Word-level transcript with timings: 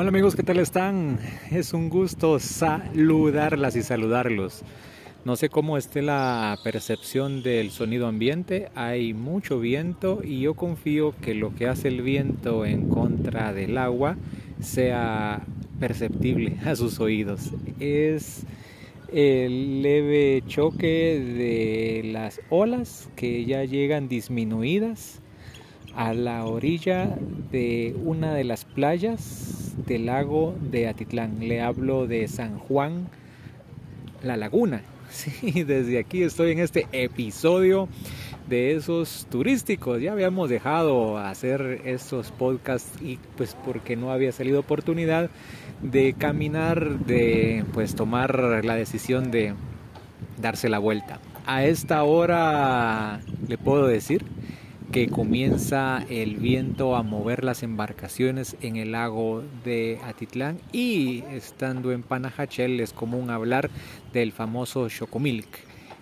Hola 0.00 0.08
amigos, 0.08 0.34
¿qué 0.34 0.42
tal 0.42 0.58
están? 0.60 1.18
Es 1.50 1.74
un 1.74 1.90
gusto 1.90 2.38
saludarlas 2.38 3.76
y 3.76 3.82
saludarlos. 3.82 4.62
No 5.26 5.36
sé 5.36 5.50
cómo 5.50 5.76
esté 5.76 6.00
la 6.00 6.58
percepción 6.64 7.42
del 7.42 7.70
sonido 7.70 8.06
ambiente, 8.06 8.70
hay 8.74 9.12
mucho 9.12 9.60
viento 9.60 10.22
y 10.24 10.40
yo 10.40 10.54
confío 10.54 11.14
que 11.20 11.34
lo 11.34 11.54
que 11.54 11.68
hace 11.68 11.88
el 11.88 12.00
viento 12.00 12.64
en 12.64 12.88
contra 12.88 13.52
del 13.52 13.76
agua 13.76 14.16
sea 14.62 15.42
perceptible 15.78 16.56
a 16.64 16.76
sus 16.76 16.98
oídos. 16.98 17.50
Es 17.78 18.44
el 19.12 19.82
leve 19.82 20.42
choque 20.46 21.20
de 21.20 22.10
las 22.10 22.40
olas 22.48 23.10
que 23.16 23.44
ya 23.44 23.64
llegan 23.64 24.08
disminuidas 24.08 25.20
a 25.94 26.14
la 26.14 26.46
orilla 26.46 27.18
de 27.52 27.94
una 28.02 28.32
de 28.32 28.44
las 28.44 28.64
playas 28.64 29.69
lago 29.98 30.54
de 30.60 30.88
Atitlán. 30.88 31.40
Le 31.40 31.60
hablo 31.60 32.06
de 32.06 32.28
San 32.28 32.58
Juan, 32.58 33.08
la 34.22 34.36
laguna. 34.36 34.82
Sí, 35.10 35.64
desde 35.64 35.98
aquí 35.98 36.22
estoy 36.22 36.52
en 36.52 36.60
este 36.60 36.86
episodio 36.92 37.88
de 38.48 38.76
esos 38.76 39.26
turísticos. 39.28 40.00
Ya 40.00 40.12
habíamos 40.12 40.48
dejado 40.48 41.18
hacer 41.18 41.82
estos 41.84 42.30
podcasts 42.30 43.02
y 43.02 43.18
pues 43.36 43.56
porque 43.64 43.96
no 43.96 44.12
había 44.12 44.30
salido 44.30 44.60
oportunidad 44.60 45.28
de 45.82 46.12
caminar, 46.12 47.00
de 47.00 47.64
pues 47.72 47.96
tomar 47.96 48.64
la 48.64 48.76
decisión 48.76 49.32
de 49.32 49.54
darse 50.40 50.68
la 50.68 50.78
vuelta. 50.78 51.18
A 51.46 51.64
esta 51.64 52.04
hora 52.04 53.20
le 53.48 53.58
puedo 53.58 53.86
decir 53.86 54.24
que 54.90 55.08
comienza 55.08 56.04
el 56.08 56.36
viento 56.36 56.96
a 56.96 57.02
mover 57.02 57.44
las 57.44 57.62
embarcaciones 57.62 58.56
en 58.60 58.76
el 58.76 58.92
lago 58.92 59.44
de 59.64 60.00
Atitlán 60.04 60.58
y 60.72 61.22
estando 61.32 61.92
en 61.92 62.02
Panajachel 62.02 62.80
es 62.80 62.92
común 62.92 63.30
hablar 63.30 63.70
del 64.12 64.32
famoso 64.32 64.88
Chocomilk. 64.88 65.46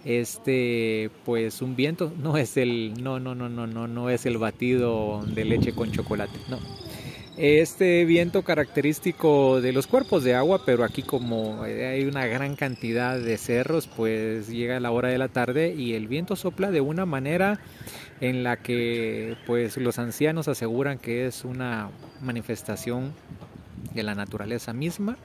Este, 0.04 1.10
pues 1.26 1.60
un 1.60 1.76
viento 1.76 2.12
no 2.22 2.38
es 2.38 2.56
el, 2.56 2.94
no, 3.02 3.20
no, 3.20 3.34
no, 3.34 3.48
no, 3.48 3.66
no, 3.66 3.88
no 3.88 4.10
es 4.10 4.24
el 4.24 4.38
batido 4.38 5.22
de 5.26 5.44
leche 5.44 5.72
con 5.72 5.92
chocolate, 5.92 6.38
no. 6.48 6.58
Este 7.36 8.04
viento 8.04 8.42
característico 8.42 9.60
de 9.60 9.72
los 9.72 9.86
cuerpos 9.86 10.24
de 10.24 10.34
agua, 10.34 10.62
pero 10.66 10.82
aquí 10.82 11.02
como 11.02 11.62
hay 11.62 12.02
una 12.04 12.26
gran 12.26 12.56
cantidad 12.56 13.16
de 13.16 13.38
cerros, 13.38 13.86
pues 13.86 14.48
llega 14.48 14.80
la 14.80 14.90
hora 14.90 15.10
de 15.10 15.18
la 15.18 15.28
tarde 15.28 15.72
y 15.72 15.94
el 15.94 16.08
viento 16.08 16.34
sopla 16.34 16.72
de 16.72 16.80
una 16.80 17.06
manera 17.06 17.60
en 18.20 18.42
la 18.42 18.56
que 18.56 19.36
pues 19.46 19.76
los 19.76 19.98
ancianos 19.98 20.48
aseguran 20.48 20.98
que 20.98 21.26
es 21.26 21.44
una 21.44 21.90
manifestación 22.20 23.12
de 23.94 24.02
la 24.02 24.14
naturaleza 24.14 24.72
misma 24.72 25.16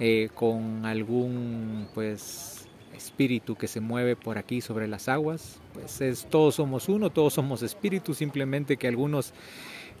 eh, 0.00 0.28
con 0.34 0.84
algún 0.84 1.88
pues 1.94 2.66
espíritu 2.94 3.56
que 3.56 3.68
se 3.68 3.80
mueve 3.80 4.16
por 4.16 4.38
aquí 4.38 4.60
sobre 4.60 4.88
las 4.88 5.08
aguas. 5.08 5.60
Pues 5.74 6.00
es 6.00 6.26
todos 6.28 6.56
somos 6.56 6.88
uno 6.88 7.10
todos 7.10 7.34
somos 7.34 7.62
espíritus 7.62 8.18
simplemente 8.18 8.76
que 8.76 8.88
algunos 8.88 9.32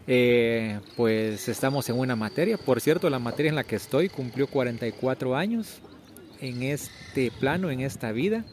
eh, 0.06 0.80
pues 0.96 1.48
estamos 1.48 1.88
en 1.88 1.98
una 1.98 2.16
materia. 2.16 2.58
Por 2.58 2.80
cierto 2.80 3.08
la 3.08 3.18
materia 3.18 3.50
en 3.50 3.56
la 3.56 3.64
que 3.64 3.76
estoy 3.76 4.08
cumplió 4.08 4.48
44 4.48 5.36
años 5.36 5.80
en 6.40 6.64
este 6.64 7.30
plano 7.30 7.70
en 7.70 7.80
esta 7.80 8.10
vida 8.10 8.44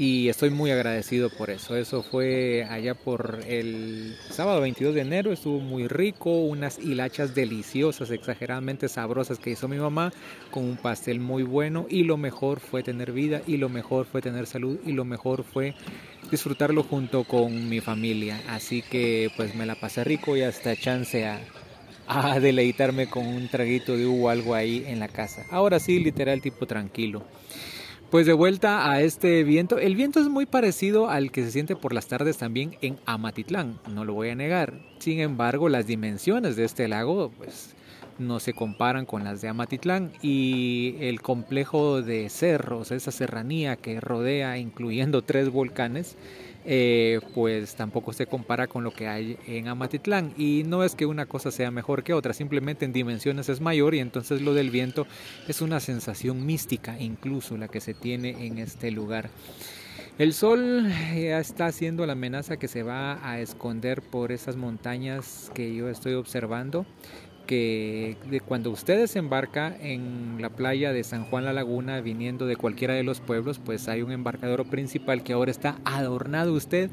y 0.00 0.30
estoy 0.30 0.48
muy 0.48 0.70
agradecido 0.70 1.28
por 1.28 1.50
eso. 1.50 1.76
Eso 1.76 2.02
fue 2.02 2.66
allá 2.70 2.94
por 2.94 3.40
el 3.46 4.16
sábado 4.30 4.62
22 4.62 4.94
de 4.94 5.02
enero, 5.02 5.30
estuvo 5.30 5.60
muy 5.60 5.88
rico, 5.88 6.30
unas 6.30 6.78
hilachas 6.78 7.34
deliciosas, 7.34 8.10
exageradamente 8.10 8.88
sabrosas 8.88 9.38
que 9.38 9.50
hizo 9.50 9.68
mi 9.68 9.76
mamá 9.76 10.10
con 10.50 10.64
un 10.64 10.78
pastel 10.78 11.20
muy 11.20 11.42
bueno 11.42 11.84
y 11.90 12.04
lo 12.04 12.16
mejor 12.16 12.60
fue 12.60 12.82
tener 12.82 13.12
vida 13.12 13.42
y 13.46 13.58
lo 13.58 13.68
mejor 13.68 14.06
fue 14.06 14.22
tener 14.22 14.46
salud 14.46 14.78
y 14.86 14.92
lo 14.92 15.04
mejor 15.04 15.44
fue 15.44 15.74
disfrutarlo 16.30 16.82
junto 16.82 17.24
con 17.24 17.68
mi 17.68 17.82
familia. 17.82 18.40
Así 18.48 18.80
que 18.80 19.30
pues 19.36 19.54
me 19.54 19.66
la 19.66 19.74
pasé 19.74 20.02
rico 20.02 20.34
y 20.34 20.40
hasta 20.40 20.76
chance 20.76 21.26
a, 21.26 21.42
a 22.06 22.40
deleitarme 22.40 23.10
con 23.10 23.26
un 23.26 23.48
traguito 23.48 23.98
de 23.98 24.06
uva 24.06 24.32
algo 24.32 24.54
ahí 24.54 24.82
en 24.86 24.98
la 24.98 25.08
casa. 25.08 25.44
Ahora 25.50 25.78
sí, 25.78 25.98
literal 25.98 26.40
tipo 26.40 26.64
tranquilo. 26.64 27.22
Pues 28.10 28.26
de 28.26 28.32
vuelta 28.32 28.90
a 28.90 29.00
este 29.02 29.44
viento, 29.44 29.78
el 29.78 29.94
viento 29.94 30.18
es 30.18 30.28
muy 30.28 30.44
parecido 30.44 31.08
al 31.08 31.30
que 31.30 31.44
se 31.44 31.52
siente 31.52 31.76
por 31.76 31.92
las 31.92 32.08
tardes 32.08 32.38
también 32.38 32.76
en 32.82 32.98
Amatitlán, 33.06 33.78
no 33.94 34.04
lo 34.04 34.14
voy 34.14 34.30
a 34.30 34.34
negar. 34.34 34.74
Sin 34.98 35.20
embargo, 35.20 35.68
las 35.68 35.86
dimensiones 35.86 36.56
de 36.56 36.64
este 36.64 36.88
lago 36.88 37.30
pues 37.38 37.76
no 38.18 38.40
se 38.40 38.52
comparan 38.52 39.06
con 39.06 39.22
las 39.22 39.40
de 39.40 39.48
Amatitlán 39.48 40.10
y 40.22 40.96
el 40.98 41.22
complejo 41.22 42.02
de 42.02 42.28
cerros, 42.30 42.90
esa 42.90 43.12
serranía 43.12 43.76
que 43.76 44.00
rodea 44.00 44.58
incluyendo 44.58 45.22
tres 45.22 45.48
volcanes, 45.48 46.16
eh, 46.64 47.20
pues 47.34 47.74
tampoco 47.74 48.12
se 48.12 48.26
compara 48.26 48.66
con 48.66 48.84
lo 48.84 48.92
que 48.92 49.08
hay 49.08 49.38
en 49.46 49.68
Amatitlán. 49.68 50.32
Y 50.36 50.62
no 50.66 50.84
es 50.84 50.94
que 50.94 51.06
una 51.06 51.26
cosa 51.26 51.50
sea 51.50 51.70
mejor 51.70 52.02
que 52.02 52.14
otra, 52.14 52.32
simplemente 52.32 52.84
en 52.84 52.92
dimensiones 52.92 53.48
es 53.48 53.60
mayor 53.60 53.94
y 53.94 54.00
entonces 54.00 54.42
lo 54.42 54.54
del 54.54 54.70
viento 54.70 55.06
es 55.48 55.60
una 55.60 55.80
sensación 55.80 56.44
mística 56.44 56.98
incluso 56.98 57.56
la 57.56 57.68
que 57.68 57.80
se 57.80 57.94
tiene 57.94 58.46
en 58.46 58.58
este 58.58 58.90
lugar. 58.90 59.30
El 60.18 60.34
sol 60.34 60.86
ya 61.14 61.40
está 61.40 61.66
haciendo 61.66 62.04
la 62.04 62.12
amenaza 62.12 62.58
que 62.58 62.68
se 62.68 62.82
va 62.82 63.26
a 63.26 63.40
esconder 63.40 64.02
por 64.02 64.32
esas 64.32 64.56
montañas 64.56 65.50
que 65.54 65.74
yo 65.74 65.88
estoy 65.88 66.12
observando 66.12 66.84
que 67.50 68.16
cuando 68.46 68.70
usted 68.70 68.96
desembarca 68.96 69.76
en 69.80 70.36
la 70.40 70.50
playa 70.50 70.92
de 70.92 71.02
San 71.02 71.24
Juan 71.24 71.44
La 71.44 71.52
Laguna 71.52 72.00
viniendo 72.00 72.46
de 72.46 72.54
cualquiera 72.54 72.94
de 72.94 73.02
los 73.02 73.18
pueblos, 73.18 73.58
pues 73.58 73.88
hay 73.88 74.02
un 74.02 74.12
embarcadero 74.12 74.64
principal 74.64 75.24
que 75.24 75.32
ahora 75.32 75.50
está 75.50 75.80
adornado 75.84 76.54
usted 76.54 76.90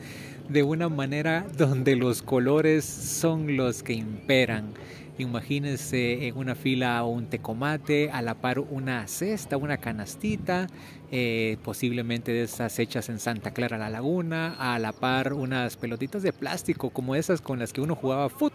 de 0.50 0.64
una 0.64 0.90
manera 0.90 1.46
donde 1.56 1.96
los 1.96 2.24
colores 2.24 2.86
son 2.86 3.56
los 3.56 3.84
que 3.84 3.94
imperan. 3.94 4.74
Imagínense 5.20 6.28
en 6.28 6.38
una 6.38 6.54
fila 6.54 7.04
un 7.04 7.26
tecomate, 7.26 8.12
a 8.12 8.22
la 8.22 8.36
par 8.36 8.60
una 8.60 9.08
cesta, 9.08 9.58
una 9.58 9.78
canastita, 9.78 10.68
eh, 11.10 11.58
posiblemente 11.64 12.34
de 12.34 12.44
esas 12.44 12.78
hechas 12.78 13.10
en 13.10 13.20
Santa 13.20 13.52
Clara 13.52 13.78
la 13.80 13.90
Laguna, 13.90 14.56
a 14.60 14.78
la 14.78 14.92
par 14.92 15.34
unas 15.34 15.76
pelotitas 15.76 16.22
de 16.22 16.34
plástico 16.34 16.92
como 16.92 17.16
esas 17.16 17.42
con 17.42 17.58
las 17.58 17.74
que 17.74 17.82
uno 17.82 17.96
jugaba 17.96 18.30
foot 18.30 18.54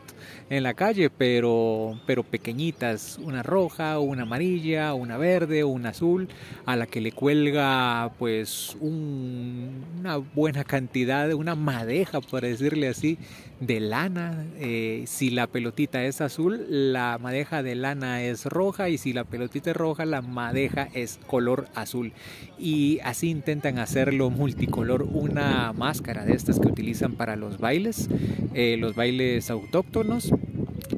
en 0.51 0.63
la 0.63 0.75
calle, 0.75 1.11
pero, 1.11 1.99
pero 2.07 2.23
pequeñitas, 2.23 3.19
una 3.19 3.43
roja, 3.43 3.99
una 3.99 4.23
amarilla, 4.23 4.95
una 4.95 5.17
verde, 5.17 5.65
una 5.65 5.89
azul, 5.89 6.29
a 6.65 6.77
la 6.77 6.87
que 6.87 7.01
le 7.01 7.11
cuelga 7.11 8.13
pues 8.19 8.77
una 8.81 10.19
buena 10.19 10.63
cantidad, 10.63 11.33
una 11.33 11.57
madeja 11.57 12.21
por 12.21 12.43
decirle 12.43 12.89
así, 12.89 13.19
de 13.67 13.81
lana. 13.81 14.45
Eh, 14.59 15.05
si 15.07 15.31
la 15.31 15.47
pelotita 15.47 16.05
es 16.05 16.21
azul, 16.21 16.67
la 16.69 17.19
madeja 17.19 17.63
de 17.63 17.75
lana 17.75 18.23
es 18.23 18.45
roja 18.45 18.89
y 18.89 18.99
si 18.99 19.13
la 19.13 19.25
pelotita 19.25 19.71
es 19.71 19.77
roja, 19.77 20.05
la 20.05 20.21
madeja 20.21 20.89
es 20.93 21.21
color 21.27 21.69
azul. 21.75 22.13
Y 22.59 22.99
así 23.05 23.31
intentan 23.31 23.79
hacerlo 23.79 24.31
multicolor. 24.31 25.05
Una 25.05 25.73
máscara 25.73 26.25
de 26.25 26.35
estas 26.35 26.59
que 26.59 26.69
utilizan 26.69 27.13
para 27.13 27.37
los 27.37 27.59
bailes, 27.59 28.09
eh, 28.55 28.77
los 28.79 28.95
bailes 28.95 29.51
autóctonos. 29.51 30.33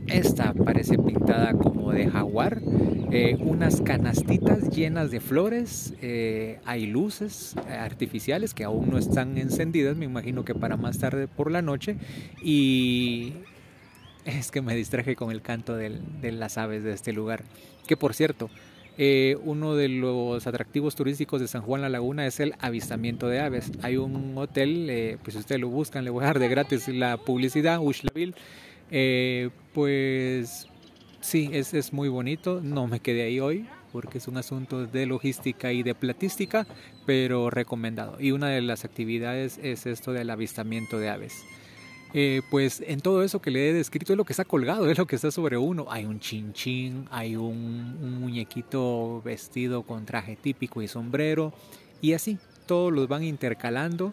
Esta 0.07 0.53
parece 0.53 0.99
pintada 0.99 1.53
como 1.53 1.93
de 1.93 2.09
jaguar. 2.09 2.61
Eh, 3.11 3.37
unas 3.41 3.81
canastitas 3.81 4.71
llenas 4.71 5.11
de 5.11 5.21
flores, 5.21 5.95
hay 6.65 6.87
luces 6.87 7.55
artificiales 7.69 8.55
que 8.55 8.65
aún 8.65 8.91
no 8.91 8.99
están 8.99 9.39
encendidas, 9.39 9.97
me 9.97 10.05
imagino 10.05 10.45
que 10.45 10.55
para 10.55 10.77
más 10.77 10.99
tarde 10.99 11.29
por 11.29 11.51
la 11.51 11.63
noche, 11.63 11.97
y 12.43 13.35
es 14.25 14.51
que 14.51 14.63
me 14.63 14.75
distraje 14.75 15.15
con 15.15 15.31
el 15.31 15.43
canto 15.43 15.77
de 15.77 16.33
las 16.33 16.59
aves 16.59 16.83
de 16.83 16.93
este 16.93 17.13
lugar. 17.13 17.45
Que 17.87 17.97
por 17.97 18.15
cierto, 18.15 18.51
eh, 18.97 19.37
uno 19.45 19.75
de 19.75 19.89
los 19.89 20.47
atractivos 20.47 20.95
turísticos 20.95 21.41
de 21.41 21.49
San 21.49 21.63
Juan 21.63 21.83
La 21.83 21.89
Laguna 21.89 22.27
es 22.27 22.41
el 22.41 22.55
avistamiento 22.61 23.29
de 23.29 23.41
aves. 23.41 23.73
Hay 23.83 23.97
un 23.97 24.37
hotel, 24.37 24.89
eh, 24.89 25.19
pues 25.23 25.35
si 25.35 25.41
ustedes 25.41 25.61
lo 25.61 25.69
buscan, 25.69 26.05
le 26.05 26.11
voy 26.11 26.23
a 26.23 26.29
dar 26.29 26.39
de 26.39 26.49
gratis 26.49 26.89
la 26.89 27.17
publicidad, 27.17 27.81
Ushlaville. 27.81 28.35
Eh, 28.91 29.51
pues 29.73 30.69
sí, 31.21 31.51
es, 31.53 31.75
es 31.75 31.93
muy 31.93 32.09
bonito. 32.09 32.61
No 32.63 32.87
me 32.87 33.01
quedé 33.01 33.23
ahí 33.23 33.41
hoy 33.41 33.67
porque 33.95 34.19
es 34.19 34.27
un 34.27 34.37
asunto 34.37 34.89
de 34.89 35.07
logística 35.07 35.73
y 35.73 35.85
de 35.85 35.95
platística, 35.95 36.67
pero 37.07 37.49
recomendado. 37.49 38.21
Y 38.21 38.33
una 38.33 38.49
de 38.49 38.61
las 38.61 38.85
actividades 38.85 39.61
es 39.63 39.87
esto 39.87 40.13
del 40.13 40.31
avistamiento 40.31 40.99
de 40.99 41.11
aves. 41.11 41.45
Eh, 42.17 42.43
pues 42.49 42.81
en 42.87 43.01
todo 43.01 43.25
eso 43.25 43.43
que 43.43 43.51
le 43.51 43.69
he 43.69 43.73
descrito 43.73 44.13
es 44.13 44.17
lo 44.17 44.25
que 44.25 44.33
está 44.33 44.45
colgado, 44.45 44.89
es 44.91 44.97
lo 44.99 45.07
que 45.07 45.17
está 45.17 45.31
sobre 45.31 45.59
uno. 45.59 45.87
Hay 45.91 46.07
un 46.07 46.21
chinchín, 46.21 47.07
hay 47.11 47.37
un, 47.37 48.21
muñequito 48.21 49.21
vestido 49.23 49.83
con 49.83 50.07
traje 50.07 50.37
típico 50.37 50.81
y 50.81 50.89
sombrero, 50.89 51.53
y 52.01 52.15
así, 52.15 52.39
todos 52.67 52.93
los 52.93 53.09
van 53.09 53.23
intercalando 53.23 54.13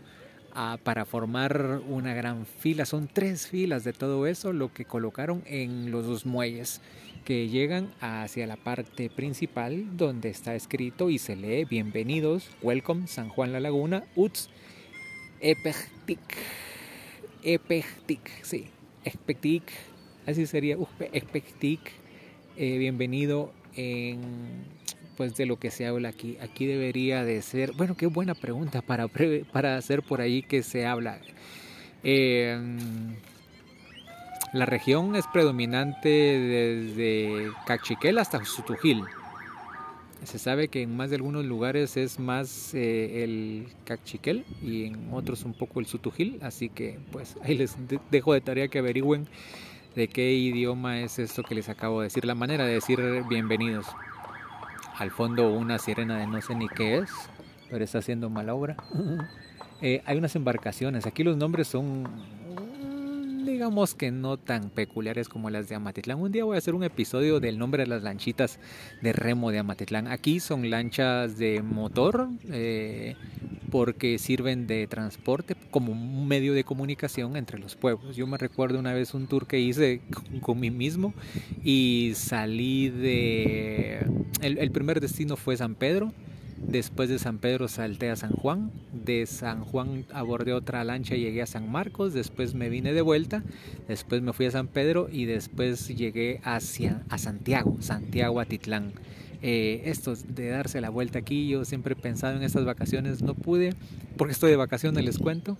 para 0.83 1.05
formar 1.05 1.81
una 1.87 2.13
gran 2.13 2.45
fila. 2.45 2.85
Son 2.85 3.07
tres 3.11 3.47
filas 3.47 3.83
de 3.83 3.93
todo 3.93 4.27
eso, 4.27 4.53
lo 4.53 4.73
que 4.73 4.85
colocaron 4.85 5.43
en 5.45 5.91
los 5.91 6.05
dos 6.05 6.25
muelles 6.25 6.81
que 7.25 7.49
llegan 7.49 7.91
hacia 7.99 8.47
la 8.47 8.55
parte 8.55 9.09
principal 9.09 9.95
donde 9.95 10.29
está 10.29 10.55
escrito 10.55 11.09
y 11.09 11.19
se 11.19 11.35
lee 11.35 11.65
Bienvenidos, 11.65 12.49
Welcome 12.61 13.07
San 13.07 13.29
Juan 13.29 13.51
La 13.51 13.59
Laguna, 13.59 14.03
Uts, 14.15 14.49
Epectic, 15.39 16.19
Epectic, 17.43 18.43
sí, 18.43 18.67
Epectic, 19.03 19.63
así 20.25 20.47
sería, 20.47 20.77
Epectic, 21.13 21.79
eh, 22.57 22.77
bienvenido 22.77 23.53
en 23.75 24.19
pues 25.17 25.35
de 25.35 25.45
lo 25.45 25.57
que 25.57 25.71
se 25.71 25.85
habla 25.85 26.09
aquí. 26.09 26.37
Aquí 26.41 26.65
debería 26.65 27.23
de 27.23 27.41
ser, 27.41 27.73
bueno, 27.73 27.95
qué 27.95 28.07
buena 28.07 28.33
pregunta 28.33 28.81
para, 28.81 29.07
para 29.51 29.77
hacer 29.77 30.03
por 30.03 30.21
ahí 30.21 30.43
que 30.43 30.63
se 30.63 30.85
habla. 30.85 31.19
Eh, 32.03 32.59
la 34.53 34.65
región 34.65 35.15
es 35.15 35.25
predominante 35.27 36.09
desde 36.09 37.51
Cachiquel 37.65 38.17
hasta 38.17 38.43
Sutujil. 38.43 39.03
Se 40.25 40.37
sabe 40.37 40.67
que 40.67 40.81
en 40.81 40.95
más 40.95 41.09
de 41.09 41.15
algunos 41.15 41.45
lugares 41.45 41.95
es 41.95 42.19
más 42.19 42.73
eh, 42.73 43.23
el 43.23 43.67
Cachiquel 43.85 44.45
y 44.61 44.85
en 44.85 45.13
otros 45.13 45.45
un 45.45 45.53
poco 45.53 45.79
el 45.79 45.85
Sutujil, 45.85 46.37
así 46.41 46.69
que 46.69 46.99
pues 47.11 47.37
ahí 47.43 47.55
les 47.55 47.75
dejo 48.11 48.33
de 48.33 48.41
tarea 48.41 48.67
que 48.67 48.79
averigüen 48.79 49.25
de 49.95 50.07
qué 50.09 50.33
idioma 50.33 50.99
es 50.99 51.17
esto 51.17 51.43
que 51.43 51.55
les 51.55 51.69
acabo 51.69 52.01
de 52.01 52.07
decir, 52.07 52.25
la 52.25 52.35
manera 52.35 52.65
de 52.65 52.73
decir 52.73 52.99
bienvenidos. 53.29 53.87
Al 54.97 55.11
fondo 55.11 55.51
una 55.51 55.77
sirena 55.77 56.17
de 56.17 56.27
no 56.27 56.41
sé 56.41 56.55
ni 56.55 56.67
qué 56.67 56.97
es, 56.97 57.09
pero 57.69 57.83
está 57.83 57.99
haciendo 57.99 58.29
mala 58.29 58.53
obra. 58.53 58.75
Eh, 59.81 60.01
hay 60.05 60.17
unas 60.17 60.35
embarcaciones, 60.35 61.05
aquí 61.07 61.23
los 61.23 61.37
nombres 61.37 61.67
son 61.67 62.07
digamos 63.45 63.93
que 63.93 64.11
no 64.11 64.37
tan 64.37 64.69
peculiares 64.69 65.29
como 65.29 65.49
las 65.49 65.69
de 65.69 65.75
Amatitlán. 65.75 66.19
Un 66.19 66.31
día 66.31 66.43
voy 66.43 66.55
a 66.55 66.57
hacer 66.57 66.73
un 66.73 66.83
episodio 66.83 67.39
del 67.39 67.57
nombre 67.57 67.83
de 67.83 67.87
las 67.87 68.03
lanchitas 68.03 68.59
de 69.01 69.13
remo 69.13 69.51
de 69.51 69.59
Amatitlán. 69.59 70.07
Aquí 70.07 70.39
son 70.39 70.69
lanchas 70.69 71.37
de 71.37 71.61
motor 71.61 72.29
eh, 72.49 73.15
porque 73.71 74.19
sirven 74.19 74.67
de 74.67 74.85
transporte 74.85 75.55
como 75.71 75.93
un 75.93 76.27
medio 76.27 76.53
de 76.53 76.63
comunicación 76.63 77.35
entre 77.35 77.57
los 77.57 77.75
pueblos. 77.75 78.15
Yo 78.15 78.27
me 78.27 78.37
recuerdo 78.37 78.77
una 78.77 78.93
vez 78.93 79.13
un 79.15 79.27
tour 79.27 79.47
que 79.47 79.59
hice 79.59 80.01
con, 80.41 80.59
mí 80.59 80.69
mismo 80.69 81.13
y 81.63 82.11
salí 82.15 82.89
de... 82.89 84.05
el 84.41 84.71
primer 84.71 85.01
destino 85.01 85.37
fue 85.37 85.57
San 85.57 85.73
Pedro 85.75 86.11
Después 86.67 87.09
de 87.09 87.17
San 87.17 87.39
Pedro 87.39 87.67
salté 87.67 88.11
a 88.11 88.15
San 88.15 88.31
Juan, 88.31 88.71
de 88.93 89.25
San 89.25 89.65
Juan 89.65 90.05
abordé 90.13 90.53
otra 90.53 90.83
lancha 90.83 91.15
y 91.15 91.21
llegué 91.21 91.41
a 91.41 91.47
San 91.47 91.69
Marcos, 91.69 92.13
después 92.13 92.53
me 92.53 92.69
vine 92.69 92.93
de 92.93 93.01
vuelta, 93.01 93.43
después 93.87 94.21
me 94.21 94.31
fui 94.31 94.45
a 94.45 94.51
San 94.51 94.67
Pedro 94.67 95.09
y 95.11 95.25
después 95.25 95.87
llegué 95.87 96.39
hacia 96.43 97.03
a 97.09 97.17
Santiago, 97.17 97.77
Santiago 97.79 98.39
Atitlán. 98.39 98.93
Eh, 99.43 99.81
esto 99.85 100.13
de 100.15 100.49
darse 100.49 100.81
la 100.81 100.89
vuelta 100.89 101.19
aquí, 101.19 101.47
yo 101.47 101.65
siempre 101.65 101.93
he 101.93 101.95
pensado 101.95 102.37
en 102.37 102.43
estas 102.43 102.63
vacaciones, 102.63 103.23
no 103.23 103.33
pude, 103.33 103.73
porque 104.17 104.33
estoy 104.33 104.51
de 104.51 104.57
vacaciones, 104.57 105.03
les 105.03 105.17
cuento. 105.17 105.57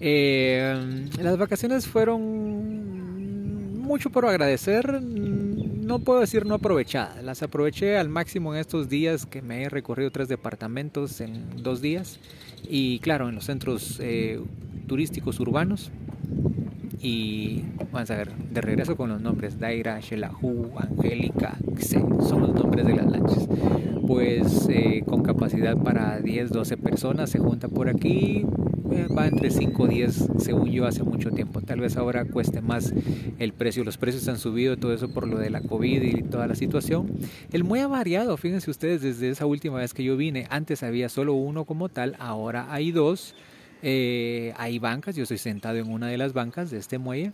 Eh, 0.00 1.08
las 1.20 1.38
vacaciones 1.38 1.86
fueron 1.86 3.78
mucho 3.80 4.10
por 4.10 4.26
agradecer, 4.26 5.00
no 5.02 6.00
puedo 6.00 6.20
decir 6.20 6.44
no 6.44 6.56
aprovechadas, 6.56 7.22
las 7.22 7.42
aproveché 7.42 7.96
al 7.96 8.08
máximo 8.08 8.52
en 8.52 8.60
estos 8.60 8.88
días 8.88 9.24
que 9.24 9.40
me 9.40 9.62
he 9.62 9.68
recorrido 9.68 10.10
tres 10.10 10.28
departamentos 10.28 11.20
en 11.20 11.62
dos 11.62 11.80
días 11.80 12.18
y 12.68 12.98
claro, 12.98 13.28
en 13.28 13.36
los 13.36 13.44
centros 13.44 13.98
eh, 14.00 14.40
turísticos 14.86 15.40
urbanos. 15.40 15.90
Y 17.00 17.62
vamos 17.92 18.10
a 18.10 18.16
ver, 18.16 18.32
de 18.32 18.60
regreso 18.60 18.96
con 18.96 19.10
los 19.10 19.20
nombres, 19.20 19.58
Daira, 19.58 20.00
Shelahu, 20.00 20.72
Angélica, 20.78 21.56
son 21.80 22.42
los 22.42 22.54
nombres 22.54 22.86
de 22.86 22.94
las 22.94 23.06
lanchas. 23.06 23.48
Pues 24.06 24.68
eh, 24.70 25.02
con 25.06 25.22
capacidad 25.22 25.76
para 25.76 26.20
10, 26.20 26.50
12 26.50 26.76
personas 26.76 27.30
se 27.30 27.38
junta 27.38 27.68
por 27.68 27.88
aquí, 27.88 28.46
eh, 28.92 29.06
va 29.16 29.26
entre 29.26 29.50
5 29.50 29.82
o 29.82 29.86
10 29.88 30.28
según 30.38 30.70
yo 30.70 30.86
hace 30.86 31.02
mucho 31.02 31.30
tiempo. 31.30 31.60
Tal 31.60 31.80
vez 31.80 31.96
ahora 31.96 32.24
cueste 32.24 32.60
más 32.60 32.94
el 33.38 33.52
precio. 33.52 33.84
Los 33.84 33.98
precios 33.98 34.26
han 34.28 34.38
subido, 34.38 34.76
todo 34.76 34.94
eso 34.94 35.08
por 35.08 35.26
lo 35.26 35.38
de 35.38 35.50
la 35.50 35.60
COVID 35.60 36.02
y 36.02 36.22
toda 36.22 36.46
la 36.46 36.54
situación. 36.54 37.10
El 37.52 37.64
muy 37.64 37.80
ha 37.80 37.88
variado, 37.88 38.36
fíjense 38.36 38.70
ustedes, 38.70 39.02
desde 39.02 39.28
esa 39.28 39.44
última 39.44 39.78
vez 39.78 39.92
que 39.92 40.04
yo 40.04 40.16
vine. 40.16 40.46
Antes 40.50 40.82
había 40.82 41.08
solo 41.08 41.34
uno 41.34 41.64
como 41.64 41.88
tal, 41.88 42.16
ahora 42.18 42.72
hay 42.72 42.92
dos. 42.92 43.34
Eh, 43.82 44.52
hay 44.56 44.78
bancas, 44.78 45.16
yo 45.16 45.24
estoy 45.24 45.38
sentado 45.38 45.76
en 45.76 45.90
una 45.90 46.08
de 46.08 46.18
las 46.18 46.32
bancas 46.32 46.70
de 46.70 46.78
este 46.78 46.98
muelle 46.98 47.32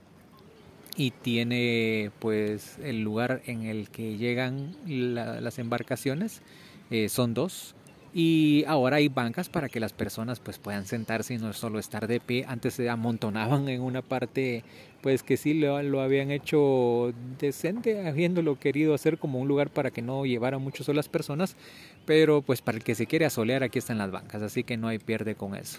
y 0.97 1.11
tiene 1.11 2.11
pues 2.19 2.79
el 2.83 3.03
lugar 3.03 3.43
en 3.47 3.63
el 3.63 3.89
que 3.89 4.17
llegan 4.17 4.77
las 4.87 5.59
embarcaciones. 5.59 6.43
Eh, 6.91 7.09
son 7.09 7.33
dos 7.33 7.75
y 8.15 8.65
ahora 8.67 8.97
hay 8.97 9.09
bancas 9.09 9.49
para 9.49 9.71
que 9.71 9.81
las 9.81 9.95
personas 9.95 10.39
pues 10.39 10.59
puedan 10.59 10.85
sentarse 10.85 11.33
y 11.33 11.39
no 11.39 11.53
solo 11.55 11.79
estar 11.79 12.07
de 12.07 12.21
pie. 12.21 12.45
Antes 12.47 12.75
se 12.75 12.91
amontonaban 12.91 13.69
en 13.71 13.81
una 13.81 14.03
parte 14.03 14.65
pues 15.01 15.23
que 15.23 15.39
sí 15.39 15.55
lo, 15.55 15.83
lo 15.83 16.03
habían 16.03 16.31
hecho 16.31 17.15
decente, 17.39 18.07
habiéndolo 18.07 18.59
querido 18.59 18.95
hacer 18.95 19.17
como 19.17 19.41
un 19.41 19.49
lugar 19.49 19.71
para 19.71 19.91
que 19.91 20.03
no 20.03 20.27
llevara 20.27 20.59
mucho 20.59 20.85
sol 20.85 20.97
las 20.97 21.09
personas. 21.09 21.57
Pero 22.05 22.43
pues 22.43 22.61
para 22.61 22.77
el 22.77 22.85
que 22.85 22.95
se 22.95 23.07
quiere 23.07 23.25
asolear 23.25 23.63
aquí 23.63 23.79
están 23.79 23.99
las 23.99 24.11
bancas, 24.11 24.43
así 24.43 24.63
que 24.63 24.77
no 24.77 24.89
hay 24.89 24.99
pierde 24.99 25.35
con 25.35 25.55
eso. 25.55 25.79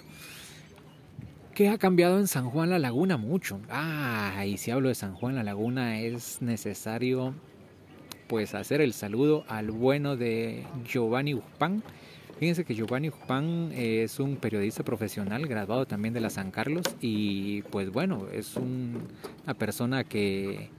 ¿Qué 1.55 1.69
ha 1.69 1.77
cambiado 1.77 2.17
en 2.17 2.27
San 2.27 2.50
Juan 2.50 2.71
La 2.71 2.79
Laguna? 2.79 3.17
Mucho. 3.17 3.59
Ah, 3.69 4.44
y 4.45 4.57
si 4.57 4.71
hablo 4.71 4.89
de 4.89 4.95
San 4.95 5.13
Juan 5.13 5.35
La 5.35 5.44
Laguna 5.44 6.00
es 6.00 6.41
necesario 6.41 7.35
pues 8.27 8.55
hacer 8.55 8.81
el 8.81 8.94
saludo 8.94 9.45
al 9.47 9.69
bueno 9.69 10.15
de 10.15 10.65
Giovanni 10.83 11.35
Uspán 11.35 11.83
Fíjense 12.39 12.65
que 12.65 12.75
Giovanni 12.75 13.09
Juan 13.09 13.71
es 13.73 14.19
un 14.19 14.35
periodista 14.35 14.83
profesional 14.83 15.47
graduado 15.47 15.85
también 15.85 16.13
de 16.13 16.19
la 16.19 16.29
San 16.29 16.51
Carlos 16.51 16.83
y 17.00 17.61
pues 17.63 17.89
bueno, 17.91 18.27
es 18.33 18.55
una 18.57 19.53
persona 19.53 20.03
que 20.03 20.69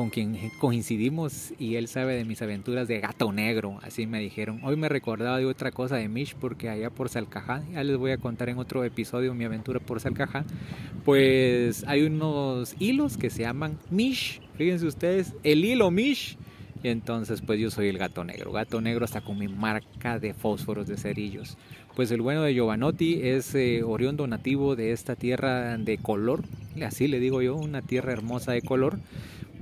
con 0.00 0.08
quien 0.08 0.50
coincidimos 0.58 1.52
y 1.58 1.74
él 1.74 1.86
sabe 1.86 2.16
de 2.16 2.24
mis 2.24 2.40
aventuras 2.40 2.88
de 2.88 3.00
gato 3.00 3.32
negro, 3.32 3.78
así 3.82 4.06
me 4.06 4.18
dijeron. 4.18 4.58
Hoy 4.62 4.74
me 4.76 4.88
recordaba 4.88 5.36
de 5.36 5.44
otra 5.44 5.72
cosa 5.72 5.96
de 5.96 6.08
Mish 6.08 6.34
porque 6.40 6.70
allá 6.70 6.88
por 6.88 7.10
Salcajá, 7.10 7.62
ya 7.70 7.84
les 7.84 7.98
voy 7.98 8.12
a 8.12 8.16
contar 8.16 8.48
en 8.48 8.56
otro 8.56 8.82
episodio 8.82 9.34
mi 9.34 9.44
aventura 9.44 9.78
por 9.78 10.00
Salcajá, 10.00 10.46
pues 11.04 11.84
hay 11.86 12.04
unos 12.04 12.76
hilos 12.78 13.18
que 13.18 13.28
se 13.28 13.42
llaman 13.42 13.78
Mish, 13.90 14.40
fíjense 14.56 14.86
ustedes, 14.86 15.34
el 15.42 15.66
hilo 15.66 15.90
Mish 15.90 16.38
y 16.82 16.88
entonces 16.88 17.42
pues 17.42 17.60
yo 17.60 17.70
soy 17.70 17.88
el 17.88 17.98
gato 17.98 18.24
negro. 18.24 18.52
Gato 18.52 18.80
negro 18.80 19.04
hasta 19.04 19.20
con 19.20 19.38
mi 19.38 19.48
marca 19.48 20.18
de 20.18 20.32
fósforos 20.32 20.86
de 20.86 20.96
cerillos. 20.96 21.58
Pues 21.94 22.10
el 22.10 22.22
bueno 22.22 22.40
de 22.40 22.54
Giovanotti 22.54 23.20
es 23.22 23.54
eh, 23.54 23.82
oriundo 23.82 24.26
nativo 24.26 24.76
de 24.76 24.92
esta 24.92 25.14
tierra 25.14 25.76
de 25.76 25.98
color. 25.98 26.42
Así 26.82 27.06
le 27.06 27.20
digo 27.20 27.42
yo, 27.42 27.54
una 27.54 27.82
tierra 27.82 28.12
hermosa 28.12 28.52
de 28.52 28.62
color. 28.62 28.98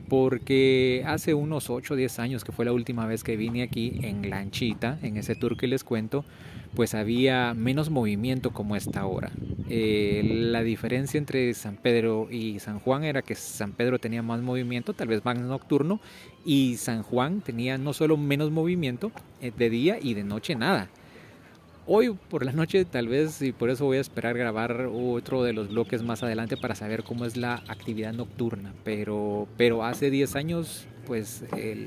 Porque 0.08 1.04
hace 1.06 1.34
unos 1.34 1.70
8 1.70 1.94
o 1.94 1.96
10 1.96 2.18
años 2.18 2.44
que 2.44 2.52
fue 2.52 2.64
la 2.64 2.72
última 2.72 3.06
vez 3.06 3.22
que 3.22 3.36
vine 3.36 3.62
aquí 3.62 4.00
en 4.02 4.28
Lanchita, 4.30 4.98
en 5.02 5.16
ese 5.16 5.34
tour 5.34 5.56
que 5.56 5.66
les 5.66 5.84
cuento, 5.84 6.24
pues 6.74 6.94
había 6.94 7.54
menos 7.54 7.90
movimiento 7.90 8.52
como 8.52 8.76
está 8.76 9.00
ahora. 9.00 9.30
Eh, 9.68 10.22
la 10.24 10.62
diferencia 10.62 11.18
entre 11.18 11.52
San 11.54 11.76
Pedro 11.76 12.28
y 12.30 12.58
San 12.58 12.78
Juan 12.78 13.04
era 13.04 13.22
que 13.22 13.34
San 13.34 13.72
Pedro 13.72 13.98
tenía 13.98 14.22
más 14.22 14.40
movimiento, 14.40 14.94
tal 14.94 15.08
vez 15.08 15.24
más 15.24 15.38
nocturno, 15.38 16.00
y 16.44 16.76
San 16.76 17.02
Juan 17.02 17.40
tenía 17.40 17.76
no 17.78 17.92
solo 17.92 18.16
menos 18.16 18.50
movimiento 18.50 19.12
eh, 19.40 19.52
de 19.56 19.70
día 19.70 19.98
y 20.00 20.14
de 20.14 20.24
noche 20.24 20.54
nada. 20.54 20.88
Hoy 21.90 22.10
por 22.28 22.44
la 22.44 22.52
noche 22.52 22.84
tal 22.84 23.08
vez, 23.08 23.40
y 23.40 23.52
por 23.52 23.70
eso 23.70 23.86
voy 23.86 23.96
a 23.96 24.02
esperar 24.02 24.36
grabar 24.36 24.90
otro 24.92 25.42
de 25.42 25.54
los 25.54 25.70
bloques 25.70 26.02
más 26.02 26.22
adelante 26.22 26.58
para 26.58 26.74
saber 26.74 27.02
cómo 27.02 27.24
es 27.24 27.38
la 27.38 27.62
actividad 27.66 28.12
nocturna, 28.12 28.74
pero, 28.84 29.48
pero 29.56 29.82
hace 29.82 30.10
10 30.10 30.36
años 30.36 30.86
pues 31.06 31.44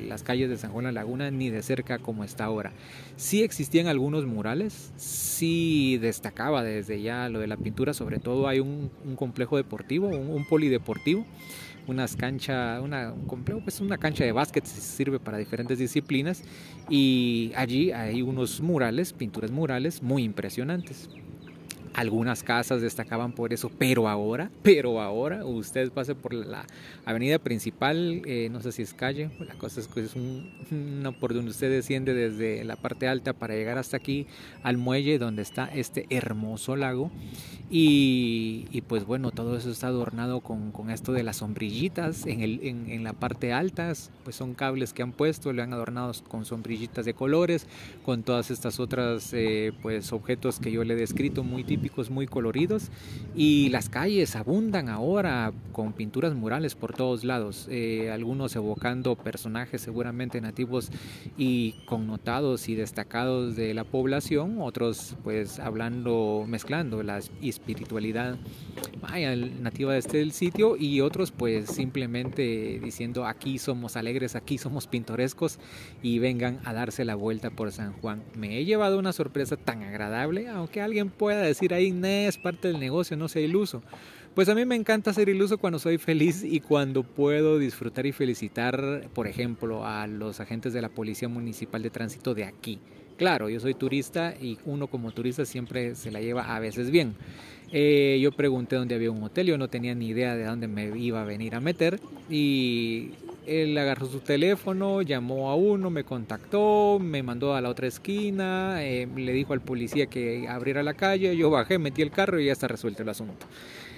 las 0.08 0.24
calles 0.24 0.50
de 0.50 0.58
San 0.58 0.72
Juan 0.72 0.86
la 0.86 0.92
Laguna 0.92 1.30
ni 1.30 1.52
de 1.52 1.62
cerca 1.62 2.00
como 2.00 2.24
está 2.24 2.46
ahora. 2.46 2.72
Sí 3.16 3.44
existían 3.44 3.86
algunos 3.86 4.26
murales, 4.26 4.92
sí 4.96 6.00
destacaba 6.02 6.64
desde 6.64 7.04
ya 7.04 7.30
lo 7.30 7.40
de 7.40 7.46
la 7.46 7.58
pintura, 7.58 7.94
sobre 7.94 8.18
todo 8.18 8.48
hay 8.48 8.60
un, 8.60 8.90
complejo 9.16 9.58
deportivo, 9.58 10.08
un, 10.08 10.46
polideportivo, 10.46 11.28
unas 11.88 12.16
cancha, 12.16 12.80
una, 12.82 13.12
un 13.12 13.26
complejo, 13.26 13.62
pues 13.62 13.82
una 13.82 13.98
cancha 13.98 14.24
de 14.24 14.32
básquet 14.32 14.66
sirve 14.66 15.20
para 15.20 15.38
diferentes 15.38 15.80
disciplinas 15.80 16.44
y 16.90 17.52
allí 17.56 17.92
hay 17.92 18.22
unos 18.22 18.62
murales, 18.62 19.14
pinturas 19.14 19.52
murales 19.52 20.02
muy 20.02 20.24
impresionantes. 20.24 21.10
Algunas 21.94 22.44
casas 22.44 22.82
destacaban 22.82 23.34
por 23.34 23.54
eso, 23.54 23.70
pero 23.78 24.08
ahora, 24.08 24.50
pero 24.64 25.02
ahora, 25.02 25.46
usted 25.46 25.92
pase 25.92 26.16
por 26.16 26.34
la 26.34 26.66
avenida 27.06 27.40
principal, 27.40 28.22
eh, 28.26 28.50
no 28.52 28.62
sé 28.62 28.72
si 28.72 28.82
es 28.82 28.94
calle, 28.94 29.30
la 29.40 29.56
cosa 29.56 29.80
es 29.80 29.88
que 29.88 30.02
es 30.02 30.16
un, 30.16 31.16
por 31.20 31.34
donde 31.34 31.52
usted 31.52 31.70
desciende 31.70 32.14
desde 32.14 32.64
la 32.64 32.76
parte 32.76 33.08
alta 33.08 33.34
para 33.34 33.56
llegar 33.56 33.78
hasta 33.78 33.98
aquí 33.98 34.28
al 34.64 34.78
muelle 34.78 35.18
donde 35.18 35.42
está 35.42 35.66
este 35.66 36.06
hermoso 36.10 36.76
lago. 36.76 37.12
Y, 37.74 38.82
pues 38.90 39.06
bueno, 39.06 39.32
todo 39.32 39.56
eso 39.56 39.72
está 39.72 39.88
adornado 39.88 40.42
con, 40.42 40.90
esto 40.90 41.14
de 41.14 41.24
las 41.24 41.38
sombrillitas 41.38 42.26
en, 42.26 42.42
el, 42.42 42.60
en, 42.64 43.04
la 43.06 43.14
parte 43.14 43.54
alta, 43.54 43.94
pues 44.26 44.36
son 44.36 44.56
cables 44.56 44.92
que 44.92 45.04
han 45.04 45.14
puesto, 45.14 45.54
le 45.54 45.62
han 45.62 45.72
adornado 45.72 46.12
con 46.28 46.44
sombrillitas 46.44 47.06
de 47.06 47.14
colores, 47.14 47.68
con 48.04 48.24
todas 48.24 48.52
estas 48.52 48.82
otras 48.82 49.32
eh, 49.32 49.72
pues 49.82 50.12
objetos 50.12 50.60
que 50.60 50.70
yo 50.70 50.84
le 50.84 50.96
he 50.96 50.98
descrito 50.98 51.46
muy 51.46 51.64
típicos, 51.64 51.81
muy 52.10 52.28
coloridos 52.28 52.90
y 53.36 53.70
las 53.70 53.90
calles 53.90 54.36
abundan 54.36 54.90
ahora 54.90 55.52
con 55.72 55.94
pinturas 55.94 56.34
murales 56.34 56.76
por 56.76 56.94
todos 56.94 57.24
lados, 57.24 57.68
eh, 57.70 58.12
algunos 58.12 58.56
evocando 58.56 59.16
personajes 59.16 59.82
seguramente 59.82 60.42
nativos 60.42 60.90
y 61.38 61.74
connotados 61.86 62.70
y 62.70 62.76
destacados 62.76 63.56
de 63.56 63.74
la 63.74 63.84
población, 63.84 64.58
otros 64.60 65.16
pues 65.24 65.60
hablando, 65.60 66.46
mezclando 66.48 67.04
las 67.04 67.32
espiritualidad 67.42 68.38
nativa 69.62 69.94
de 69.94 70.00
este 70.00 70.30
sitio 70.32 70.78
y 70.78 71.02
otros 71.02 71.32
pues 71.32 71.70
simplemente 71.70 72.80
diciendo 72.84 73.26
aquí 73.26 73.58
somos 73.58 73.96
alegres, 73.96 74.36
aquí 74.36 74.58
somos 74.58 74.88
pintorescos 74.88 75.60
y 76.02 76.20
vengan 76.20 76.60
a 76.64 76.74
darse 76.74 77.06
la 77.06 77.16
vuelta 77.16 77.50
por 77.50 77.72
San 77.72 77.94
Juan. 77.94 78.24
Me 78.36 78.58
he 78.58 78.66
llevado 78.66 79.00
una 79.00 79.14
sorpresa 79.14 79.58
tan 79.58 79.84
agradable, 79.84 80.48
aunque 80.48 80.82
alguien 80.82 81.10
pueda 81.10 81.42
decir 81.42 81.71
ahí, 81.76 81.92
no 81.92 82.08
es 82.08 82.38
parte 82.38 82.68
del 82.68 82.80
negocio, 82.80 83.18
no 83.18 83.28
sea 83.28 83.42
iluso. 83.42 83.82
Pues 84.36 84.48
a 84.48 84.56
mí 84.56 84.66
me 84.66 84.76
encanta 84.76 85.14
ser 85.14 85.28
iluso 85.28 85.58
cuando 85.58 85.78
soy 85.78 85.98
feliz 85.98 86.44
y 86.44 86.62
cuando 86.62 87.04
puedo 87.04 87.60
disfrutar 87.60 88.06
y 88.06 88.14
felicitar, 88.14 89.10
por 89.14 89.28
ejemplo, 89.28 89.86
a 89.86 90.08
los 90.08 90.40
agentes 90.40 90.72
de 90.72 90.82
la 90.82 90.88
Policía 90.88 91.28
Municipal 91.28 91.82
de 91.82 91.90
Tránsito 91.90 92.34
de 92.34 92.46
aquí. 92.46 92.80
Claro, 93.18 93.50
yo 93.50 93.60
soy 93.60 93.74
turista 93.74 94.34
y 94.40 94.58
uno 94.66 94.88
como 94.88 95.12
turista 95.12 95.46
siempre 95.46 95.96
se 95.96 96.12
la 96.12 96.22
lleva 96.22 96.56
a 96.56 96.60
veces 96.60 96.92
bien. 96.92 97.14
Eh, 97.74 98.20
yo 98.22 98.32
pregunté 98.32 98.78
dónde 98.78 98.96
había 98.96 99.12
un 99.12 99.22
hotel, 99.24 99.48
yo 99.48 99.58
no 99.58 99.68
tenía 99.68 99.94
ni 99.96 100.08
idea 100.08 100.36
de 100.36 100.46
dónde 100.46 100.68
me 100.68 100.98
iba 100.98 101.22
a 101.22 101.26
venir 101.26 101.56
a 101.56 101.60
meter 101.60 102.00
y 102.30 103.12
él 103.52 103.78
agarró 103.78 104.08
su 104.08 104.20
teléfono, 104.20 105.02
llamó 105.02 105.50
a 105.50 105.56
uno, 105.56 105.90
me 105.90 106.04
contactó, 106.04 107.00
me 107.00 107.24
mandó 107.24 107.54
a 107.54 107.62
la 107.62 107.70
otra 107.70 107.88
esquina, 107.88 108.84
eh, 108.84 109.08
le 109.16 109.34
dijo 109.34 109.54
al 109.54 109.62
policía 109.62 110.08
que 110.08 110.48
abriera 110.48 110.84
la 110.84 110.94
calle, 110.94 111.36
yo 111.36 111.50
bajé, 111.50 111.78
metí 111.78 112.02
el 112.02 112.12
carro 112.12 112.40
y 112.40 112.46
ya 112.46 112.54
está 112.54 112.68
resuelto 112.68 113.04
el 113.04 113.10
asunto. 113.10 113.46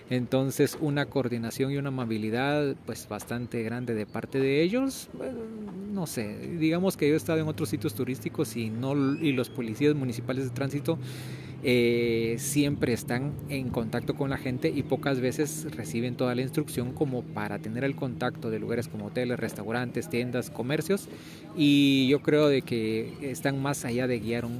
Entonces 0.09 0.77
una 0.79 1.05
coordinación 1.05 1.71
y 1.71 1.77
una 1.77 1.89
amabilidad 1.89 2.75
pues 2.85 3.07
bastante 3.07 3.63
grande 3.63 3.93
de 3.93 4.05
parte 4.05 4.39
de 4.39 4.61
ellos. 4.61 5.09
no 5.91 6.07
sé, 6.07 6.37
digamos 6.59 6.97
que 6.97 7.07
yo 7.07 7.13
he 7.13 7.17
estado 7.17 7.39
en 7.39 7.47
otros 7.47 7.69
sitios 7.69 7.93
turísticos 7.93 8.55
y, 8.57 8.69
no, 8.69 8.93
y 9.15 9.31
los 9.31 9.49
policías 9.49 9.95
municipales 9.95 10.45
de 10.45 10.49
tránsito 10.49 10.97
eh, 11.65 12.35
siempre 12.39 12.91
están 12.91 13.31
en 13.47 13.69
contacto 13.69 14.15
con 14.15 14.29
la 14.29 14.37
gente 14.37 14.67
y 14.75 14.83
pocas 14.83 15.21
veces 15.21 15.65
reciben 15.71 16.15
toda 16.15 16.35
la 16.35 16.41
instrucción 16.41 16.91
como 16.91 17.21
para 17.21 17.57
tener 17.59 17.85
el 17.85 17.95
contacto 17.95 18.49
de 18.49 18.59
lugares 18.59 18.89
como 18.89 19.05
hoteles, 19.05 19.39
restaurantes, 19.39 20.09
tiendas, 20.09 20.49
comercios 20.49 21.07
y 21.55 22.09
yo 22.09 22.21
creo 22.21 22.49
de 22.49 22.63
que 22.63 23.13
están 23.21 23.61
más 23.61 23.85
allá 23.85 24.07
de 24.07 24.19
guiar 24.19 24.43
un, 24.43 24.59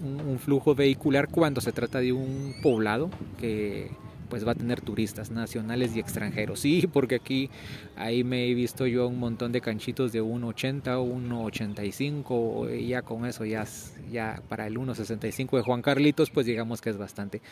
un 0.00 0.38
flujo 0.38 0.76
vehicular 0.76 1.28
cuando 1.28 1.60
se 1.60 1.72
trata 1.72 1.98
de 1.98 2.12
un 2.12 2.54
poblado 2.62 3.10
que 3.40 3.90
pues 4.32 4.46
va 4.46 4.52
a 4.52 4.54
tener 4.54 4.80
turistas 4.80 5.30
nacionales 5.30 5.94
y 5.94 6.00
extranjeros. 6.00 6.60
Sí, 6.60 6.88
porque 6.90 7.16
aquí 7.16 7.50
ahí 7.96 8.24
me 8.24 8.46
he 8.46 8.54
visto 8.54 8.86
yo 8.86 9.06
un 9.06 9.18
montón 9.18 9.52
de 9.52 9.60
canchitos 9.60 10.10
de 10.10 10.22
1.80, 10.22 10.84
1.85, 10.84 12.80
y 12.80 12.86
ya 12.86 13.02
con 13.02 13.26
eso 13.26 13.44
ya, 13.44 13.66
ya 14.10 14.40
para 14.48 14.66
el 14.66 14.78
1.65 14.78 15.58
de 15.58 15.62
Juan 15.62 15.82
Carlitos, 15.82 16.30
pues 16.30 16.46
digamos 16.46 16.80
que 16.80 16.88
es 16.88 16.96
bastante. 16.96 17.42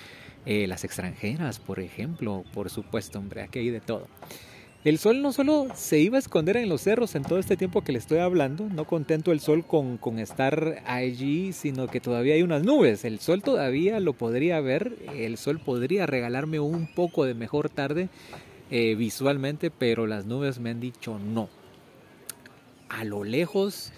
Eh, 0.46 0.66
las 0.66 0.84
extranjeras, 0.84 1.58
por 1.58 1.80
ejemplo, 1.80 2.44
por 2.54 2.70
supuesto, 2.70 3.18
hombre, 3.18 3.42
aquí 3.42 3.58
hay 3.58 3.68
de 3.68 3.80
todo. 3.80 4.06
El 4.82 4.96
sol 4.96 5.20
no 5.20 5.30
solo 5.34 5.68
se 5.74 5.98
iba 5.98 6.16
a 6.16 6.20
esconder 6.20 6.56
en 6.56 6.70
los 6.70 6.80
cerros 6.80 7.14
en 7.14 7.22
todo 7.22 7.38
este 7.38 7.58
tiempo 7.58 7.82
que 7.82 7.92
le 7.92 7.98
estoy 7.98 8.16
hablando, 8.20 8.66
no 8.70 8.86
contento 8.86 9.30
el 9.30 9.40
sol 9.40 9.62
con, 9.66 9.98
con, 9.98 10.18
estar 10.18 10.82
allí, 10.86 11.52
sino 11.52 11.86
que 11.86 12.00
todavía 12.00 12.32
hay 12.32 12.42
unas 12.42 12.64
nubes. 12.64 13.04
El 13.04 13.20
sol 13.20 13.42
todavía 13.42 14.00
lo 14.00 14.14
podría 14.14 14.58
ver, 14.60 14.96
el 15.14 15.36
sol 15.36 15.58
podría 15.58 16.06
regalarme 16.06 16.60
un 16.60 16.86
poco 16.86 17.26
de 17.26 17.34
mejor 17.34 17.68
tarde 17.68 18.08
eh, 18.70 18.94
visualmente, 18.94 19.70
pero 19.70 20.06
las 20.06 20.24
nubes 20.24 20.60
me 20.60 20.70
han 20.70 20.80
dicho 20.80 21.18
no. 21.18 21.50
A 22.88 23.04
lo 23.04 23.22
lejos 23.22 23.92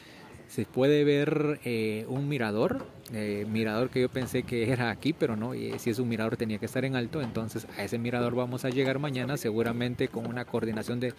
se 0.48 0.64
puede 0.64 1.04
ver 1.04 1.60
eh, 1.64 2.06
un 2.08 2.28
mirador, 2.28 2.84
eh, 3.12 3.46
mirador 3.48 3.90
que 3.90 4.00
yo 4.00 4.08
pensé 4.08 4.42
que 4.42 4.70
era 4.70 4.90
aquí, 4.90 5.12
pero 5.12 5.36
no, 5.36 5.54
y 5.54 5.78
si 5.78 5.90
es 5.90 5.98
un 5.98 6.08
mirador 6.08 6.36
tenía 6.36 6.58
que 6.58 6.66
estar 6.66 6.84
en 6.84 6.96
alto, 6.96 7.20
entonces 7.22 7.66
a 7.76 7.84
ese 7.84 7.98
mirador 7.98 8.34
vamos 8.34 8.64
a 8.64 8.70
llegar 8.70 8.98
mañana 8.98 9.36
seguramente 9.36 10.08
con 10.08 10.26
una 10.26 10.44
coordinación 10.44 11.00
de 11.00 11.14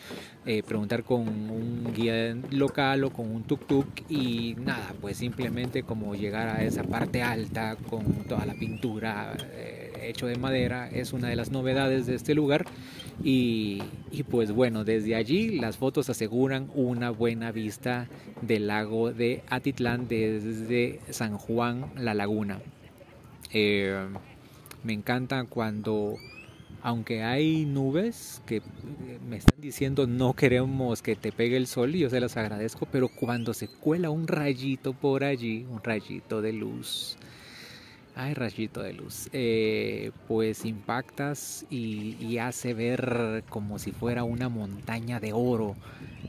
eh, 0.45 0.63
preguntar 0.63 1.03
con 1.03 1.21
un 1.21 1.93
guía 1.93 2.35
local 2.51 3.03
o 3.03 3.09
con 3.11 3.29
un 3.29 3.45
tuk-tuk 3.45 3.85
y 4.09 4.55
nada, 4.59 4.93
pues 5.01 5.17
simplemente 5.17 5.83
como 5.83 6.15
llegar 6.15 6.47
a 6.47 6.63
esa 6.63 6.83
parte 6.83 7.21
alta 7.21 7.75
con 7.89 8.03
toda 8.25 8.45
la 8.45 8.53
pintura 8.53 9.33
hecho 10.07 10.27
de 10.27 10.35
madera 10.37 10.89
es 10.89 11.13
una 11.13 11.29
de 11.29 11.35
las 11.35 11.51
novedades 11.51 12.05
de 12.05 12.15
este 12.15 12.35
lugar 12.35 12.65
y, 13.21 13.81
pues 14.29 14.51
bueno, 14.51 14.83
desde 14.83 15.15
allí 15.15 15.59
las 15.59 15.77
fotos 15.77 16.09
aseguran 16.09 16.69
una 16.73 17.09
buena 17.09 17.51
vista 17.51 18.07
del 18.41 18.67
lago 18.67 19.11
de 19.11 19.43
Atitlán 19.49 20.07
desde 20.07 20.99
San 21.09 21.37
Juan, 21.37 21.91
la 21.95 22.13
laguna. 22.13 22.59
Eh, 23.51 24.07
me 24.83 24.93
encanta 24.93 25.43
cuando, 25.45 26.15
aunque 26.81 27.23
hay 27.23 27.65
nubes 27.65 28.41
que 28.45 28.61
me 29.29 29.37
están 29.37 29.61
diciendo 29.61 30.07
no 30.07 30.33
queremos 30.33 31.01
que 31.01 31.15
te 31.15 31.31
pegue 31.31 31.55
el 31.55 31.67
sol 31.67 31.95
y 31.95 31.99
yo 31.99 32.09
se 32.09 32.19
las 32.19 32.35
agradezco, 32.35 32.87
pero 32.91 33.07
cuando 33.07 33.53
se 33.53 33.67
cuela 33.67 34.09
un 34.09 34.27
rayito 34.27 34.93
por 34.93 35.23
allí, 35.23 35.65
un 35.69 35.81
rayito 35.83 36.41
de 36.41 36.53
luz, 36.53 37.17
Ay, 38.15 38.35
rayito 38.35 38.83
de 38.83 38.93
luz. 38.93 39.27
Eh, 39.33 40.11
pues 40.27 40.65
impactas 40.65 41.65
y, 41.71 42.37
hace 42.37 42.73
ver 42.73 43.43
como 43.49 43.79
si 43.79 43.91
fuera 43.91 44.23
una 44.23 44.49
montaña 44.49 45.19
de 45.19 45.33
oro, 45.33 45.75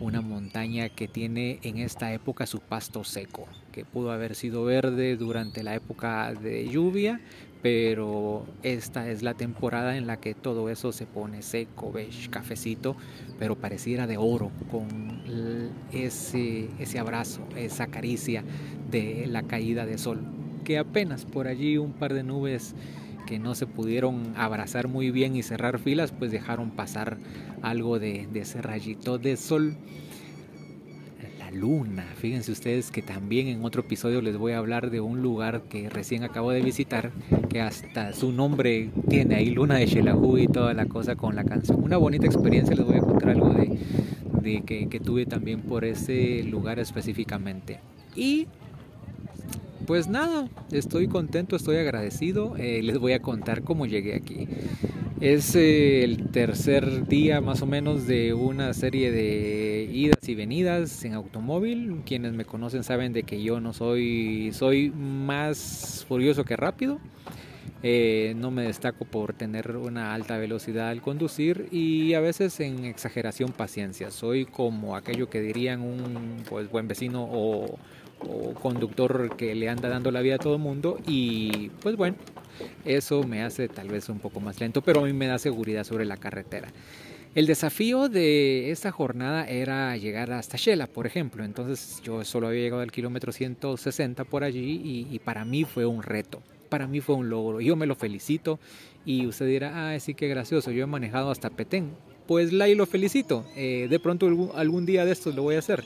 una 0.01 0.23
montaña 0.23 0.89
que 0.89 1.09
tiene 1.09 1.59
en 1.63 1.79
esta 1.79 2.13
época 2.13 2.47
su 2.47 2.61
pasto 2.61 3.05
seco, 3.05 3.49
que 3.73 3.85
pudo 3.85 4.13
haber 4.13 4.35
sido 4.35 4.65
verde 4.65 5.17
durante 5.17 5.63
la 5.63 5.75
época 5.75 6.33
de 6.33 6.69
lluvia, 6.69 7.21
pero 7.63 8.47
esta 8.63 9.11
es 9.11 9.23
la 9.23 9.35
temporada 9.35 9.97
en 9.97 10.07
la 10.07 10.19
que 10.21 10.35
todo 10.35 10.71
eso 10.71 10.93
se 10.93 11.07
pone 11.07 11.43
seco, 11.43 11.93
ves, 11.93 12.29
cafecito, 12.31 12.97
pero 13.39 13.57
pareciera 13.57 14.07
de 14.07 14.17
oro, 14.17 14.53
con 14.71 15.23
ese, 15.93 16.69
ese 16.79 16.99
abrazo, 16.99 17.47
esa 17.57 17.89
caricia 17.89 18.45
de 18.91 19.27
la 19.27 19.43
caída 19.43 19.85
de 19.85 19.99
sol 19.99 20.34
que 20.65 20.79
apenas 20.79 21.25
por 21.25 21.47
allí 21.47 21.79
un 21.79 21.93
par 21.93 22.15
de 22.15 22.23
nubes 22.23 22.75
que 23.27 23.39
no 23.39 23.55
se 23.55 23.67
pudieron 23.67 24.35
abrazar 24.37 24.89
muy 24.89 25.11
bien 25.11 25.37
y 25.37 25.43
cerrar 25.43 25.79
filas, 25.79 26.13
pues 26.13 26.31
dejaron 26.31 26.71
pasar 26.71 27.17
algo 27.63 27.99
de, 27.99 28.29
ese 28.35 28.61
rayito 28.63 29.19
de 29.19 29.37
sol. 29.37 29.77
La 31.39 31.51
luna, 31.51 32.05
fíjense 32.17 32.53
ustedes 32.53 32.91
que 32.91 33.03
también 33.03 33.49
en 33.49 33.65
otro 33.65 33.83
episodio 33.83 34.21
les 34.21 34.37
voy 34.37 34.53
a 34.53 34.59
hablar 34.59 34.91
de 34.91 35.01
un 35.01 35.23
lugar 35.23 35.63
que 35.63 35.89
recién 35.89 36.25
acabo 36.25 36.51
de 36.51 36.61
visitar, 36.61 37.13
que 37.49 37.61
hasta 37.61 38.13
su 38.13 38.33
nombre 38.33 38.91
tiene 39.09 39.37
ahí, 39.37 39.51
Luna 39.51 39.77
de 39.77 39.87
Shelahu 39.87 40.39
y 40.39 40.49
toda 40.49 40.75
la 40.75 40.87
cosa 40.87 41.17
con 41.17 41.37
la 41.37 41.45
canción. 41.45 41.83
Una 41.83 41.97
bonita 41.97 42.27
experiencia, 42.27 42.75
les 42.75 42.85
voy 42.85 42.97
a 42.97 43.01
contar 43.01 43.31
algo 43.31 43.51
de, 43.51 43.79
de 44.43 44.63
que, 44.63 44.89
que 44.89 45.01
tuve 45.01 45.27
también 45.27 45.61
por 45.63 45.85
ese 45.85 46.43
lugar 46.43 46.79
específicamente. 46.79 47.81
Y 48.17 48.47
pues 49.87 50.09
nada, 50.09 50.49
estoy 50.73 51.09
contento, 51.09 51.57
estoy 51.57 51.77
agradecido. 51.77 52.57
Eh, 52.57 52.83
les 52.83 52.99
voy 52.99 53.13
a 53.13 53.21
contar 53.21 53.63
cómo 53.63 53.87
llegué 53.87 54.15
aquí. 54.15 54.49
Es 55.21 55.55
eh, 55.55 56.05
el 56.05 56.29
tercer 56.29 57.07
día 57.07 57.41
más 57.41 57.63
o 57.63 57.67
menos 57.67 58.07
de 58.07 58.35
una 58.35 58.75
serie 58.75 59.11
de 59.11 59.89
idas 59.93 60.29
y 60.29 60.35
venidas 60.35 61.05
en 61.05 61.15
automóvil. 61.15 62.03
Quienes 62.05 62.33
me 62.33 62.45
conocen 62.45 62.85
saben 62.85 63.13
de 63.13 63.23
que 63.23 63.43
yo 63.43 63.61
no 63.61 63.73
soy, 63.73 64.51
soy 64.53 64.91
más 64.91 66.05
furioso 66.09 66.45
que 66.45 66.57
rápido. 66.57 66.99
Eh, 67.87 68.33
no 68.39 68.51
me 68.51 68.63
destaco 68.63 69.05
por 69.05 69.35
tener 69.35 69.77
una 69.77 70.15
alta 70.15 70.39
velocidad 70.39 70.89
al 70.89 71.03
conducir 71.03 71.69
y 71.71 72.15
a 72.15 72.21
veces 72.21 72.59
en 72.61 72.87
exageración 72.87 73.53
paciencia. 73.53 74.11
Soy 74.11 74.47
como 74.47 74.97
aquello 74.97 75.29
que 75.29 75.43
dirían 75.43 75.83
un 75.83 76.43
pues, 76.49 76.71
buen 76.71 76.89
vecino 76.89 77.29
o 77.31 77.79
o 78.29 78.55
conductor 78.55 79.37
que 79.37 79.55
le 79.55 79.69
anda 79.69 79.89
dando 79.89 80.11
la 80.11 80.21
vida 80.21 80.37
a 80.37 80.39
todo 80.39 80.55
el 80.55 80.61
mundo 80.61 80.99
y 81.07 81.71
pues 81.81 81.97
bueno, 81.97 82.17
eso 82.85 83.23
me 83.25 83.43
hace 83.43 83.69
tal 83.69 83.89
vez 83.89 84.09
un 84.09 84.19
poco 84.19 84.41
más 84.41 84.61
lento, 84.61 84.83
pero 84.83 85.01
a 85.01 85.05
mí 85.05 85.13
me 85.13 85.27
da 85.27 85.39
seguridad 85.39 85.85
sobre 85.85 86.05
la 86.05 86.17
carretera. 86.17 86.69
El 87.35 87.47
desafío 87.47 88.09
de 88.09 88.71
esta 88.71 88.93
jornada 88.93 89.45
era 89.49 89.97
llegar 89.97 90.31
hasta 90.31 90.57
Shela, 90.57 90.87
por 90.87 91.05
ejemplo. 91.05 91.45
Entonces 91.45 92.01
yo 92.05 92.25
solo 92.25 92.47
había 92.47 92.61
llegado 92.61 92.83
al 92.83 92.93
kilómetro 92.93 93.33
160 93.33 94.23
por 94.23 94.45
allí 94.45 95.09
y, 95.11 95.19
para 95.19 95.45
mí 95.45 95.65
fue 95.65 95.85
un 95.85 96.05
reto. 96.05 96.43
Para 96.69 96.87
mí 96.87 97.01
fue 97.01 97.17
un 97.17 97.31
logro. 97.31 97.61
Yo 97.61 97.75
me 97.75 97.87
lo 97.87 97.97
felicito 97.97 98.61
y 99.05 99.27
usted 99.27 99.47
dirá, 99.47 99.91
ah, 99.91 99.99
sí, 99.99 100.15
qué 100.15 100.29
gracioso. 100.29 100.71
Yo 100.71 100.85
he 100.85 100.87
manejado 100.87 101.33
hasta 101.33 101.51
Petén. 101.51 101.91
Pues 102.29 102.53
la 102.53 102.69
y 102.69 102.77
lo 102.77 102.87
felicito. 102.87 103.45
Eh, 103.57 103.89
de 103.91 103.99
pronto 103.99 104.27
algún, 104.27 104.51
algún, 104.55 104.87
día 104.87 105.05
de 105.05 105.11
estos 105.11 105.35
lo 105.35 105.43
voy 105.43 105.57
a 105.57 105.59
hacer. 105.59 105.83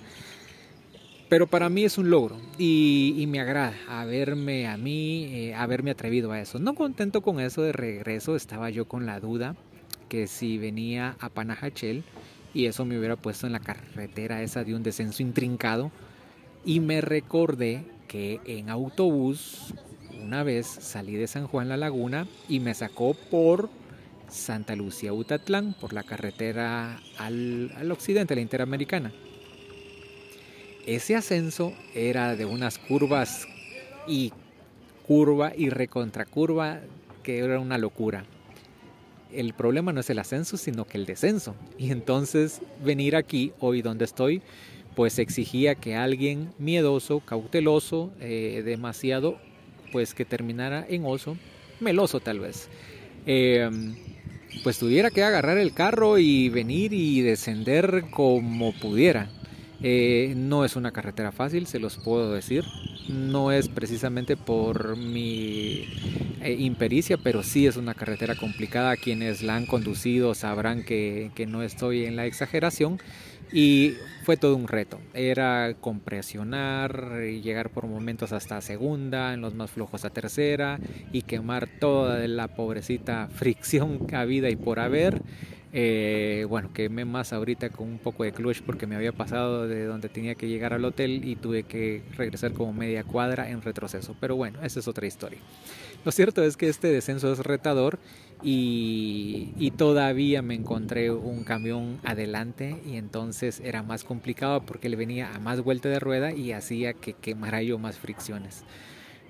Pero 1.28 1.46
para 1.46 1.68
mí 1.68 1.84
es 1.84 1.98
un 1.98 2.08
logro 2.08 2.40
y, 2.56 3.24
me 3.28 3.40
agrada 3.40 3.74
haberme 3.86 4.66
a 4.66 4.78
mí, 4.78 5.24
eh, 5.26 5.54
haberme 5.54 5.90
atrevido 5.90 6.32
a 6.32 6.40
eso. 6.40 6.58
No 6.58 6.74
contento 6.74 7.20
con 7.20 7.38
eso 7.38 7.60
de 7.60 7.72
regreso, 7.72 8.34
estaba 8.34 8.70
yo 8.70 8.86
con 8.86 9.04
la 9.04 9.20
duda 9.20 9.54
que 10.08 10.26
si 10.26 10.56
venía 10.56 11.16
a 11.20 11.28
Panajachel 11.28 12.02
y 12.54 12.64
eso 12.64 12.86
me 12.86 12.98
hubiera 12.98 13.16
puesto 13.16 13.46
en 13.46 13.52
la 13.52 13.60
carretera 13.60 14.42
esa 14.42 14.64
de 14.64 14.74
un 14.74 14.82
descenso 14.82 15.22
intrincado 15.22 15.90
y 16.64 16.80
me 16.80 17.02
recordé 17.02 17.84
que 18.08 18.40
en 18.46 18.70
autobús 18.70 19.74
una 20.22 20.42
vez 20.42 20.66
salí 20.66 21.14
de 21.14 21.26
San 21.26 21.46
Juan 21.46 21.68
La 21.68 21.76
Laguna 21.76 22.26
y 22.48 22.60
me 22.60 22.72
sacó 22.72 23.14
por 23.30 23.68
Santa 24.30 24.74
Lucía 24.76 25.12
Utatlán 25.12 25.74
por 25.78 25.92
la 25.92 26.04
carretera 26.04 27.00
al, 27.18 27.70
al 27.76 27.92
occidente, 27.92 28.34
la 28.34 28.40
interamericana. 28.40 29.12
Ese 30.88 31.14
ascenso 31.14 31.72
era 31.94 32.34
de 32.34 32.46
unas 32.46 32.78
curvas 32.78 33.46
y 34.08 34.32
curva 35.06 35.52
y 35.56 35.70
recontracurva 35.70 36.80
que 37.22 37.38
era 37.38 37.60
una 37.60 37.78
locura 37.78 38.24
el 39.32 39.52
problema 39.52 39.92
no 39.92 40.00
es 40.00 40.10
el 40.10 40.18
ascenso, 40.18 40.56
sino 40.56 40.84
que 40.84 40.98
el 40.98 41.06
descenso. 41.06 41.54
Y 41.78 41.90
entonces 41.90 42.60
venir 42.84 43.16
aquí, 43.16 43.52
hoy 43.60 43.82
donde 43.82 44.04
estoy, 44.04 44.42
pues 44.94 45.18
exigía 45.18 45.74
que 45.74 45.96
alguien 45.96 46.50
miedoso, 46.58 47.20
cauteloso, 47.20 48.10
eh, 48.20 48.62
demasiado, 48.64 49.38
pues 49.92 50.14
que 50.14 50.24
terminara 50.24 50.84
en 50.88 51.04
oso, 51.04 51.36
meloso 51.80 52.20
tal 52.20 52.40
vez, 52.40 52.68
eh, 53.26 53.70
pues 54.64 54.78
tuviera 54.78 55.10
que 55.10 55.22
agarrar 55.22 55.58
el 55.58 55.72
carro 55.72 56.18
y 56.18 56.48
venir 56.48 56.92
y 56.92 57.20
descender 57.20 58.06
como 58.10 58.72
pudiera. 58.72 59.30
Eh, 59.82 60.34
no 60.36 60.64
es 60.64 60.76
una 60.76 60.90
carretera 60.90 61.30
fácil, 61.32 61.66
se 61.66 61.78
los 61.78 61.96
puedo 61.96 62.32
decir. 62.32 62.64
No 63.08 63.52
es 63.52 63.68
precisamente 63.68 64.36
por 64.36 64.96
mi 64.96 65.86
eh, 66.42 66.56
impericia, 66.58 67.16
pero 67.16 67.42
sí 67.42 67.66
es 67.66 67.76
una 67.76 67.94
carretera 67.94 68.34
complicada. 68.34 68.96
Quienes 68.96 69.42
la 69.42 69.56
han 69.56 69.66
conducido 69.66 70.34
sabrán 70.34 70.84
que, 70.84 71.30
que 71.34 71.46
no 71.46 71.62
estoy 71.62 72.04
en 72.04 72.16
la 72.16 72.26
exageración. 72.26 72.98
Y 73.50 73.94
fue 74.24 74.36
todo 74.36 74.56
un 74.56 74.68
reto. 74.68 75.00
Era 75.14 75.74
compresionar, 75.80 77.20
llegar 77.22 77.70
por 77.70 77.86
momentos 77.86 78.32
hasta 78.32 78.60
segunda, 78.60 79.32
en 79.32 79.40
los 79.40 79.54
más 79.54 79.70
flojos 79.70 80.04
a 80.04 80.10
tercera 80.10 80.78
y 81.12 81.22
quemar 81.22 81.66
toda 81.80 82.26
la 82.28 82.48
pobrecita 82.48 83.28
fricción 83.34 84.06
habida 84.12 84.50
y 84.50 84.56
por 84.56 84.80
haber. 84.80 85.22
Eh, 85.72 86.46
bueno, 86.48 86.70
quemé 86.72 87.04
más 87.04 87.34
ahorita 87.34 87.68
con 87.68 87.88
un 87.88 87.98
poco 87.98 88.24
de 88.24 88.32
clutch 88.32 88.62
porque 88.62 88.86
me 88.86 88.96
había 88.96 89.12
pasado 89.12 89.68
de 89.68 89.84
donde 89.84 90.08
tenía 90.08 90.34
que 90.34 90.48
llegar 90.48 90.72
al 90.72 90.84
hotel 90.84 91.24
y 91.24 91.36
tuve 91.36 91.64
que 91.64 92.02
regresar 92.16 92.52
como 92.52 92.72
media 92.72 93.04
cuadra 93.04 93.50
en 93.50 93.60
retroceso. 93.60 94.16
Pero 94.18 94.36
bueno, 94.36 94.60
esa 94.62 94.80
es 94.80 94.88
otra 94.88 95.06
historia. 95.06 95.38
Lo 96.04 96.12
cierto 96.12 96.42
es 96.42 96.56
que 96.56 96.68
este 96.68 96.88
descenso 96.88 97.30
es 97.32 97.40
retador 97.40 97.98
y, 98.42 99.52
y, 99.58 99.72
todavía 99.72 100.42
me 100.42 100.54
encontré 100.54 101.10
un 101.10 101.42
camión 101.42 101.98
adelante 102.04 102.80
y 102.86 102.96
entonces 102.96 103.60
era 103.64 103.82
más 103.82 104.04
complicado 104.04 104.62
porque 104.64 104.88
le 104.88 104.96
venía 104.96 105.34
a 105.34 105.40
más 105.40 105.60
vuelta 105.60 105.88
de 105.88 105.98
rueda 105.98 106.32
y 106.32 106.52
hacía 106.52 106.92
que 106.92 107.14
quemara 107.14 107.62
yo 107.62 107.78
más 107.78 107.98
fricciones. 107.98 108.62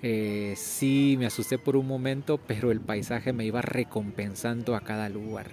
Eh, 0.03 0.55
sí 0.57 1.17
me 1.19 1.27
asusté 1.27 1.59
por 1.59 1.75
un 1.75 1.87
momento, 1.87 2.39
pero 2.39 2.71
el 2.71 2.81
paisaje 2.81 3.33
me 3.33 3.47
iba 3.47 3.63
recompensando 3.63 4.77
a 4.77 4.83
cada 4.83 5.09
lugar 5.09 5.47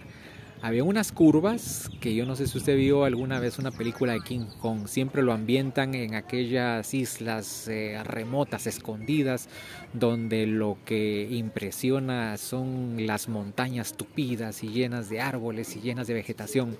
había 0.62 0.84
unas 0.84 1.12
curvas 1.12 1.90
que 2.00 2.16
yo 2.16 2.26
no 2.26 2.36
sé 2.36 2.48
si 2.48 2.58
usted 2.58 2.76
vio 2.76 3.04
alguna 3.04 3.40
vez 3.40 3.60
una 3.60 3.72
película 3.72 4.14
de 4.14 4.22
King 4.22 4.46
Kong, 4.60 4.88
siempre 4.88 5.22
lo 5.22 5.34
ambientan 5.34 5.94
en 5.96 6.16
aquellas 6.16 6.94
islas 6.94 7.68
eh, 7.68 8.02
remotas, 8.04 8.68
escondidas, 8.68 9.50
donde 9.94 10.48
lo 10.48 10.78
que 10.86 11.28
impresiona 11.32 12.38
son 12.38 13.06
las 13.06 13.30
montañas 13.30 13.94
tupidas 13.94 14.64
y 14.64 14.70
llenas 14.70 15.10
de 15.10 15.22
árboles 15.22 15.76
y 15.76 15.82
llenas 15.82 16.08
de 16.08 16.14
vegetación. 16.14 16.78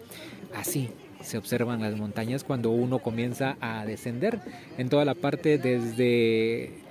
Así 0.56 0.90
se 1.22 1.38
observan 1.38 1.82
las 1.82 1.96
montañas 1.96 2.44
cuando 2.44 2.70
uno 2.70 3.00
comienza 3.00 3.58
a 3.60 3.86
descender 3.86 4.40
en 4.78 4.90
toda 4.90 5.06
la 5.06 5.16
parte 5.16 5.58
desde 5.58 6.85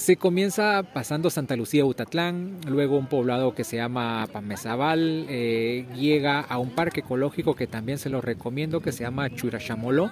se 0.00 0.16
comienza 0.16 0.82
pasando 0.94 1.28
Santa 1.28 1.56
Lucía 1.56 1.84
Utatlán, 1.84 2.56
luego 2.66 2.96
un 2.96 3.06
poblado 3.06 3.54
que 3.54 3.64
se 3.64 3.76
llama 3.76 4.26
Pamezabal, 4.32 5.26
eh, 5.28 5.84
llega 5.94 6.40
a 6.40 6.56
un 6.56 6.70
parque 6.70 7.00
ecológico 7.00 7.54
que 7.54 7.66
también 7.66 7.98
se 7.98 8.08
lo 8.08 8.22
recomiendo 8.22 8.80
que 8.80 8.92
se 8.92 9.04
llama 9.04 9.28
Churachamolo. 9.28 10.10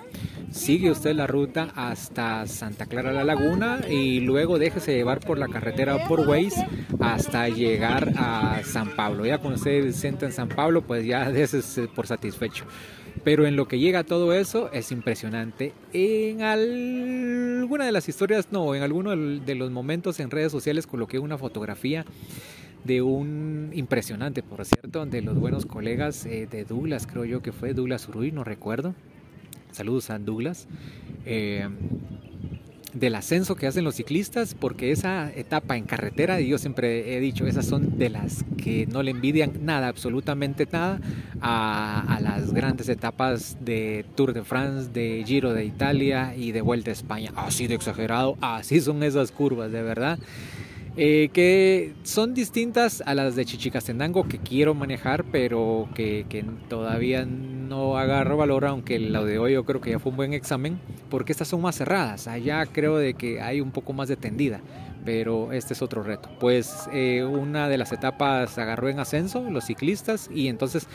Sigue 0.51 0.91
usted 0.91 1.15
la 1.15 1.27
ruta 1.27 1.73
hasta 1.75 2.47
Santa 2.47 2.85
Clara 2.85 3.13
la 3.13 3.25
Laguna 3.25 3.81
y 3.89 4.21
luego 4.21 4.59
déjese 4.59 4.95
llevar 4.95 5.21
por 5.21 5.39
la 5.39 5.49
carretera 5.49 6.07
por 6.07 6.21
Waze 6.29 6.67
hasta 7.01 7.49
llegar 7.49 8.13
a 8.19 8.61
San 8.65 8.95
Pablo. 8.95 9.25
Ya 9.25 9.39
cuando 9.39 9.57
usted 9.57 9.87
se 9.87 9.93
sienta 9.95 10.27
en 10.27 10.33
San 10.33 10.51
Pablo, 10.51 10.83
pues 10.83 11.07
ya 11.07 11.31
déjese 11.33 11.89
por 11.89 12.07
satisfecho. 12.07 12.67
Pero 13.25 13.47
en 13.47 13.57
lo 13.57 13.69
que 13.69 13.79
llega 13.79 14.05
todo 14.05 14.33
eso 14.33 14.71
es 14.73 14.93
impresionante. 14.93 15.73
En 15.93 16.43
alguna 16.43 17.85
de 17.85 17.93
las 17.93 18.09
historias, 18.09 18.49
no, 18.51 18.75
en 18.75 18.83
alguno 18.83 19.17
de 19.17 19.55
los 19.55 19.71
momentos 19.71 20.21
en 20.21 20.31
redes 20.31 20.53
sociales 20.53 20.87
coloqué 20.87 21.19
una 21.19 21.39
fotografía 21.39 22.05
de 22.85 23.03
un 23.03 23.71
impresionante, 23.75 24.43
por 24.43 24.65
cierto, 24.65 25.05
de 25.05 25.23
los 25.23 25.39
buenos 25.39 25.67
colegas 25.67 26.25
eh, 26.27 26.47
de 26.51 26.65
Douglas, 26.65 27.07
creo 27.07 27.25
yo 27.25 27.43
que 27.43 27.53
fue 27.53 27.75
Douglas 27.75 28.09
Uruy, 28.09 28.33
no 28.33 28.45
recuerdo. 28.45 28.95
Saludos 29.73 30.11
a 30.11 30.19
Douglas. 30.19 30.67
Eh, 31.27 31.69
del 32.99 33.15
ascenso 33.15 33.57
que 33.57 33.67
hacen 33.67 33.85
los 33.85 33.97
ciclistas, 33.97 34.55
porque 34.55 34.91
esa 34.91 35.33
etapa 35.35 35.77
en 35.77 35.85
carretera, 35.85 36.41
y 36.41 36.49
yo 36.49 36.59
siempre 36.59 37.17
he 37.17 37.21
dicho, 37.21 37.47
esas 37.47 37.67
son 37.67 37.99
de 37.99 38.11
las 38.11 38.45
que 38.63 38.87
no 38.87 39.03
le 39.03 39.11
envidian 39.11 39.65
nada, 39.65 39.89
absolutamente 39.89 40.67
nada, 40.71 41.01
a, 41.41 42.19
las 42.21 42.53
grandes 42.53 42.89
etapas 42.89 43.57
de 43.61 44.05
Tour 44.15 44.33
de 44.33 44.43
France, 44.43 44.91
de 44.93 45.23
Giro 45.27 45.53
de 45.53 45.65
Italia 45.65 46.35
y 46.37 46.53
de 46.53 46.61
Vuelta 46.61 46.91
a 46.91 46.95
España. 46.95 47.33
Así 47.37 47.67
de 47.67 47.75
exagerado, 47.75 48.37
así 48.41 48.81
son 48.81 49.03
esas 49.03 49.31
curvas, 49.31 49.71
de 49.73 49.83
verdad. 49.83 50.19
Eh, 51.01 51.31
que 51.33 51.95
son 52.03 52.35
distintas 52.35 53.05
a 53.07 53.15
las 53.15 53.37
de 53.37 53.45
Chichicastenango 53.45 54.27
que 54.27 54.39
quiero 54.39 54.75
manejar, 54.75 55.25
pero 55.31 55.89
que, 55.95 56.27
que, 56.29 56.45
todavía 56.69 57.25
agarro 57.99 58.37
valor, 58.37 58.65
aunque 58.67 58.99
la 58.99 59.25
de 59.25 59.39
hoy 59.39 59.53
yo 59.53 59.65
creo 59.65 59.81
que 59.81 59.91
ya 59.91 59.99
fue 59.99 60.11
un 60.11 60.17
buen 60.17 60.33
examen, 60.33 60.79
porque 61.11 61.33
estas 61.33 61.49
son 61.49 61.63
más 61.63 61.77
cerradas. 61.77 62.29
Allá 62.29 62.65
creo 62.67 62.97
de 62.97 63.15
que 63.15 63.41
hay 63.41 63.61
un 63.61 63.71
poco 63.71 63.93
más 63.93 64.09
de 64.09 64.17
tendida 64.17 64.61
pero 65.09 65.53
este 65.55 65.73
es 65.73 65.81
otro 65.81 66.03
reto. 66.03 66.29
Pues 66.39 66.87
eh, 66.93 67.25
una 67.25 67.71
de 67.71 67.79
las 67.79 67.93
etapas 67.93 68.59
agarró 68.59 68.91
en 68.91 69.01
ascenso 69.01 69.49
los 69.49 69.65
ciclistas 69.65 70.29
y 70.31 70.49
entonces 70.49 70.87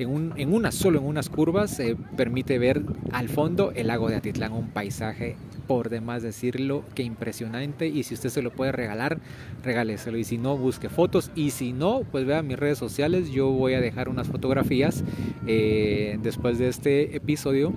en, 0.00 0.08
un, 0.10 0.34
una, 0.52 0.72
solo 0.72 0.98
en 0.98 1.04
unas 1.06 1.28
curvas, 1.28 1.70
se 1.70 1.94
permite 2.16 2.58
ver 2.58 2.82
al 3.12 3.28
fondo 3.28 3.70
el 3.76 3.86
lago 3.86 4.08
de 4.08 4.16
Atitlán, 4.16 4.54
un 4.54 4.70
paisaje 4.70 5.36
por 5.68 5.88
demás 5.88 6.24
decirlo 6.24 6.82
que 6.96 7.04
impresionante. 7.04 7.86
Y 7.86 8.02
si 8.02 8.14
usted 8.14 8.30
se 8.30 8.42
lo 8.42 8.50
puede 8.50 8.72
regalar, 8.72 9.20
regáleselo. 9.62 10.18
Y 10.18 10.24
si 10.24 10.36
no, 10.36 10.56
busque 10.56 10.88
fotos. 10.88 11.30
Y 11.36 11.50
si 11.50 11.72
no, 11.72 12.00
pues 12.10 12.26
vea 12.26 12.42
mis 12.42 12.58
redes 12.58 12.76
sociales, 12.76 13.30
yo 13.30 13.50
voy 13.50 13.74
a 13.74 13.80
dejar 13.80 14.08
unas 14.08 14.26
fotografías 14.26 15.04
eh, 15.46 16.18
después 16.24 16.58
de 16.58 16.66
este 16.66 17.14
episodio 17.14 17.72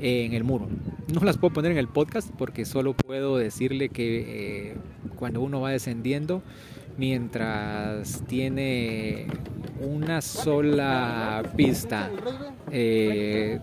en 0.00 0.32
el 0.32 0.44
muro. 0.44 0.68
No 1.12 1.20
las 1.20 1.38
puedo 1.38 1.52
poner 1.52 1.72
en 1.72 1.78
el 1.78 1.88
podcast 1.88 2.30
porque 2.38 2.64
solo 2.64 2.94
puedo 2.94 3.36
decirle 3.36 3.88
que 3.88 4.70
eh, 4.70 4.76
cuando 5.16 5.40
uno 5.40 5.60
va 5.60 5.70
descendiendo, 5.70 6.42
mientras 6.96 8.22
tiene 8.26 9.26
un 9.80 10.02
una 10.02 10.20
sola 10.20 11.42
pista 11.56 12.10
eh, 12.70 13.60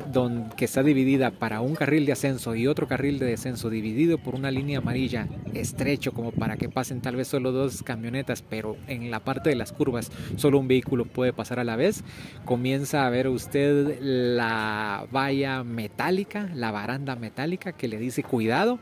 que 0.56 0.66
está 0.66 0.84
dividida 0.84 1.32
para 1.32 1.62
un 1.62 1.76
carril 1.76 2.06
de 2.06 2.12
ascenso 2.12 2.56
y 2.56 2.68
otro 2.68 2.88
carril 2.88 3.20
de 3.20 3.26
descenso 3.26 3.70
dividido 3.70 4.18
por 4.18 4.36
una 4.36 4.52
línea 4.52 4.80
amarilla 4.80 5.28
estrecho 5.54 6.14
como 6.14 6.32
para 6.32 6.58
que 6.58 6.70
pasen 6.70 7.02
tal 7.02 7.16
vez 7.16 7.28
solo 7.28 7.52
dos 7.52 7.84
camionetas, 7.84 8.42
pero 8.42 8.78
en 8.88 9.12
la 9.12 9.20
parte 9.20 9.50
de 9.50 9.56
las 9.56 9.72
curvas 9.72 10.12
solo 10.36 10.60
un 10.60 10.68
vehículo 10.68 11.06
puede 11.06 11.34
pasar 11.34 11.60
a 11.60 11.64
la 11.64 11.76
vez, 11.76 12.04
comienza 12.46 13.06
a 13.06 13.10
ver 13.10 13.28
usted 13.28 14.00
la 14.02 15.08
valla 15.12 15.64
metálica, 15.64 16.50
la 16.54 16.72
baranda 16.72 17.16
metálica 17.16 17.72
que 17.74 17.88
le 17.88 17.98
dice 17.98 18.24
cuidado 18.24 18.80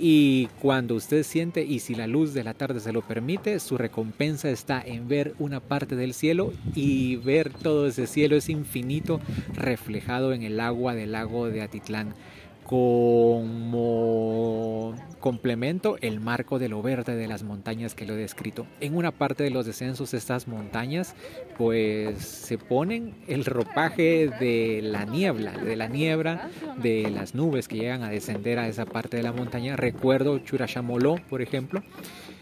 y 0.00 0.48
cuando 0.60 0.94
usted 0.94 1.22
siente, 1.24 1.64
y 1.64 1.80
si 1.80 1.94
la 1.94 2.06
luz 2.06 2.34
de 2.34 2.44
la 2.44 2.54
tarde 2.54 2.80
se 2.80 2.92
lo 2.92 3.02
permite, 3.02 3.58
su 3.60 3.76
recompensa 3.76 4.50
está 4.50 4.80
en 4.80 5.08
ver 5.08 5.34
una 5.38 5.60
parte 5.60 5.96
del 5.96 6.14
cielo 6.14 6.52
y 6.74 7.16
ver 7.16 7.52
todo 7.52 7.86
ese 7.86 8.06
cielo 8.06 8.36
es 8.36 8.48
infinito 8.48 9.20
reflejado 9.54 10.32
en 10.32 10.42
el 10.42 10.60
agua 10.60 10.94
del 10.94 11.12
lago 11.12 11.48
de 11.48 11.62
Atitlán 11.62 12.14
como 12.68 13.74
complemento 15.20 15.96
el 16.02 16.20
marco 16.20 16.58
de 16.58 16.68
lo 16.68 16.82
verde 16.82 17.16
de 17.16 17.26
las 17.26 17.42
montañas 17.42 17.94
que 17.94 18.04
lo 18.04 18.12
he 18.12 18.18
descrito. 18.18 18.66
En 18.80 18.94
una 18.94 19.10
parte 19.10 19.42
de 19.42 19.48
los 19.50 19.64
descensos 19.64 20.10
de 20.10 20.18
estas 20.18 20.46
montañas 20.46 21.14
pues 21.56 22.18
se 22.18 22.58
ponen 22.58 23.14
el 23.26 23.46
ropaje 23.46 24.28
de 24.38 24.80
la 24.82 25.06
niebla, 25.06 25.52
de 25.52 25.76
la 25.76 25.88
niebla, 25.88 26.50
de 26.76 27.10
las 27.10 27.34
nubes 27.34 27.68
que 27.68 27.78
llegan 27.78 28.02
a 28.02 28.10
descender 28.10 28.58
a 28.58 28.68
esa 28.68 28.84
parte 28.84 29.16
de 29.16 29.22
la 29.22 29.32
montaña. 29.32 29.74
Recuerdo 29.76 30.38
Churachamoló, 30.38 31.16
por 31.30 31.40
ejemplo. 31.40 31.82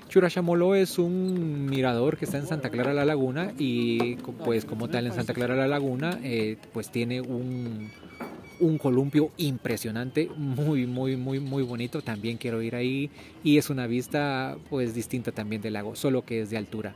Churachamoló 0.08 0.74
es 0.74 0.98
un 0.98 1.66
mirador 1.66 2.16
que 2.16 2.24
está 2.24 2.38
en 2.38 2.48
Santa 2.48 2.70
Clara 2.70 2.92
la 2.92 3.04
Laguna 3.04 3.52
y 3.58 4.16
pues 4.44 4.64
como 4.64 4.88
tal 4.88 5.06
en 5.06 5.12
Santa 5.12 5.34
Clara 5.34 5.54
la 5.54 5.68
Laguna 5.68 6.18
eh, 6.24 6.56
pues 6.72 6.90
tiene 6.90 7.20
un 7.20 7.92
un 8.60 8.78
columpio 8.78 9.30
impresionante, 9.36 10.30
muy, 10.36 10.86
muy, 10.86 11.16
muy, 11.16 11.40
muy 11.40 11.62
bonito. 11.62 12.02
También 12.02 12.36
quiero 12.36 12.62
ir 12.62 12.74
ahí 12.74 13.10
y 13.42 13.58
es 13.58 13.70
una 13.70 13.86
vista 13.86 14.56
pues 14.70 14.94
distinta 14.94 15.32
también 15.32 15.62
del 15.62 15.74
lago, 15.74 15.96
solo 15.96 16.24
que 16.24 16.42
es 16.42 16.50
de 16.50 16.56
altura. 16.56 16.94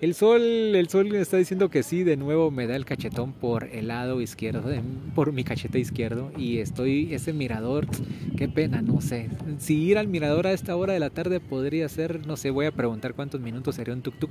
El 0.00 0.14
sol, 0.14 0.40
el 0.40 0.88
sol 0.88 1.10
me 1.10 1.20
está 1.20 1.36
diciendo 1.36 1.68
que 1.68 1.82
sí, 1.82 2.04
de 2.04 2.16
nuevo 2.16 2.50
me 2.50 2.66
da 2.66 2.74
el 2.74 2.86
cachetón 2.86 3.34
por 3.34 3.64
el 3.64 3.88
lado 3.88 4.22
izquierdo, 4.22 4.72
por 5.14 5.30
mi 5.30 5.44
cachete 5.44 5.78
izquierdo 5.78 6.32
y 6.38 6.56
estoy, 6.56 7.12
ese 7.12 7.34
mirador, 7.34 7.86
qué 8.34 8.48
pena, 8.48 8.80
no 8.80 9.02
sé. 9.02 9.28
Si 9.58 9.76
ir 9.76 9.98
al 9.98 10.08
mirador 10.08 10.46
a 10.46 10.52
esta 10.52 10.74
hora 10.74 10.94
de 10.94 11.00
la 11.00 11.10
tarde 11.10 11.38
podría 11.38 11.86
ser, 11.90 12.26
no 12.26 12.38
sé, 12.38 12.48
voy 12.48 12.64
a 12.64 12.72
preguntar 12.72 13.12
cuántos 13.12 13.42
minutos 13.42 13.74
sería 13.74 13.92
un 13.92 14.00
tuk 14.00 14.18
tuk, 14.18 14.30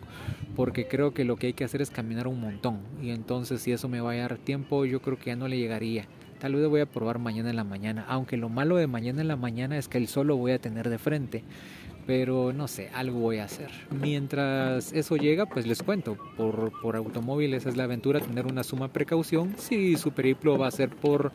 porque 0.55 0.87
creo 0.87 1.13
que 1.13 1.23
lo 1.23 1.35
que 1.35 1.45
hay 1.47 1.53
que 1.53 1.65
hacer 1.65 1.83
es 1.83 1.91
caminar 1.91 2.27
un 2.27 2.41
montón 2.41 2.79
y 3.03 3.11
entonces 3.11 3.61
si 3.61 3.71
eso 3.71 3.87
me 3.87 4.01
va 4.01 4.13
a 4.13 4.15
dar 4.15 4.39
tiempo, 4.39 4.85
yo 4.85 5.03
creo 5.03 5.19
que 5.19 5.27
ya 5.27 5.35
no 5.35 5.47
le 5.47 5.59
llegaría. 5.59 6.07
Tal 6.39 6.55
vez 6.55 6.67
voy 6.69 6.79
a 6.79 6.85
probar 6.85 7.19
mañana 7.19 7.49
en 7.49 7.57
la 7.57 7.65
mañana, 7.65 8.05
aunque 8.07 8.37
lo 8.37 8.47
malo 8.47 8.77
de 8.77 8.87
mañana 8.87 9.21
en 9.21 9.27
la 9.27 9.35
mañana 9.35 9.77
es 9.77 9.89
que 9.89 9.97
el 9.97 10.07
sol 10.07 10.27
lo 10.27 10.37
voy 10.37 10.53
a 10.53 10.59
tener 10.59 10.89
de 10.89 10.97
frente. 10.97 11.43
Pero 12.07 12.53
no 12.53 12.67
sé, 12.67 12.89
algo 12.95 13.19
voy 13.19 13.37
a 13.37 13.43
hacer. 13.43 13.69
Mientras 13.91 14.93
eso 14.93 15.17
llega, 15.17 15.45
pues 15.45 15.67
les 15.67 15.83
cuento. 15.83 16.17
Por, 16.37 16.71
por 16.81 16.95
automóviles 16.95 17.65
es 17.65 17.77
la 17.77 17.83
aventura 17.83 18.19
tener 18.19 18.47
una 18.47 18.63
suma 18.63 18.87
precaución. 18.87 19.53
Si 19.57 19.95
su 19.97 20.11
periplo 20.11 20.57
va 20.57 20.67
a 20.67 20.71
ser 20.71 20.89
por 20.89 21.31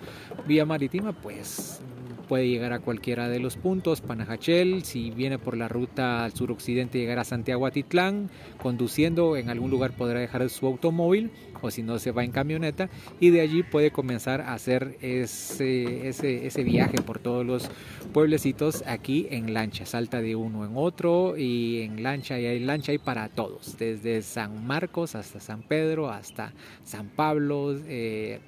vía 0.49 0.65
marítima, 0.65 1.13
pues 1.13 1.81
puede 2.25 2.49
llegar 2.49 2.73
a 2.73 2.81
cualquiera 2.81 3.29
de 3.29 3.39
los 3.39 3.57
puntos, 3.57 4.01
Panajachel, 4.01 4.85
si 4.85 5.11
viene 5.11 5.39
por 5.39 5.57
la 5.57 5.69
ruta 5.69 6.25
al 6.25 6.33
suroccidente 6.33 6.99
llegar 6.99 7.19
a 7.19 7.25
Santiago 7.25 7.67
Atitlán, 7.67 8.31
conduciendo 8.61 9.37
en 9.37 9.51
algún 9.51 9.71
lugar 9.71 9.93
podrá 9.93 10.21
dejar 10.21 10.49
su 10.51 10.67
automóvil 10.67 11.31
o 11.61 11.71
si 11.71 11.83
no 11.83 11.99
se 11.99 12.11
va 12.11 12.25
en 12.25 12.31
camioneta 12.31 12.91
y 13.21 13.31
de 13.31 13.41
allí 13.41 13.63
puede 13.63 13.91
comenzar 13.91 14.41
a 14.41 14.55
hacer 14.55 14.99
ese, 15.01 16.09
ese, 16.09 16.47
ese 16.47 16.65
viaje 16.65 17.01
por 17.01 17.19
todos 17.19 17.45
los 17.45 17.71
pueblecitos 18.13 18.85
aquí 18.87 19.27
en 19.31 19.55
lancha, 19.55 19.87
salta 19.87 20.21
de 20.21 20.37
uno 20.37 20.65
en 20.65 20.73
otro 20.75 21.37
y 21.37 21.83
en 21.83 22.03
lancha 22.03 22.39
y 22.39 22.47
hay 22.47 22.61
lancha 22.61 22.93
y 22.93 22.99
para 22.99 23.29
todos, 23.29 23.77
desde 23.79 24.23
San 24.23 24.67
Marcos 24.67 25.15
hasta 25.15 25.41
San 25.41 25.63
Pedro, 25.63 26.11
hasta 26.11 26.53
San 26.85 27.09
Pablo, 27.09 27.75
eh, 27.87 28.41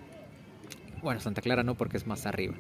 bueno, 1.03 1.21
Santa 1.21 1.41
Clara 1.41 1.63
no 1.63 1.75
porque 1.75 1.97
es 1.97 2.07
más 2.07 2.27
arriba. 2.27 2.55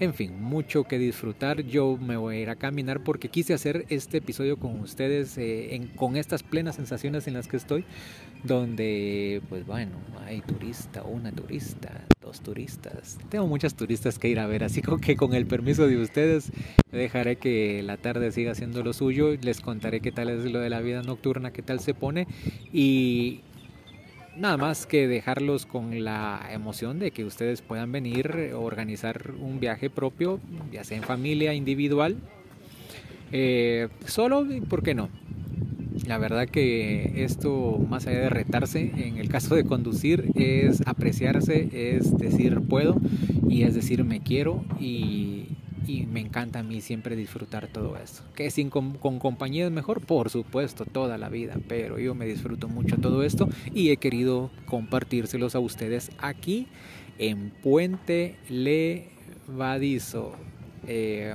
En 0.00 0.14
fin, 0.14 0.42
mucho 0.42 0.84
que 0.84 0.98
disfrutar. 0.98 1.60
Yo 1.60 1.98
me 1.98 2.16
voy 2.16 2.36
a 2.36 2.40
ir 2.40 2.48
a 2.48 2.56
caminar 2.56 3.04
porque 3.04 3.28
quise 3.28 3.52
hacer 3.52 3.84
este 3.90 4.16
episodio 4.16 4.56
con 4.56 4.80
ustedes 4.80 5.36
eh, 5.36 5.88
con 5.94 6.16
estas 6.16 6.42
plenas 6.42 6.76
sensaciones 6.76 7.26
en 7.26 7.34
las 7.34 7.48
que 7.48 7.58
estoy, 7.58 7.84
donde, 8.42 9.42
pues 9.50 9.66
bueno, 9.66 9.92
hay 10.24 10.40
turista, 10.40 11.02
una 11.02 11.30
turista, 11.32 12.06
dos 12.22 12.40
turistas. 12.40 13.18
Tengo 13.28 13.46
muchas 13.46 13.74
turistas 13.74 14.18
que 14.18 14.28
ir 14.28 14.40
a 14.40 14.46
ver, 14.46 14.64
así 14.64 14.80
que 15.02 15.16
con 15.16 15.34
el 15.34 15.44
permiso 15.46 15.86
de 15.86 15.98
ustedes 15.98 16.50
dejaré 16.90 17.36
que 17.36 17.82
la 17.82 17.98
tarde 17.98 18.32
siga 18.32 18.54
siendo 18.54 18.82
lo 18.82 18.94
suyo. 18.94 19.34
Les 19.42 19.60
contaré 19.60 20.00
qué 20.00 20.12
tal 20.12 20.30
es 20.30 20.50
lo 20.50 20.60
de 20.60 20.70
la 20.70 20.80
vida 20.80 21.02
nocturna, 21.02 21.52
qué 21.52 21.60
tal 21.60 21.78
se 21.78 21.92
pone 21.92 22.26
y 22.72 23.42
nada 24.40 24.56
más 24.56 24.86
que 24.86 25.06
dejarlos 25.06 25.66
con 25.66 26.02
la 26.02 26.48
emoción 26.50 26.98
de 26.98 27.10
que 27.10 27.24
ustedes 27.24 27.60
puedan 27.60 27.92
venir, 27.92 28.52
organizar 28.54 29.32
un 29.38 29.60
viaje 29.60 29.90
propio, 29.90 30.40
ya 30.72 30.82
sea 30.82 30.96
en 30.96 31.02
familia, 31.04 31.52
individual, 31.52 32.16
eh, 33.32 33.88
solo, 34.06 34.46
¿por 34.68 34.82
qué 34.82 34.94
no? 34.94 35.10
La 36.06 36.16
verdad 36.16 36.48
que 36.48 37.22
esto, 37.24 37.78
más 37.88 38.06
allá 38.06 38.20
de 38.20 38.30
retarse, 38.30 38.90
en 38.96 39.18
el 39.18 39.28
caso 39.28 39.54
de 39.54 39.64
conducir, 39.64 40.30
es 40.34 40.82
apreciarse, 40.86 41.68
es 41.72 42.16
decir 42.16 42.60
puedo 42.62 42.96
y 43.48 43.64
es 43.64 43.74
decir 43.74 44.04
me 44.04 44.20
quiero 44.20 44.64
y, 44.80 45.39
y 45.86 46.06
me 46.06 46.20
encanta 46.20 46.60
a 46.60 46.62
mí 46.62 46.80
siempre 46.80 47.16
disfrutar 47.16 47.68
todo 47.68 47.96
esto. 47.96 48.22
Que 48.34 48.50
sin 48.50 48.70
con, 48.70 48.98
compañía 48.98 49.66
es 49.66 49.72
mejor, 49.72 50.00
por 50.00 50.30
supuesto, 50.30 50.84
toda 50.84 51.18
la 51.18 51.28
vida, 51.28 51.56
pero 51.68 51.98
yo 51.98 52.14
me 52.14 52.26
disfruto 52.26 52.68
mucho 52.68 52.96
todo 52.96 53.22
esto 53.22 53.48
y 53.74 53.90
he 53.90 53.96
querido 53.96 54.50
compartírselos 54.66 55.54
a 55.54 55.60
ustedes 55.60 56.10
aquí 56.18 56.66
en 57.18 57.50
Puente 57.50 58.36
Levadizo. 58.48 60.32
Eh, 60.86 61.34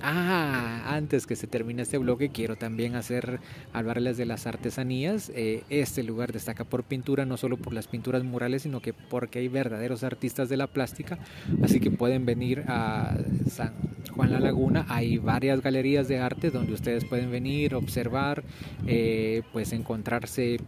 Ah, 0.00 0.94
antes 0.94 1.26
que 1.26 1.36
se 1.36 1.46
termine 1.46 1.82
este 1.82 1.98
bloque, 1.98 2.30
quiero 2.30 2.56
también 2.56 2.94
hacer 2.94 3.40
hablarles 3.72 4.16
de 4.16 4.24
las 4.24 4.46
artesanías. 4.46 5.30
Eh, 5.34 5.64
este 5.68 6.02
lugar 6.02 6.32
destaca 6.32 6.64
por 6.64 6.84
pintura, 6.84 7.26
no 7.26 7.36
solo 7.36 7.56
por 7.56 7.72
las 7.72 7.88
pinturas 7.88 8.24
murales, 8.24 8.62
sino 8.62 8.80
que 8.80 8.92
porque 8.94 9.40
hay 9.40 9.48
verdaderos 9.48 10.02
artistas 10.02 10.48
de 10.48 10.56
la 10.56 10.66
plástica. 10.66 11.18
Así 11.62 11.80
que 11.80 11.90
pueden 11.90 12.24
venir 12.24 12.64
a 12.68 13.16
San 13.50 13.74
Juan 14.14 14.32
La 14.32 14.40
Laguna. 14.40 14.86
Hay 14.88 15.18
varias 15.18 15.60
galerías 15.60 16.08
de 16.08 16.18
arte 16.18 16.50
donde 16.50 16.72
ustedes 16.72 17.04
pueden 17.04 17.30
venir, 17.30 17.74
observar, 17.74 18.44
eh, 18.86 19.42
pues 19.52 19.72
encontrarse 19.72 20.58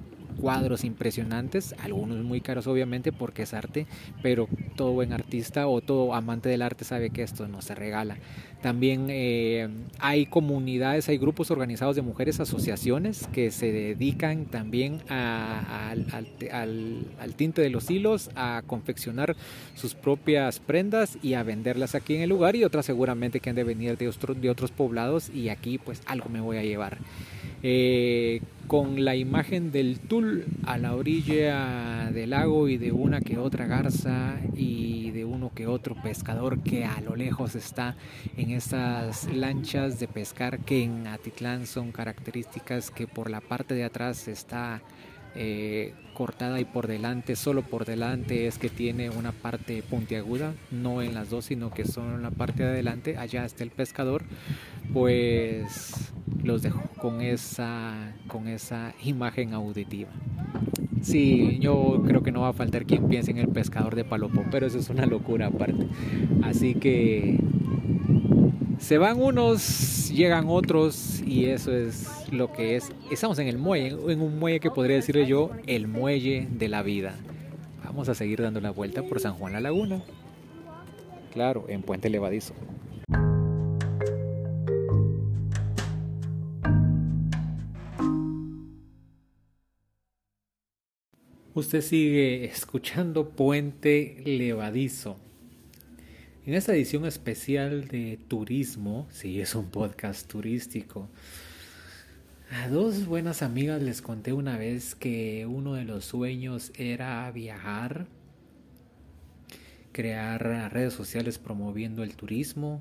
cuadros 0.40 0.84
impresionantes, 0.84 1.74
algunos 1.82 2.24
muy 2.24 2.40
caros 2.40 2.66
obviamente 2.66 3.12
porque 3.12 3.42
es 3.42 3.54
arte, 3.54 3.86
pero 4.22 4.48
todo 4.76 4.92
buen 4.92 5.12
artista 5.12 5.66
o 5.66 5.80
todo 5.80 6.14
amante 6.14 6.48
del 6.48 6.62
arte 6.62 6.84
sabe 6.84 7.10
que 7.10 7.22
esto 7.22 7.48
no 7.48 7.62
se 7.62 7.74
regala. 7.74 8.16
También 8.64 9.08
eh, 9.10 9.68
hay 9.98 10.24
comunidades, 10.24 11.10
hay 11.10 11.18
grupos 11.18 11.50
organizados 11.50 11.96
de 11.96 12.02
mujeres, 12.02 12.40
asociaciones 12.40 13.26
que 13.30 13.50
se 13.50 13.70
dedican 13.70 14.46
también 14.46 15.02
al, 15.10 16.06
tinte 17.36 17.60
de 17.60 17.68
los 17.68 17.90
hilos, 17.90 18.30
a 18.34 18.62
confeccionar 18.66 19.36
sus 19.74 19.94
propias 19.94 20.60
prendas 20.60 21.18
y 21.22 21.34
a 21.34 21.42
venderlas 21.42 21.94
aquí 21.94 22.14
en 22.14 22.22
el 22.22 22.30
lugar 22.30 22.56
y 22.56 22.64
otras 22.64 22.86
seguramente 22.86 23.40
que 23.40 23.50
han 23.50 23.56
de 23.56 23.64
venir 23.64 23.98
de, 23.98 24.10
de 24.40 24.50
otros 24.50 24.70
poblados 24.70 25.28
y 25.28 25.50
aquí 25.50 25.76
pues 25.76 26.00
algo 26.06 26.30
me 26.30 26.40
voy 26.40 26.56
a 26.56 26.62
llevar. 26.62 26.96
Eh, 27.66 28.42
con 28.66 29.06
la 29.06 29.16
imagen 29.16 29.72
del 29.72 29.98
tul 29.98 30.44
a 30.66 30.76
la 30.76 30.94
orilla 30.94 32.10
del 32.12 32.30
lago 32.30 32.68
y 32.68 32.76
de 32.76 32.92
una 32.92 33.22
que 33.22 33.38
otra 33.38 33.64
garza 33.64 34.36
y 34.54 35.12
de 35.12 35.24
uno 35.24 35.50
que 35.54 35.66
otro 35.66 35.94
pescador 36.02 36.62
que 36.62 36.84
a 36.84 37.00
lo 37.00 37.16
lejos 37.16 37.54
está 37.54 37.96
en 38.36 38.50
estas 38.50 39.32
lanchas 39.32 39.98
de 39.98 40.08
pescar 40.08 40.58
que 40.58 40.82
en 40.82 41.06
Atitlán 41.06 41.66
son 41.66 41.90
características 41.90 42.90
que 42.90 43.06
por 43.06 43.30
la 43.30 43.40
parte 43.40 43.72
de 43.72 43.84
atrás 43.84 44.28
está 44.28 44.82
eh, 45.34 45.94
cortada 46.14 46.60
y 46.60 46.64
por 46.64 46.86
delante, 46.86 47.36
solo 47.36 47.62
por 47.62 47.84
delante 47.84 48.46
es 48.46 48.58
que 48.58 48.68
tiene 48.68 49.10
una 49.10 49.32
parte 49.32 49.82
puntiaguda, 49.82 50.54
no 50.70 51.02
en 51.02 51.14
las 51.14 51.30
dos, 51.30 51.46
sino 51.46 51.70
que 51.70 51.84
solo 51.84 52.14
en 52.14 52.22
la 52.22 52.30
parte 52.30 52.62
de 52.62 52.70
adelante, 52.70 53.18
allá 53.18 53.44
está 53.44 53.64
el 53.64 53.70
pescador, 53.70 54.22
pues 54.92 56.12
los 56.42 56.62
dejo 56.62 56.82
con 56.98 57.20
esa, 57.20 58.12
con 58.28 58.48
esa 58.48 58.94
imagen 59.02 59.54
auditiva. 59.54 60.10
Sí, 61.02 61.58
yo 61.60 62.02
creo 62.06 62.22
que 62.22 62.32
no 62.32 62.42
va 62.42 62.48
a 62.48 62.52
faltar 62.54 62.86
quien 62.86 63.08
piense 63.08 63.30
en 63.30 63.38
el 63.38 63.48
pescador 63.48 63.94
de 63.94 64.04
Palopo, 64.04 64.42
pero 64.50 64.66
eso 64.66 64.78
es 64.78 64.88
una 64.88 65.04
locura 65.04 65.48
aparte. 65.48 65.86
Así 66.42 66.74
que 66.74 67.38
se 68.78 68.98
van 68.98 69.20
unos, 69.20 70.10
llegan 70.10 70.44
otros 70.48 71.22
y 71.26 71.46
eso 71.46 71.72
es 71.76 72.06
lo 72.34 72.52
que 72.52 72.76
es, 72.76 72.92
estamos 73.10 73.38
en 73.38 73.48
el 73.48 73.58
muelle, 73.58 73.96
en 74.12 74.20
un 74.20 74.38
muelle 74.38 74.60
que 74.60 74.70
podría 74.70 74.96
decirle 74.96 75.26
yo 75.26 75.50
el 75.66 75.86
muelle 75.86 76.46
de 76.50 76.68
la 76.68 76.82
vida. 76.82 77.14
Vamos 77.84 78.08
a 78.08 78.14
seguir 78.14 78.42
dando 78.42 78.60
la 78.60 78.70
vuelta 78.70 79.02
por 79.02 79.20
San 79.20 79.34
Juan 79.34 79.52
la 79.52 79.60
Laguna. 79.60 80.02
Claro, 81.32 81.64
en 81.68 81.82
Puente 81.82 82.10
Levadizo. 82.10 82.54
Usted 91.54 91.82
sigue 91.82 92.44
escuchando 92.44 93.30
Puente 93.30 94.20
Levadizo. 94.24 95.16
En 96.46 96.54
esta 96.54 96.74
edición 96.74 97.06
especial 97.06 97.88
de 97.88 98.18
turismo, 98.28 99.06
sí 99.10 99.40
es 99.40 99.54
un 99.54 99.70
podcast 99.70 100.28
turístico, 100.28 101.08
a 102.54 102.68
dos 102.68 103.06
buenas 103.06 103.42
amigas 103.42 103.82
les 103.82 104.00
conté 104.00 104.32
una 104.32 104.56
vez 104.56 104.94
que 104.94 105.44
uno 105.44 105.74
de 105.74 105.84
los 105.84 106.04
sueños 106.04 106.70
era 106.78 107.28
viajar, 107.32 108.06
crear 109.90 110.72
redes 110.72 110.92
sociales 110.92 111.38
promoviendo 111.38 112.04
el 112.04 112.14
turismo. 112.14 112.80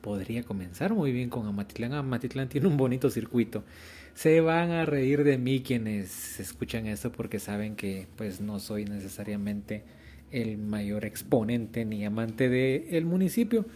Podría 0.00 0.42
comenzar 0.42 0.94
muy 0.94 1.12
bien 1.12 1.28
con 1.28 1.46
Amatitlán. 1.46 1.92
Amatitlán 1.92 2.48
tiene 2.48 2.66
un 2.66 2.78
bonito 2.78 3.10
circuito. 3.10 3.62
Se 4.14 4.40
van 4.40 4.70
a 4.70 4.86
reír 4.86 5.22
de 5.22 5.36
mí 5.36 5.60
quienes 5.60 6.40
escuchan 6.40 6.86
esto 6.86 7.12
porque 7.12 7.40
saben 7.40 7.76
que 7.76 8.06
pues 8.16 8.40
no 8.40 8.58
soy 8.58 8.86
necesariamente 8.86 9.84
el 10.30 10.56
mayor 10.56 11.04
exponente 11.04 11.84
ni 11.84 12.06
amante 12.06 12.48
del 12.48 12.86
el 12.88 13.04
municipio. 13.04 13.66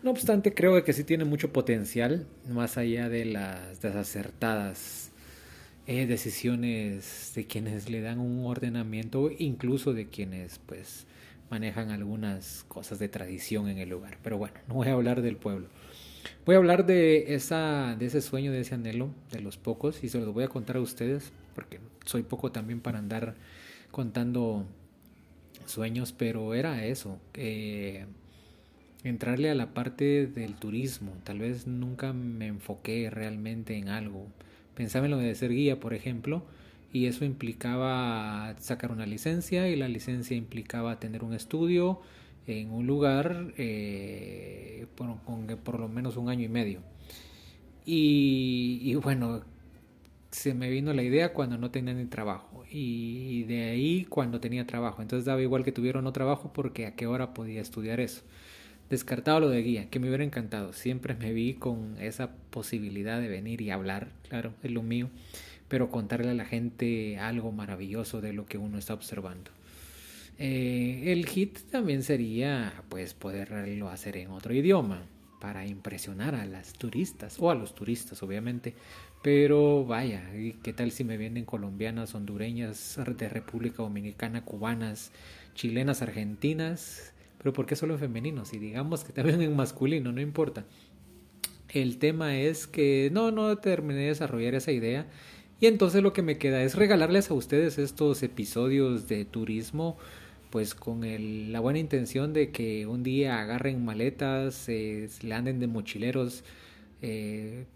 No 0.00 0.12
obstante, 0.12 0.54
creo 0.54 0.82
que 0.84 0.92
sí 0.92 1.02
tiene 1.02 1.24
mucho 1.24 1.52
potencial, 1.52 2.26
más 2.48 2.78
allá 2.78 3.08
de 3.08 3.24
las 3.24 3.82
desacertadas 3.82 5.10
eh, 5.88 6.06
decisiones 6.06 7.32
de 7.34 7.46
quienes 7.46 7.90
le 7.90 8.00
dan 8.00 8.20
un 8.20 8.46
ordenamiento, 8.46 9.28
incluso 9.36 9.94
de 9.94 10.06
quienes 10.08 10.60
pues 10.60 11.08
manejan 11.50 11.90
algunas 11.90 12.64
cosas 12.68 13.00
de 13.00 13.08
tradición 13.08 13.68
en 13.68 13.78
el 13.78 13.88
lugar. 13.88 14.18
Pero 14.22 14.38
bueno, 14.38 14.54
no 14.68 14.74
voy 14.74 14.86
a 14.86 14.92
hablar 14.92 15.20
del 15.20 15.36
pueblo. 15.36 15.66
Voy 16.46 16.54
a 16.54 16.58
hablar 16.58 16.86
de, 16.86 17.34
esa, 17.34 17.96
de 17.98 18.06
ese 18.06 18.20
sueño, 18.20 18.52
de 18.52 18.60
ese 18.60 18.76
anhelo, 18.76 19.10
de 19.32 19.40
los 19.40 19.56
pocos, 19.56 20.04
y 20.04 20.08
se 20.08 20.20
los 20.20 20.32
voy 20.32 20.44
a 20.44 20.48
contar 20.48 20.76
a 20.76 20.80
ustedes, 20.80 21.32
porque 21.56 21.80
soy 22.04 22.22
poco 22.22 22.52
también 22.52 22.80
para 22.80 22.98
andar 22.98 23.34
contando 23.90 24.64
sueños, 25.66 26.12
pero 26.12 26.54
era 26.54 26.84
eso, 26.84 27.18
entrarle 29.04 29.50
a 29.50 29.54
la 29.54 29.74
parte 29.74 30.26
del 30.26 30.54
turismo. 30.54 31.12
Tal 31.24 31.38
vez 31.40 31.66
nunca 31.66 32.12
me 32.12 32.46
enfoqué 32.46 33.10
realmente 33.10 33.76
en 33.76 33.88
algo. 33.88 34.26
Pensaba 34.74 35.06
en 35.06 35.12
lo 35.12 35.18
de 35.18 35.34
ser 35.34 35.52
guía, 35.52 35.80
por 35.80 35.94
ejemplo, 35.94 36.44
y 36.92 37.06
eso 37.06 37.24
implicaba 37.24 38.54
sacar 38.58 38.92
una 38.92 39.06
licencia 39.06 39.68
y 39.68 39.76
la 39.76 39.88
licencia 39.88 40.36
implicaba 40.36 40.98
tener 41.00 41.24
un 41.24 41.34
estudio 41.34 42.00
en 42.46 42.70
un 42.70 42.86
lugar 42.86 43.52
eh, 43.58 44.86
por, 44.94 45.20
con 45.22 45.46
por 45.64 45.80
lo 45.80 45.88
menos 45.88 46.16
un 46.16 46.28
año 46.28 46.44
y 46.44 46.48
medio. 46.48 46.80
Y, 47.90 48.94
bueno, 48.96 49.40
se 50.30 50.52
me 50.52 50.68
vino 50.68 50.92
la 50.92 51.02
idea 51.02 51.32
cuando 51.32 51.56
no 51.56 51.70
tenía 51.70 51.94
ni 51.94 52.04
trabajo 52.04 52.64
y 52.70 53.44
de 53.44 53.70
ahí 53.70 54.04
cuando 54.04 54.40
tenía 54.40 54.66
trabajo. 54.66 55.00
Entonces 55.00 55.24
daba 55.24 55.40
igual 55.40 55.64
que 55.64 55.72
tuviera 55.72 56.02
no 56.02 56.12
trabajo 56.12 56.52
porque 56.52 56.84
a 56.86 56.94
qué 56.96 57.06
hora 57.06 57.32
podía 57.32 57.62
estudiar 57.62 58.00
eso. 58.00 58.24
Descartado 58.90 59.40
lo 59.40 59.50
de 59.50 59.62
guía, 59.62 59.90
que 59.90 59.98
me 59.98 60.08
hubiera 60.08 60.24
encantado. 60.24 60.72
Siempre 60.72 61.14
me 61.14 61.32
vi 61.32 61.54
con 61.54 61.96
esa 62.00 62.30
posibilidad 62.50 63.20
de 63.20 63.28
venir 63.28 63.60
y 63.60 63.70
hablar, 63.70 64.08
claro, 64.28 64.54
es 64.62 64.70
lo 64.70 64.82
mío, 64.82 65.10
pero 65.68 65.90
contarle 65.90 66.30
a 66.30 66.34
la 66.34 66.46
gente 66.46 67.18
algo 67.18 67.52
maravilloso 67.52 68.20
de 68.20 68.32
lo 68.32 68.46
que 68.46 68.56
uno 68.56 68.78
está 68.78 68.94
observando. 68.94 69.50
Eh, 70.38 71.12
el 71.12 71.26
hit 71.26 71.58
también 71.70 72.04
sería 72.04 72.84
pues 72.88 73.12
poderlo 73.12 73.90
hacer 73.90 74.16
en 74.16 74.30
otro 74.30 74.54
idioma 74.54 75.02
para 75.40 75.66
impresionar 75.66 76.36
a 76.36 76.46
las 76.46 76.74
turistas 76.74 77.36
o 77.40 77.50
a 77.50 77.56
los 77.56 77.74
turistas 77.74 78.22
obviamente 78.22 78.74
pero 79.20 79.84
vaya 79.84 80.30
qué 80.62 80.72
tal 80.72 80.92
si 80.92 81.02
me 81.02 81.16
vienen 81.16 81.44
colombianas 81.44 82.14
hondureñas 82.14 83.00
de 83.16 83.28
República 83.28 83.82
Dominicana 83.82 84.44
cubanas 84.44 85.10
chilenas 85.54 86.02
argentinas 86.02 87.12
pero 87.38 87.52
¿por 87.52 87.66
qué 87.66 87.76
solo 87.76 87.94
en 87.94 88.00
femenino? 88.00 88.44
Si 88.44 88.58
digamos 88.58 89.04
que 89.04 89.12
también 89.12 89.40
en 89.40 89.56
masculino, 89.56 90.12
no 90.12 90.20
importa. 90.20 90.66
El 91.68 91.98
tema 91.98 92.36
es 92.36 92.66
que 92.66 93.10
no, 93.12 93.30
no 93.30 93.56
terminé 93.58 94.00
de 94.00 94.06
desarrollar 94.08 94.54
esa 94.54 94.72
idea. 94.72 95.06
Y 95.60 95.66
entonces 95.66 96.02
lo 96.02 96.12
que 96.12 96.22
me 96.22 96.38
queda 96.38 96.62
es 96.62 96.74
regalarles 96.74 97.30
a 97.30 97.34
ustedes 97.34 97.78
estos 97.78 98.22
episodios 98.22 99.08
de 99.08 99.24
turismo, 99.24 99.96
pues 100.50 100.74
con 100.74 101.02
la 101.52 101.60
buena 101.60 101.78
intención 101.78 102.32
de 102.32 102.50
que 102.50 102.86
un 102.86 103.02
día 103.02 103.40
agarren 103.40 103.84
maletas, 103.84 104.54
se 104.54 105.08
le 105.22 105.34
anden 105.34 105.58
de 105.58 105.66
mochileros, 105.66 106.44
eh, 107.02 107.66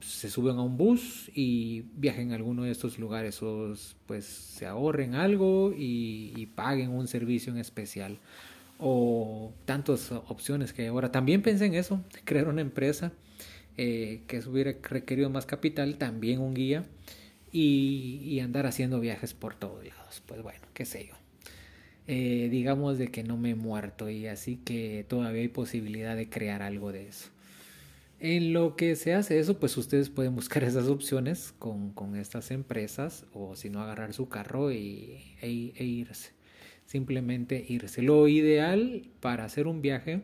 se 0.00 0.30
suben 0.30 0.58
a 0.58 0.62
un 0.62 0.76
bus 0.76 1.30
y 1.34 1.86
viajen 1.96 2.32
a 2.32 2.36
alguno 2.36 2.62
de 2.62 2.70
estos 2.70 2.98
lugares, 3.00 3.42
o 3.42 3.74
pues 4.06 4.24
se 4.24 4.66
ahorren 4.66 5.14
algo 5.16 5.72
y, 5.76 6.32
y 6.36 6.46
paguen 6.46 6.90
un 6.90 7.08
servicio 7.08 7.52
en 7.52 7.58
especial 7.58 8.18
o 8.78 9.52
tantas 9.64 10.12
opciones 10.12 10.72
que 10.72 10.86
ahora. 10.86 11.10
También 11.10 11.42
pensé 11.42 11.66
en 11.66 11.74
eso, 11.74 12.02
crear 12.24 12.48
una 12.48 12.60
empresa 12.60 13.12
eh, 13.76 14.22
que 14.26 14.38
hubiera 14.40 14.74
requerido 14.82 15.30
más 15.30 15.46
capital, 15.46 15.98
también 15.98 16.40
un 16.40 16.54
guía 16.54 16.84
y, 17.52 18.40
andar 18.40 18.66
haciendo 18.66 19.00
viajes 19.00 19.34
por 19.34 19.54
todos 19.56 19.84
lados. 19.84 20.22
Pues 20.26 20.42
bueno, 20.42 20.60
qué 20.74 20.84
sé 20.84 21.06
yo. 21.08 21.14
Eh, 22.06 22.48
digamos 22.50 22.96
de 22.96 23.08
que 23.08 23.22
no 23.22 23.36
me 23.36 23.50
he 23.50 23.54
muerto 23.54 24.08
y 24.08 24.26
así 24.28 24.56
que 24.56 25.04
todavía 25.06 25.42
hay 25.42 25.48
posibilidad 25.48 26.16
de 26.16 26.30
crear 26.30 26.62
algo 26.62 26.92
de 26.92 27.08
eso. 27.08 27.28
En 28.20 28.52
lo 28.52 28.76
que 28.76 28.96
se 28.96 29.14
hace 29.14 29.38
eso, 29.38 29.60
pues 29.60 29.76
ustedes 29.76 30.08
pueden 30.08 30.34
buscar 30.34 30.64
esas 30.64 30.88
opciones 30.88 31.52
con, 31.58 31.92
con 31.92 32.16
estas 32.16 32.50
empresas 32.50 33.26
o 33.32 33.56
si 33.56 33.70
no 33.70 33.82
agarrar 33.82 34.14
su 34.14 34.28
carro 34.28 34.72
y, 34.72 35.36
e, 35.42 35.72
e 35.76 35.84
irse 35.84 36.37
simplemente 36.88 37.66
irse. 37.68 38.00
Lo 38.00 38.26
ideal 38.28 39.02
para 39.20 39.44
hacer 39.44 39.66
un 39.66 39.82
viaje 39.82 40.22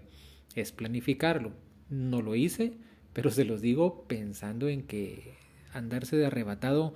es 0.56 0.72
planificarlo. 0.72 1.52
No 1.90 2.22
lo 2.22 2.34
hice, 2.34 2.72
pero 3.12 3.30
se 3.30 3.44
los 3.44 3.60
digo 3.60 4.04
pensando 4.08 4.68
en 4.68 4.82
que 4.82 5.34
andarse 5.74 6.16
de 6.16 6.24
arrebatado 6.24 6.94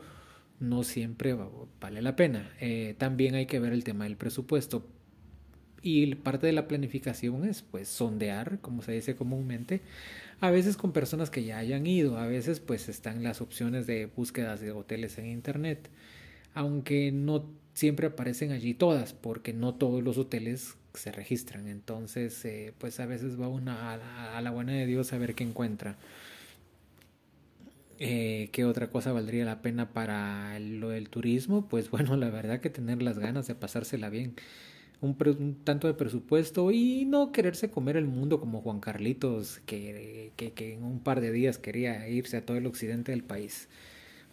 no 0.59 0.85
siempre 0.85 1.37
vale 1.81 2.01
la 2.01 2.17
pena. 2.17 2.51
Eh, 2.61 2.95
también 2.97 3.35
hay 3.35 3.45
que 3.45 3.61
ver 3.61 3.75
el 3.75 3.85
tema 3.85 4.05
del 4.05 4.17
presupuesto. 4.17 4.87
Y 5.83 6.15
parte 6.15 6.47
de 6.47 6.55
la 6.55 6.67
planificación 6.67 7.45
es 7.45 7.61
pues 7.61 7.89
sondear, 7.89 8.61
como 8.61 8.81
se 8.81 8.93
dice 8.93 9.17
comúnmente, 9.17 9.83
a 10.41 10.51
veces 10.51 10.79
con 10.79 10.93
personas 10.93 11.29
que 11.29 11.45
ya 11.45 11.59
hayan 11.59 11.87
ido, 11.87 12.17
a 12.17 12.27
veces 12.27 12.59
pues 12.59 12.89
están 12.89 13.23
las 13.23 13.43
opciones 13.43 13.87
de 13.87 14.07
búsquedas 14.07 14.61
de 14.61 14.73
hoteles 14.73 15.19
en 15.19 15.27
internet, 15.27 15.91
aunque 16.55 17.13
no 17.13 17.47
siempre 17.79 18.09
aparecen 18.09 18.51
allí 18.51 18.75
todas, 18.75 19.13
porque 19.13 19.53
no 19.53 19.75
todos 19.75 20.03
los 20.03 20.19
hoteles 20.19 20.77
se 20.95 21.13
registran. 21.13 21.69
Entonces, 21.69 22.45
eh, 22.45 22.75
pues 22.79 22.99
a 23.01 23.07
veces 23.07 23.41
va 23.41 23.49
una 23.49 23.93
a 24.37 24.41
la, 24.43 24.51
buena 24.51 24.73
de 24.73 24.87
Dios 24.87 25.13
a 25.13 25.19
ver 25.19 25.35
qué 25.35 25.45
encuentra. 25.45 25.97
Eh, 28.01 28.49
¿Qué 28.53 28.65
otra 28.65 28.91
cosa 28.91 29.13
valdría 29.13 29.45
la 29.45 29.63
pena 29.63 29.93
para 29.93 30.59
lo 30.59 30.91
del 30.91 31.09
turismo? 31.09 31.69
Pues 31.69 31.91
bueno, 31.93 32.17
la 32.17 32.31
verdad 32.31 32.61
que 32.61 32.71
tener 32.71 33.03
las 33.03 33.19
ganas 33.19 33.47
de 33.47 33.55
pasársela 33.55 34.11
bien. 34.11 34.35
Un, 35.01 35.63
tanto 35.63 35.87
de 35.87 35.95
presupuesto 35.95 36.73
y 36.73 37.05
no 37.05 37.31
quererse 37.31 37.71
comer 37.71 37.97
el 37.97 38.07
mundo 38.07 38.41
como 38.41 38.61
Juan 38.61 38.81
Carlitos, 38.81 39.61
que 39.67 40.33
en 40.37 40.83
un 40.83 40.99
par 40.99 41.21
de 41.21 41.31
días 41.31 41.59
quería 41.59 42.09
irse 42.09 42.37
a 42.37 42.45
todo 42.45 42.57
el 42.57 42.67
occidente 42.67 43.13
del 43.13 43.23
país. 43.23 43.69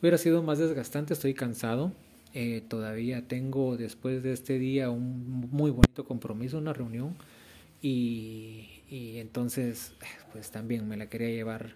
Hubiera 0.02 0.18
sido 0.18 0.44
más 0.44 0.60
desgastante, 0.60 1.14
estoy 1.14 1.34
cansado, 1.34 1.92
eh, 2.34 2.62
todavía 2.68 3.28
tengo 3.28 3.78
después 3.78 4.22
de 4.24 4.34
este 4.34 4.60
día 4.60 4.90
un 4.90 5.50
muy 5.52 5.72
bonito 5.72 6.06
compromiso, 6.06 6.58
una 6.58 6.74
reunión 6.74 7.16
y, 7.82 8.82
y 8.90 9.18
entonces 9.18 9.94
pues 10.32 10.52
también 10.52 10.88
me 10.88 10.98
la 10.98 11.08
quería 11.08 11.30
llevar 11.30 11.76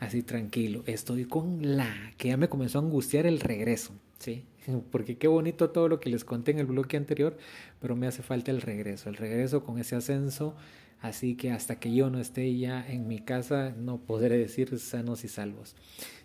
así 0.00 0.22
tranquilo. 0.22 0.82
Estoy 0.86 1.24
con 1.24 1.76
la 1.76 2.12
que 2.18 2.28
ya 2.28 2.36
me 2.36 2.48
comenzó 2.48 2.78
a 2.78 2.82
angustiar 2.82 3.26
el 3.26 3.40
regreso, 3.40 3.92
¿sí? 4.18 4.44
Porque 4.90 5.16
qué 5.16 5.28
bonito 5.28 5.70
todo 5.70 5.88
lo 5.88 6.00
que 6.00 6.10
les 6.10 6.24
conté 6.24 6.50
en 6.50 6.58
el 6.58 6.66
bloque 6.66 6.96
anterior, 6.96 7.36
pero 7.80 7.96
me 7.96 8.06
hace 8.06 8.22
falta 8.22 8.50
el 8.50 8.60
regreso, 8.62 9.08
el 9.08 9.16
regreso 9.16 9.64
con 9.64 9.78
ese 9.78 9.96
ascenso, 9.96 10.54
así 11.00 11.34
que 11.36 11.50
hasta 11.50 11.78
que 11.78 11.94
yo 11.94 12.10
no 12.10 12.20
esté 12.20 12.56
ya 12.56 12.86
en 12.88 13.08
mi 13.08 13.18
casa 13.20 13.74
no 13.76 13.98
podré 13.98 14.38
decir 14.38 14.78
sanos 14.78 15.24
y 15.24 15.28
salvos. 15.28 15.76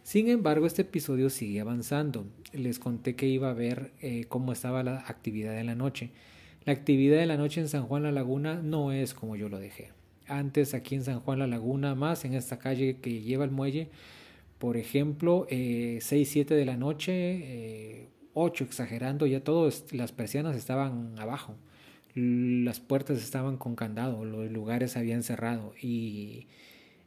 Sin 0.03 0.27
embargo, 0.29 0.65
este 0.65 0.81
episodio 0.81 1.29
sigue 1.29 1.61
avanzando. 1.61 2.25
Les 2.53 2.79
conté 2.79 3.15
que 3.15 3.27
iba 3.27 3.49
a 3.49 3.53
ver 3.53 3.91
eh, 4.01 4.25
cómo 4.27 4.51
estaba 4.51 4.83
la 4.83 4.99
actividad 5.07 5.53
de 5.53 5.63
la 5.63 5.75
noche. 5.75 6.11
La 6.65 6.73
actividad 6.73 7.17
de 7.17 7.25
la 7.25 7.37
noche 7.37 7.61
en 7.61 7.67
San 7.67 7.85
Juan 7.85 8.03
La 8.03 8.11
Laguna 8.11 8.61
no 8.61 8.91
es 8.91 9.13
como 9.13 9.35
yo 9.35 9.49
lo 9.49 9.59
dejé. 9.59 9.91
Antes 10.27 10.73
aquí 10.73 10.95
en 10.95 11.03
San 11.03 11.19
Juan 11.19 11.39
La 11.39 11.47
Laguna, 11.47 11.95
más 11.95 12.25
en 12.25 12.33
esta 12.33 12.59
calle 12.59 12.97
que 13.01 13.21
lleva 13.21 13.45
el 13.45 13.51
muelle, 13.51 13.89
Por 14.59 14.77
ejemplo, 14.77 15.47
eh, 15.49 15.97
6, 16.01 16.29
7 16.29 16.53
de 16.53 16.65
la 16.65 16.77
noche, 16.77 17.11
eh, 17.13 18.09
8 18.33 18.63
exagerando, 18.63 19.25
ya 19.25 19.43
todas 19.43 19.91
las 19.91 20.11
persianas 20.11 20.55
estaban 20.55 21.17
abajo, 21.17 21.55
las 22.15 22.79
puertas 22.79 23.21
estaban 23.21 23.57
con 23.57 23.75
candado, 23.75 24.25
los 24.25 24.51
lugares 24.51 24.97
habían 24.97 25.23
cerrado 25.23 25.73
y, 25.81 26.47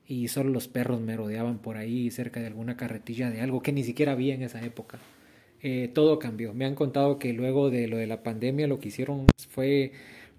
y 0.07 0.29
solo 0.29 0.51
los 0.51 0.69
perros 0.69 1.01
me 1.01 1.17
rodeaban 1.17 1.59
por 1.59 1.77
ahí 1.77 2.11
cerca 2.11 2.40
de 2.40 2.47
alguna 2.47 2.77
carretilla 2.77 3.31
de 3.31 3.40
algo 3.40 3.62
que 3.62 3.73
ni 3.73 3.85
siquiera 3.85 4.12
había 4.12 4.35
en 4.35 4.43
esa 4.43 4.64
época. 4.64 4.99
Eh, 5.62 5.90
todo 5.93 6.19
cambió. 6.19 6.53
Me 6.53 6.67
han 6.67 6.75
contado 6.75 7.19
que 7.19 7.33
luego 7.33 7.71
de 7.71 7.88
lo 7.88 7.97
de 7.97 8.07
la 8.07 8.23
pandemia 8.23 8.67
lo 8.67 8.81
que 8.81 8.88
hicieron 8.88 9.27
fue 9.49 9.93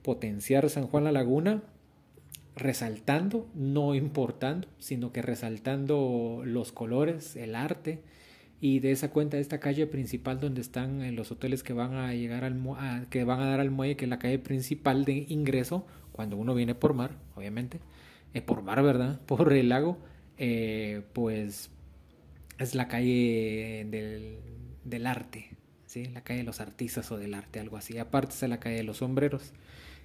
potenciar 0.04 0.70
San 0.70 0.86
Juan 0.86 1.04
la 1.04 1.12
Laguna, 1.12 1.64
resaltando, 2.56 3.48
no 3.56 3.96
importando, 3.96 4.68
sino 4.78 5.12
que 5.12 5.24
resaltando 5.24 6.44
los 6.46 6.72
colores, 6.72 7.36
el 7.36 7.56
arte, 7.56 8.02
y 8.66 8.80
de 8.80 8.92
esa 8.92 9.12
cuenta 9.12 9.38
esta 9.38 9.60
calle 9.60 9.86
principal 9.86 10.40
donde 10.40 10.60
están 10.62 11.04
eh, 11.04 11.12
los 11.12 11.32
hoteles 11.32 11.62
que 11.62 11.72
van 11.72 11.94
a 11.94 12.16
llegar 12.16 12.44
al 12.44 13.08
que 13.12 13.24
van 13.24 13.40
a 13.40 13.46
dar 13.46 13.60
al 13.60 13.70
muelle, 13.70 13.96
que 13.96 14.06
es 14.06 14.10
la 14.10 14.18
calle 14.18 14.40
principal 14.40 15.06
de 15.06 15.28
ingreso, 15.30 15.86
cuando 16.12 16.36
uno 16.36 16.56
viene 16.56 16.74
por 16.74 16.96
mar, 16.96 17.12
obviamente, 17.36 17.80
eh, 18.34 18.42
por 18.42 18.64
mar, 18.64 18.82
¿verdad? 18.82 19.22
Por 19.28 19.54
el 19.54 19.70
lago, 19.70 20.00
eh, 20.40 21.04
pues 21.14 21.70
es 22.58 22.74
la 22.74 22.88
calle 22.88 23.86
del, 23.88 24.40
del 24.84 25.06
arte, 25.06 25.52
¿sí? 25.86 26.06
La 26.06 26.22
calle 26.22 26.40
de 26.40 26.46
los 26.46 26.60
artistas 26.60 27.12
o 27.12 27.20
del 27.20 27.36
arte, 27.36 27.60
algo 27.60 27.78
así. 27.78 28.00
Aparte 28.00 28.34
está 28.34 28.48
la 28.48 28.60
calle 28.60 28.78
de 28.78 28.84
los 28.84 28.98
sombreros 28.98 29.54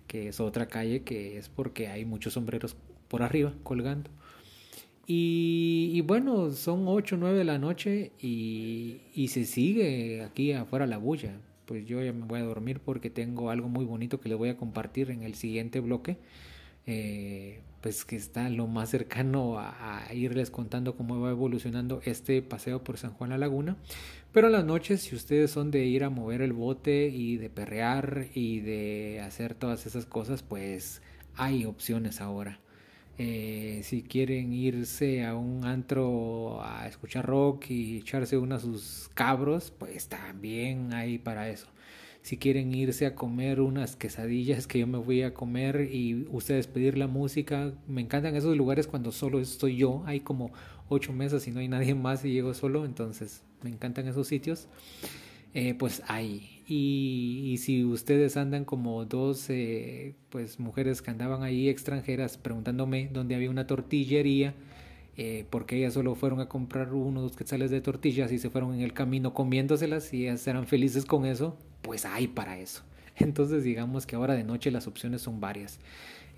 que 0.07 0.29
es 0.29 0.38
otra 0.38 0.66
calle 0.66 1.03
que 1.03 1.38
es 1.38 1.49
porque 1.49 1.88
hay 1.88 2.05
muchos 2.05 2.35
sombreros 2.35 2.77
por 3.09 3.23
arriba 3.23 3.55
colgando. 3.62 4.11
Y, 5.12 6.03
bueno, 6.03 6.53
son 6.53 6.87
8 6.87 7.16
o 7.16 7.18
9 7.18 7.38
de 7.38 7.42
la 7.44 7.59
noche 7.59 8.12
y, 8.20 9.27
se 9.27 9.44
sigue 9.44 10.23
aquí 10.23 10.53
afuera 10.53 10.87
la 10.87 10.99
bulla. 10.99 11.33
Pues 11.66 11.85
yo 11.85 12.01
ya 12.01 12.12
me 12.12 12.27
voy 12.27 12.38
a 12.38 12.44
dormir 12.44 12.79
porque 12.79 13.11
tengo 13.11 13.51
algo 13.51 13.68
muy 13.68 13.85
bonito 13.85 14.20
que 14.20 14.29
les 14.29 14.38
voy 14.38 14.51
a 14.51 14.57
compartir 14.57 15.11
en 15.11 15.25
el 15.25 15.35
siguiente 15.35 15.81
bloque. 15.81 16.16
Eh, 16.87 17.61
pues 17.81 18.05
que 18.05 18.14
está 18.14 18.49
lo 18.51 18.68
más 18.68 18.90
cercano 18.90 19.59
a, 19.59 20.07
irles 20.14 20.53
contando 20.53 20.94
cómo 20.94 21.20
va 21.20 21.31
evolucionando 21.31 22.01
este 22.05 22.40
paseo 22.40 22.85
por 22.85 22.96
San 22.96 23.12
Juan 23.12 23.31
la 23.31 23.38
Laguna. 23.38 23.77
Pero 24.31 24.49
las 24.49 24.64
noches, 24.64 25.01
si 25.01 25.16
ustedes 25.16 25.51
son 25.51 25.73
de 25.73 25.87
ir 25.87 26.05
a 26.05 26.11
mover 26.11 26.40
el 26.40 26.53
bote 26.53 27.09
y 27.09 27.37
de 27.37 27.51
perrear 27.51 28.29
y 28.33 28.61
de 28.61 29.20
hacer 29.25 29.55
todas 29.55 29.87
esas 29.87 30.07
cosas, 30.07 30.44
pues 30.44 31.03
hay 31.35 31.64
opciones 31.64 32.20
ahora. 32.20 32.61
Eh, 33.22 33.83
si 33.85 34.02
quieren 34.02 34.54
irse 34.54 35.26
a 35.26 35.35
un 35.37 35.66
antro 35.66 36.62
a 36.62 36.88
escuchar 36.88 37.26
rock 37.26 37.66
y 37.68 37.98
echarse 37.98 38.38
uno 38.38 38.54
a 38.54 38.61
sus 38.61 39.11
cabros, 39.12 39.70
pues 39.70 40.09
también 40.09 40.94
hay 40.94 41.18
para 41.18 41.50
eso 41.50 41.68
si 42.22 42.37
quieren 42.37 42.74
irse 42.74 43.06
a 43.06 43.14
comer 43.14 43.61
unas 43.61 43.96
quesadillas 43.96 44.66
que 44.66 44.78
yo 44.78 44.87
me 44.87 44.98
voy 44.98 45.22
a 45.22 45.33
comer 45.35 45.88
y 45.92 46.26
ustedes 46.30 46.66
pedir 46.66 46.98
la 46.98 47.06
música. 47.06 47.72
Me 47.88 48.02
encantan 48.02 48.37
esos 48.37 48.56
lugares 48.56 48.87
cuando 48.87 49.11
solo 49.12 49.40
estoy 49.40 49.76
yo. 49.76 50.02
Hay 50.06 50.20
como 50.20 50.52
ocho 50.88 51.12
mesas 51.12 51.46
y 51.48 51.50
no 51.50 51.61
hay 51.61 51.68
nadie 51.68 51.94
más 51.94 52.24
y 52.24 52.33
llego 52.33 52.52
solo. 52.54 52.85
Entonces 52.85 53.42
me 53.62 53.70
encantan 53.70 54.06
esos 54.06 54.26
sitios. 54.26 54.68
Eh, 55.54 55.74
pues 55.74 56.02
hay. 56.06 56.60
Y, 56.72 57.56
si 57.59 57.85
ustedes 57.85 58.37
andan 58.37 58.64
como 58.64 59.04
dos 59.04 59.50
eh, 59.50 60.14
pues 60.28 60.61
mujeres 60.61 61.02
que 61.02 61.11
andaban 61.11 61.42
ahí 61.42 61.68
extranjeras 61.68 62.38
preguntándome 62.38 63.11
dónde 63.12 63.35
había 63.35 63.50
una 63.50 63.66
tortillería 63.66 64.54
eh, 65.16 65.44
porque 65.50 65.76
ellas 65.76 65.92
solo 65.94 66.14
fueron 66.14 66.40
a 66.40 66.48
comprar 66.48 66.94
uno 66.94 67.20
dos 67.20 67.37
quetzales 67.37 67.70
de 67.70 67.80
tortillas 67.80 68.33
y 68.33 68.38
se 68.38 68.48
fueron 68.48 68.74
en 68.74 68.80
el 68.80 68.92
camino 68.92 69.35
comiéndoselas 69.35 70.14
y 70.14 70.22
ellas 70.22 70.46
eran 70.46 70.66
felices 70.66 71.04
con 71.04 71.26
eso, 71.26 71.59
pues 71.83 72.06
hay 72.06 72.28
para 72.28 72.59
eso. 72.59 72.83
Entonces 73.16 73.64
digamos 73.64 74.06
que 74.06 74.16
ahora 74.16 74.35
de 74.35 74.44
noche 74.44 74.70
las 74.70 74.87
opciones 74.87 75.20
son 75.20 75.40
varias. 75.40 75.78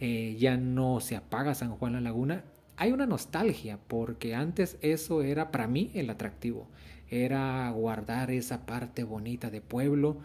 Eh, 0.01 0.37
ya 0.39 0.57
no 0.57 0.99
se 1.01 1.15
apaga 1.15 1.55
San 1.55 1.71
Juan 1.77 1.93
la 1.93 2.01
Laguna. 2.01 2.45
Hay 2.77 2.91
una 2.91 3.07
nostalgia 3.07 3.79
porque 3.87 4.35
antes 4.35 4.79
eso 4.81 5.23
era 5.23 5.53
para 5.53 5.69
mí 5.69 5.93
el 5.95 6.11
atractivo. 6.11 6.67
Era 7.13 7.71
guardar 7.71 8.31
esa 8.31 8.67
parte 8.67 9.05
bonita 9.05 9.51
de 9.51 9.61
pueblo 9.61 10.17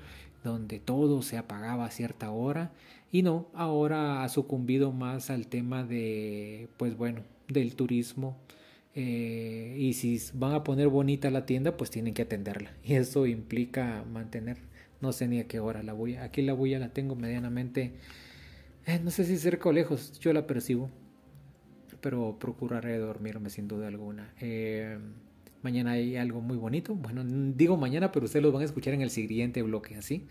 donde 0.43 0.79
todo 0.79 1.21
se 1.21 1.37
apagaba 1.37 1.85
a 1.85 1.91
cierta 1.91 2.31
hora 2.31 2.71
y 3.11 3.21
no, 3.23 3.47
ahora 3.53 4.23
ha 4.23 4.29
sucumbido 4.29 4.91
más 4.91 5.29
al 5.29 5.47
tema 5.47 5.83
de, 5.83 6.69
pues 6.77 6.97
bueno, 6.97 7.21
del 7.47 7.75
turismo. 7.75 8.37
Eh, 8.95 9.75
y 9.77 9.93
si 9.93 10.19
van 10.33 10.53
a 10.53 10.63
poner 10.63 10.87
bonita 10.87 11.29
la 11.29 11.45
tienda, 11.45 11.77
pues 11.77 11.91
tienen 11.91 12.13
que 12.13 12.23
atenderla. 12.23 12.71
Y 12.83 12.95
eso 12.95 13.27
implica 13.27 14.03
mantener, 14.11 14.57
no 15.01 15.11
sé 15.11 15.27
ni 15.27 15.39
a 15.39 15.47
qué 15.47 15.59
hora 15.59 15.83
la 15.83 15.93
bulla. 15.93 16.23
Aquí 16.23 16.41
la 16.41 16.53
bulla 16.53 16.79
la 16.79 16.89
tengo 16.89 17.15
medianamente, 17.15 17.93
eh, 18.85 18.99
no 19.03 19.11
sé 19.11 19.25
si 19.25 19.37
cerca 19.37 19.69
o 19.69 19.71
lejos, 19.71 20.19
yo 20.19 20.33
la 20.33 20.47
percibo. 20.47 20.89
Pero 22.01 22.37
procuraré 22.39 22.97
dormirme 22.97 23.49
sin 23.49 23.67
duda 23.67 23.87
alguna. 23.87 24.33
Eh, 24.39 24.97
mañana 25.67 25.91
hay 25.91 26.15
algo 26.15 26.39
muy 26.39 26.55
bonito. 26.55 26.95
Bueno, 26.95 27.25
digo 27.25 27.75
mañana, 27.75 28.13
pero 28.13 28.25
ustedes 28.25 28.41
lo 28.41 28.53
van 28.53 28.61
a 28.61 28.65
escuchar 28.65 28.93
en 28.93 29.01
el 29.01 29.09
siguiente 29.09 29.61
bloque, 29.63 29.95
¿así? 29.95 30.25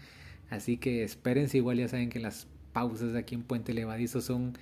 Así 0.49 0.79
que 0.79 1.03
espérense, 1.03 1.59
igual 1.59 1.77
ya 1.77 1.89
saben 1.89 2.09
que 2.09 2.21
las 2.21 2.47
pausas 2.73 3.15
aquí 3.15 3.35
en 3.35 3.43
Puente 3.43 3.75
Levadizo 3.75 4.23
son 4.23 4.57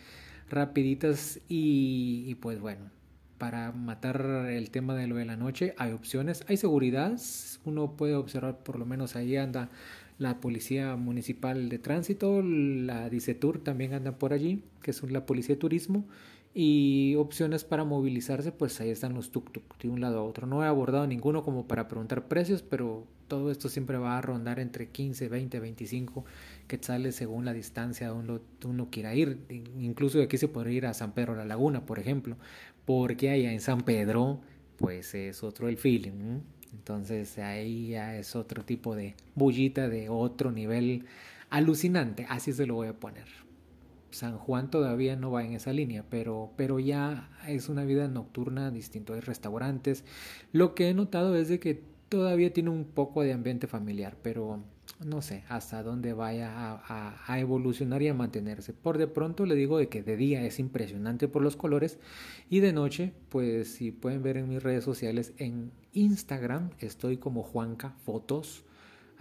rapiditas 0.51 1.39
y, 1.49 2.35
pues 2.41 2.59
bueno, 2.59 2.91
para 3.39 3.71
matar 3.71 4.49
el 4.51 4.71
tema 4.73 4.97
de 4.97 5.07
lo 5.07 5.15
de 5.15 5.27
la 5.27 5.37
noche 5.37 5.75
hay 5.79 5.93
opciones, 5.93 6.45
hay 6.49 6.57
seguridad, 6.57 7.21
uno 7.65 7.97
puede 7.97 8.17
observar 8.17 8.65
por 8.65 8.77
lo 8.77 8.85
menos 8.85 9.15
ahí 9.15 9.37
anda 9.37 9.71
la 10.19 10.41
Policía 10.41 10.97
Municipal 10.97 11.69
de 11.69 11.79
Tránsito, 11.79 12.43
la 12.43 13.09
DICETUR 13.11 13.63
también 13.63 13.95
anda 13.95 14.19
por 14.19 14.33
allí, 14.33 14.65
que 14.83 14.91
es 14.91 15.01
la 15.05 15.25
Policía 15.25 15.55
de 15.55 15.61
Turismo, 15.61 16.05
y 16.55 17.17
opciones 17.17 17.65
para 17.65 17.85
movilizarse, 17.85 18.53
pues 18.53 18.81
ahí 18.81 18.91
están 18.91 19.13
los 19.13 19.33
tuk-tuk 19.33 19.77
de 19.83 19.89
un 19.89 20.01
lado 20.01 20.21
a 20.21 20.23
otro. 20.23 20.47
No 20.47 20.63
he 20.63 20.67
abordado 20.69 21.05
ninguno 21.07 21.43
como 21.43 21.67
para 21.67 21.89
preguntar 21.89 22.29
precios, 22.29 22.63
pero 22.63 23.09
todo 23.27 23.51
esto 23.51 23.69
siempre 23.69 23.99
va 23.99 24.17
a 24.17 24.21
rondar 24.21 24.61
entre 24.61 24.89
15, 24.89 25.29
20, 25.29 25.59
25 25.59 26.25
quetzales 26.69 27.17
según 27.17 27.45
la 27.45 27.53
distancia 27.53 28.09
donde 28.09 28.41
uno 28.65 28.89
quiera 28.89 29.17
ir. 29.17 29.41
Incluso 29.81 30.23
aquí 30.23 30.39
se 30.39 30.47
podría 30.47 30.77
ir 30.77 30.87
a 30.87 30.95
San 30.95 31.13
Pedro 31.13 31.35
la 31.35 31.45
Laguna, 31.45 31.85
por 31.85 31.99
ejemplo, 31.99 32.37
porque 32.85 33.31
allá 33.31 33.53
en 33.53 33.61
San 33.61 33.81
Pedro, 33.81 34.41
pues 34.77 35.13
es 35.17 35.43
otro 35.43 35.69
el 35.69 35.77
feeling. 35.77 36.41
Entonces 36.73 37.37
ahí 37.39 37.89
ya 37.89 38.17
es 38.17 38.37
otro 38.37 38.65
tipo 38.65 38.95
de 38.95 39.17
bullita 39.35 39.89
de 39.89 40.09
otro 40.09 40.53
nivel 40.53 41.05
alucinante, 41.51 42.27
así 42.29 42.53
se 42.53 42.67
lo 42.67 42.75
voy 42.75 42.89
a 42.89 42.95
poner. 42.95 43.44
San 44.15 44.39
Juan 44.39 44.71
todavía 44.71 45.17
no 45.17 45.31
va 45.31 45.45
en 45.45 45.53
esa 45.53 45.73
línea, 45.73 46.05
pero, 46.09 46.53
pero 46.57 46.79
ya 46.79 47.31
es 47.47 47.69
una 47.69 47.85
vida 47.85 48.09
nocturna 48.09 48.71
distinto. 48.71 49.15
Hay 49.15 49.21
restaurantes. 49.21 50.05
Lo 50.53 50.75
que 50.75 50.89
he 50.89 50.95
notado 50.95 51.37
es 51.37 51.49
de 51.49 51.61
que 51.61 51.83
todavía 52.09 52.53
tiene 52.53 52.71
un 52.71 52.85
poco 52.85 53.23
de 53.23 53.33
ambiente 53.33 53.67
familiar, 53.67 54.17
pero 54.23 54.63
no 55.05 55.23
sé 55.23 55.45
hasta 55.49 55.83
dónde 55.83 56.13
vaya 56.13 56.53
a, 56.55 57.15
a, 57.27 57.41
evolucionar 57.41 58.03
y 58.03 58.09
a 58.09 58.15
mantenerse. 58.15 58.73
Por 58.73 58.99
de 58.99 59.07
pronto 59.07 59.47
le 59.47 59.55
digo 59.55 59.79
de 59.79 59.89
que 59.89 60.03
de 60.03 60.17
día 60.17 60.45
es 60.45 60.59
impresionante 60.59 61.29
por 61.29 61.43
los 61.43 61.57
colores 61.57 61.99
y 62.51 62.61
de 62.61 62.73
noche, 62.73 63.13
pues 63.29 63.75
si 63.75 63.91
pueden 63.91 64.23
ver 64.23 64.37
en 64.37 64.49
mis 64.49 64.63
redes 64.63 64.85
sociales, 64.85 65.33
en 65.39 65.73
Instagram 65.93 66.71
estoy 66.79 67.17
como 67.17 67.43
Juanca 67.43 67.91
Fotos 68.05 68.65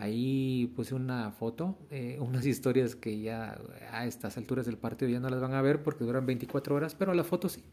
Ahí 0.04 0.70
puse 0.76 0.96
una 0.96 1.32
foto, 1.32 1.78
eh, 1.90 2.18
unas 2.20 2.46
historias 2.54 2.94
que 2.94 3.22
ya 3.22 3.58
a 3.90 4.06
estas 4.06 4.36
alturas 4.36 4.66
del 4.66 4.78
partido 4.78 5.10
ya 5.10 5.22
no 5.22 5.30
las 5.30 5.40
van 5.40 5.54
a 5.54 5.62
ver 5.62 5.82
porque 5.82 6.04
duran 6.04 6.26
24 6.26 6.76
horas, 6.76 6.94
pero 6.94 7.14
la 7.14 7.24
foto 7.24 7.48
sí. 7.48 7.64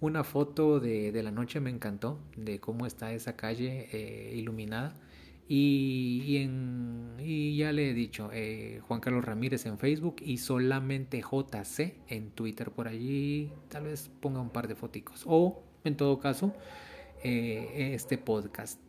Una 0.00 0.24
foto 0.24 0.78
de, 0.78 1.10
de 1.10 1.22
la 1.22 1.30
noche 1.30 1.60
me 1.60 1.70
encantó, 1.70 2.18
de 2.36 2.60
cómo 2.60 2.84
está 2.84 3.14
esa 3.14 3.34
calle 3.36 3.88
eh, 3.92 4.34
iluminada. 4.36 4.94
Y, 5.48 6.48
y, 7.18 7.56
ya 7.56 7.72
le 7.72 7.90
he 7.90 7.94
dicho, 7.94 8.28
eh, 8.32 8.80
Juan 8.86 9.00
Carlos 9.00 9.24
Ramírez 9.24 9.64
en 9.64 9.78
Facebook 9.78 10.16
y 10.20 10.38
solamente 10.38 11.22
JC 11.22 11.94
en 12.08 12.30
Twitter. 12.32 12.72
Por 12.72 12.88
allí 12.88 13.50
tal 13.68 13.84
vez 13.84 14.10
ponga 14.20 14.40
un 14.40 14.50
par 14.50 14.68
de 14.68 14.74
foticos. 14.74 15.22
O, 15.26 15.62
en 15.84 15.96
todo 15.96 16.18
caso, 16.18 16.52
este 17.22 18.18
podcast 18.18 18.83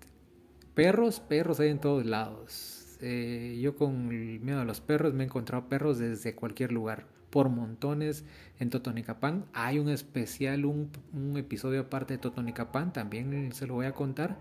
Perros, 0.76 1.22
perros 1.22 1.62
hay 1.62 1.70
en 1.70 1.80
todos 1.80 2.06
lados. 2.06 2.98
Eh, 3.00 3.58
yo 3.62 3.78
con 3.78 4.12
el 4.12 4.42
miedo 4.42 4.60
a 4.60 4.66
los 4.66 4.82
perros 4.82 5.14
me 5.14 5.24
he 5.24 5.28
encontrado 5.28 5.70
perros 5.70 6.00
desde 6.00 6.36
cualquier 6.36 6.74
lugar, 6.74 7.08
por 7.30 7.48
montones 7.48 8.26
en 8.60 8.70
Totonicapán. 8.70 9.46
Hay 9.54 9.80
un 9.80 9.88
especial, 9.88 10.66
un, 10.66 10.92
episodio 11.38 11.80
aparte 11.80 12.16
de 12.16 12.18
Totonicapán, 12.18 12.92
también 12.92 13.54
se 13.54 13.68
lo 13.68 13.76
voy 13.76 13.86
a 13.86 13.94
contar. 13.94 14.38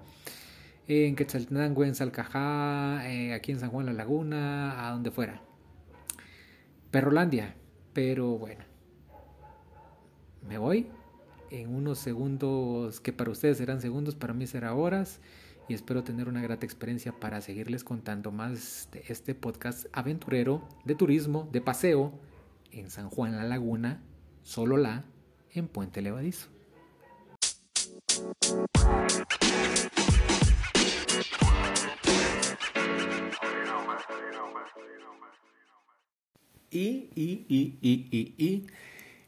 en 0.88 1.14
Quetzaltenango, 1.14 1.84
en 1.84 1.94
Salcajá, 1.94 3.08
eh, 3.08 3.32
aquí 3.32 3.52
en 3.52 3.60
San 3.60 3.70
Juan 3.70 3.86
la 3.86 3.92
Laguna, 3.92 4.88
a 4.88 4.90
donde 4.90 5.12
fuera. 5.12 5.40
Perrolandia, 6.90 7.54
pero 7.92 8.38
bueno, 8.38 8.64
me 10.48 10.58
voy 10.58 10.88
en 11.50 11.72
unos 11.72 12.00
segundos 12.00 13.00
que 13.00 13.12
para 13.12 13.30
ustedes 13.30 13.58
serán 13.58 13.80
segundos, 13.80 14.16
para 14.16 14.34
mí 14.34 14.48
será 14.48 14.74
horas 14.74 15.20
y 15.68 15.74
espero 15.74 16.04
tener 16.04 16.28
una 16.28 16.42
grata 16.42 16.66
experiencia 16.66 17.12
para 17.12 17.40
seguirles 17.40 17.84
contando 17.84 18.30
más 18.30 18.88
de 18.92 19.04
este 19.08 19.34
podcast 19.34 19.86
aventurero 19.92 20.66
de 20.84 20.94
turismo, 20.94 21.48
de 21.52 21.60
paseo 21.60 22.12
en 22.70 22.90
San 22.90 23.08
Juan 23.08 23.36
La 23.36 23.44
Laguna, 23.44 24.02
solo 24.42 24.76
la, 24.76 25.04
en 25.52 25.68
Puente 25.68 26.02
Levadizo. 26.02 26.48
Y, 36.70 37.08
y, 37.14 37.46
y, 37.48 37.78
y, 37.80 38.08
y, 38.10 38.44
y 38.44 38.66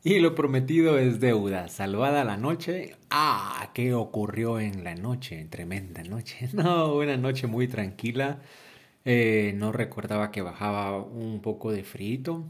y 0.07 0.21
lo 0.21 0.37
prometido 0.37 1.01
es 1.01 1.19
deuda. 1.19 1.67
Salvada 1.67 2.23
la 2.23 2.37
noche. 2.37 2.95
Ah, 3.11 3.73
¿qué 3.75 3.93
ocurrió 3.93 4.61
en 4.61 4.85
la 4.85 4.95
noche? 4.95 5.45
Tremenda 5.51 6.05
noche. 6.05 6.49
No, 6.53 6.95
una 6.95 7.17
noche 7.17 7.49
muy 7.49 7.67
tranquila. 7.67 8.41
Eh, 9.05 9.53
no 9.57 9.73
recordaba 9.73 10.31
que 10.31 10.43
bajaba 10.43 11.03
un 11.03 11.43
poco 11.43 11.73
de 11.73 11.83
frito. 11.83 12.45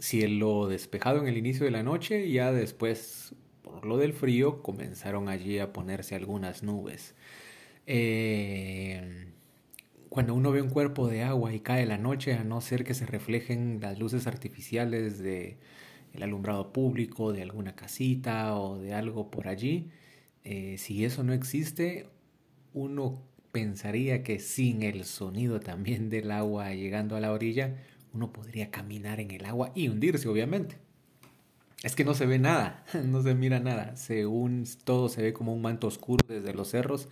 Cielo 0.00 0.66
despejado 0.66 1.20
en 1.20 1.28
el 1.28 1.36
inicio 1.36 1.64
de 1.64 1.70
la 1.70 1.84
noche 1.84 2.26
y 2.26 2.32
ya 2.32 2.50
después, 2.50 3.36
por 3.62 3.86
lo 3.86 3.96
del 3.96 4.12
frío, 4.12 4.64
comenzaron 4.64 5.28
allí 5.28 5.60
a 5.60 5.72
ponerse 5.72 6.16
algunas 6.16 6.64
nubes. 6.64 7.14
Eh, 7.86 9.28
cuando 10.08 10.34
uno 10.34 10.50
ve 10.50 10.60
un 10.60 10.70
cuerpo 10.70 11.06
de 11.06 11.22
agua 11.22 11.54
y 11.54 11.60
cae 11.60 11.86
la 11.86 11.98
noche, 11.98 12.34
a 12.34 12.42
no 12.42 12.60
ser 12.60 12.82
que 12.82 12.94
se 12.94 13.06
reflejen 13.06 13.78
las 13.80 14.00
luces 14.00 14.26
artificiales 14.26 15.20
de 15.20 15.56
el 16.12 16.22
alumbrado 16.22 16.72
público 16.72 17.32
de 17.32 17.42
alguna 17.42 17.74
casita 17.74 18.56
o 18.56 18.78
de 18.78 18.94
algo 18.94 19.30
por 19.30 19.48
allí. 19.48 19.90
Eh, 20.44 20.76
si 20.78 21.04
eso 21.04 21.22
no 21.22 21.32
existe, 21.32 22.08
uno 22.74 23.22
pensaría 23.52 24.22
que 24.22 24.38
sin 24.38 24.82
el 24.82 25.04
sonido 25.04 25.60
también 25.60 26.10
del 26.10 26.30
agua 26.30 26.72
llegando 26.74 27.16
a 27.16 27.20
la 27.20 27.32
orilla, 27.32 27.76
uno 28.12 28.32
podría 28.32 28.70
caminar 28.70 29.20
en 29.20 29.30
el 29.30 29.44
agua 29.44 29.72
y 29.74 29.88
hundirse, 29.88 30.28
obviamente. 30.28 30.76
Es 31.82 31.96
que 31.96 32.04
no 32.04 32.14
se 32.14 32.26
ve 32.26 32.38
nada, 32.38 32.84
no 33.04 33.22
se 33.22 33.34
mira 33.34 33.60
nada. 33.60 33.96
Según 33.96 34.64
todo 34.84 35.08
se 35.08 35.22
ve 35.22 35.32
como 35.32 35.54
un 35.54 35.62
manto 35.62 35.86
oscuro 35.86 36.24
desde 36.28 36.54
los 36.54 36.70
cerros 36.70 37.08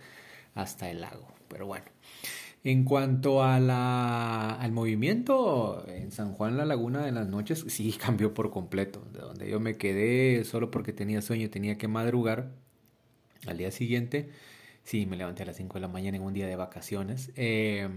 hasta 0.55 0.89
el 0.89 1.01
lago. 1.01 1.27
Pero 1.47 1.67
bueno, 1.67 1.85
en 2.63 2.83
cuanto 2.83 3.43
a 3.43 3.59
la, 3.59 4.51
al 4.53 4.71
movimiento, 4.71 5.85
en 5.87 6.11
San 6.11 6.33
Juan 6.33 6.57
la 6.57 6.65
Laguna 6.65 7.03
de 7.03 7.11
las 7.11 7.27
noches 7.27 7.65
sí 7.67 7.93
cambió 8.01 8.33
por 8.33 8.51
completo. 8.51 9.03
De 9.13 9.19
donde 9.19 9.49
yo 9.49 9.59
me 9.59 9.77
quedé 9.77 10.43
solo 10.43 10.71
porque 10.71 10.93
tenía 10.93 11.21
sueño 11.21 11.45
y 11.45 11.49
tenía 11.49 11.77
que 11.77 11.87
madrugar 11.87 12.51
al 13.47 13.57
día 13.57 13.71
siguiente. 13.71 14.29
Sí, 14.83 15.05
me 15.05 15.17
levanté 15.17 15.43
a 15.43 15.45
las 15.47 15.57
5 15.57 15.75
de 15.75 15.81
la 15.81 15.87
mañana 15.87 16.17
en 16.17 16.23
un 16.23 16.33
día 16.33 16.47
de 16.47 16.55
vacaciones. 16.55 17.31
Eh, 17.35 17.87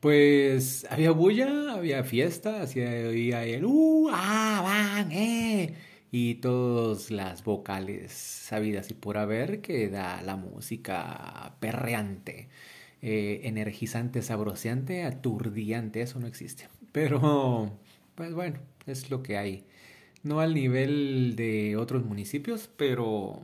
pues 0.00 0.86
había 0.90 1.12
bulla, 1.12 1.74
había 1.74 2.02
fiesta, 2.04 2.62
había 2.62 3.44
el 3.44 3.64
¡uh! 3.64 4.08
¡ah! 4.12 4.60
¡van! 4.64 5.12
¡eh! 5.12 5.74
Y 6.10 6.36
todas 6.36 7.10
las 7.10 7.44
vocales 7.44 8.12
sabidas 8.12 8.90
y 8.90 8.94
por 8.94 9.16
haber 9.16 9.60
que 9.60 9.88
da 9.88 10.20
la 10.22 10.36
música 10.36 11.56
perreante. 11.60 12.48
Eh, 13.02 13.40
energizante, 13.48 14.22
sabroseante, 14.22 15.02
aturdiante, 15.04 16.02
eso 16.02 16.20
no 16.20 16.28
existe. 16.28 16.68
Pero, 16.92 17.76
pues 18.14 18.32
bueno, 18.32 18.60
es 18.86 19.10
lo 19.10 19.22
que 19.24 19.36
hay. 19.36 19.66
No 20.22 20.40
al 20.40 20.54
nivel 20.54 21.34
de 21.36 21.76
otros 21.76 22.04
municipios, 22.04 22.70
pero, 22.76 23.42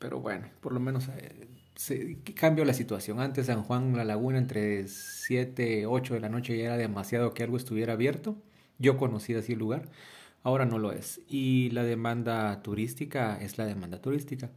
pero 0.00 0.20
bueno, 0.20 0.48
por 0.60 0.72
lo 0.72 0.80
menos 0.80 1.08
eh, 1.08 2.18
cambió 2.34 2.64
la 2.64 2.74
situación. 2.74 3.20
Antes 3.20 3.46
San 3.46 3.62
Juan, 3.62 3.96
La 3.96 4.04
Laguna, 4.04 4.38
entre 4.38 4.88
7, 4.88 5.86
8 5.86 6.14
de 6.14 6.20
la 6.20 6.28
noche 6.28 6.56
ya 6.58 6.64
era 6.64 6.76
demasiado 6.76 7.32
que 7.32 7.44
algo 7.44 7.56
estuviera 7.56 7.92
abierto. 7.92 8.36
Yo 8.78 8.96
conocí 8.96 9.34
así 9.34 9.52
el 9.52 9.60
lugar, 9.60 9.88
ahora 10.42 10.66
no 10.66 10.78
lo 10.78 10.92
es. 10.92 11.20
Y 11.28 11.70
la 11.70 11.84
demanda 11.84 12.62
turística 12.62 13.38
es 13.40 13.58
la 13.58 13.66
demanda 13.66 14.00
turística. 14.00 14.50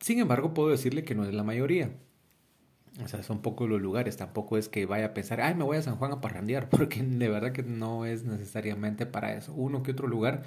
Sin 0.00 0.18
embargo, 0.18 0.52
puedo 0.54 0.70
decirle 0.70 1.04
que 1.04 1.14
no 1.14 1.24
es 1.24 1.34
la 1.34 1.42
mayoría. 1.44 1.92
O 3.02 3.08
sea, 3.08 3.22
son 3.22 3.40
pocos 3.40 3.68
los 3.68 3.80
lugares, 3.80 4.16
tampoco 4.18 4.58
es 4.58 4.68
que 4.68 4.84
vaya 4.84 5.06
a 5.06 5.14
pensar, 5.14 5.40
ay, 5.40 5.54
me 5.54 5.64
voy 5.64 5.78
a 5.78 5.82
San 5.82 5.96
Juan 5.96 6.12
a 6.12 6.20
parrandear, 6.20 6.68
porque 6.70 7.02
de 7.02 7.28
verdad 7.28 7.52
que 7.52 7.62
no 7.62 8.04
es 8.04 8.24
necesariamente 8.24 9.06
para 9.06 9.34
eso. 9.34 9.54
Uno 9.54 9.82
que 9.82 9.92
otro 9.92 10.08
lugar 10.08 10.42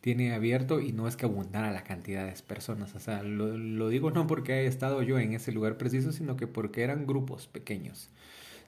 tiene 0.00 0.32
abierto 0.32 0.80
y 0.80 0.92
no 0.92 1.08
es 1.08 1.16
que 1.16 1.26
abundara 1.26 1.72
la 1.72 1.82
cantidad 1.84 2.24
de 2.26 2.40
personas. 2.42 2.94
O 2.94 3.00
sea, 3.00 3.22
lo, 3.22 3.56
lo, 3.58 3.88
digo 3.88 4.10
no 4.10 4.26
porque 4.26 4.52
haya 4.54 4.68
estado 4.68 5.02
yo 5.02 5.18
en 5.18 5.32
ese 5.32 5.52
lugar 5.52 5.76
preciso, 5.76 6.12
sino 6.12 6.36
que 6.36 6.46
porque 6.46 6.82
eran 6.82 7.06
grupos 7.06 7.48
pequeños. 7.48 8.10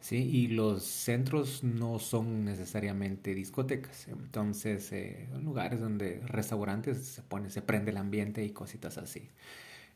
¿sí? 0.01 0.17
Y 0.17 0.49
los 0.49 0.83
centros 0.85 1.63
no 1.63 1.99
son 1.99 2.45
necesariamente 2.45 3.35
discotecas. 3.35 4.09
Entonces, 4.09 4.93
eh, 4.93 5.29
lugares 5.43 5.81
donde 5.81 6.21
restaurantes 6.27 6.99
se 6.99 7.23
pone, 7.23 7.51
se 7.51 7.63
prende 7.63 7.91
el 7.93 7.99
ambiente 7.99 8.45
y 8.45 8.51
cositas 8.51 8.99
así. 8.99 9.29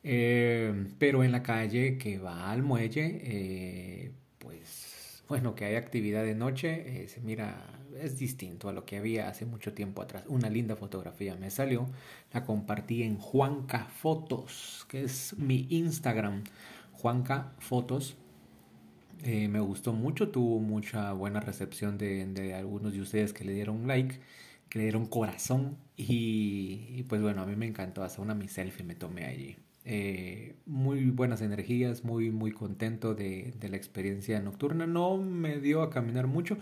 Eh, 0.04 0.86
pero 0.98 1.24
en 1.24 1.32
la 1.32 1.42
calle 1.42 1.96
que 1.98 2.18
va 2.18 2.50
al 2.50 2.62
muelle, 2.62 3.20
eh, 3.24 4.12
pues 4.38 5.22
bueno, 5.28 5.54
que 5.54 5.64
hay 5.64 5.76
actividad 5.76 6.24
de 6.24 6.34
noche, 6.34 7.04
eh, 7.04 7.08
se 7.08 7.20
mira, 7.22 7.64
es 8.00 8.18
distinto 8.18 8.68
a 8.68 8.72
lo 8.74 8.84
que 8.84 8.98
había 8.98 9.28
hace 9.28 9.46
mucho 9.46 9.72
tiempo 9.72 10.02
atrás. 10.02 10.24
Una 10.28 10.50
linda 10.50 10.76
fotografía 10.76 11.36
me 11.36 11.50
salió, 11.50 11.86
la 12.32 12.44
compartí 12.44 13.02
en 13.02 13.16
Juanca 13.18 13.86
Fotos, 13.86 14.86
que 14.88 15.04
es 15.04 15.34
mi 15.38 15.66
Instagram, 15.70 16.44
Juanca 16.92 17.54
Fotos. 17.58 18.16
me 19.24 19.60
gustó 19.60 19.92
mucho, 19.92 20.28
tuvo 20.30 20.60
mucha 20.60 21.12
buena 21.14 21.40
recepción 21.40 21.96
de, 21.98 22.54
algunos 22.54 22.92
de 22.92 23.00
ustedes 23.00 23.32
que 23.32 23.44
le 23.44 23.52
dieron 23.54 23.86
like, 23.86 24.20
que 24.68 24.78
le 24.78 24.84
dieron 24.84 25.06
corazón 25.06 25.78
y, 25.96 26.86
y 26.90 27.04
pues 27.04 27.22
bueno, 27.22 27.42
a 27.42 27.46
mí 27.46 27.56
me 27.56 27.66
encantó, 27.66 28.02
hasta 28.02 28.20
una 28.22 28.34
mi 28.34 28.48
selfie 28.48 28.84
me 28.84 28.94
tomé 28.94 29.24
allí. 29.26 29.56
Eh, 29.84 30.56
muy 30.66 31.10
buenas 31.10 31.42
energías, 31.42 32.04
muy, 32.04 32.30
muy 32.30 32.52
contento 32.52 33.14
de, 33.14 33.52
de, 33.58 33.68
la 33.68 33.76
experiencia 33.76 34.40
nocturna. 34.40 34.86
No 34.86 35.18
me 35.18 35.60
dio 35.60 35.82
a 35.82 35.90
caminar 35.90 36.26
mucho. 36.26 36.56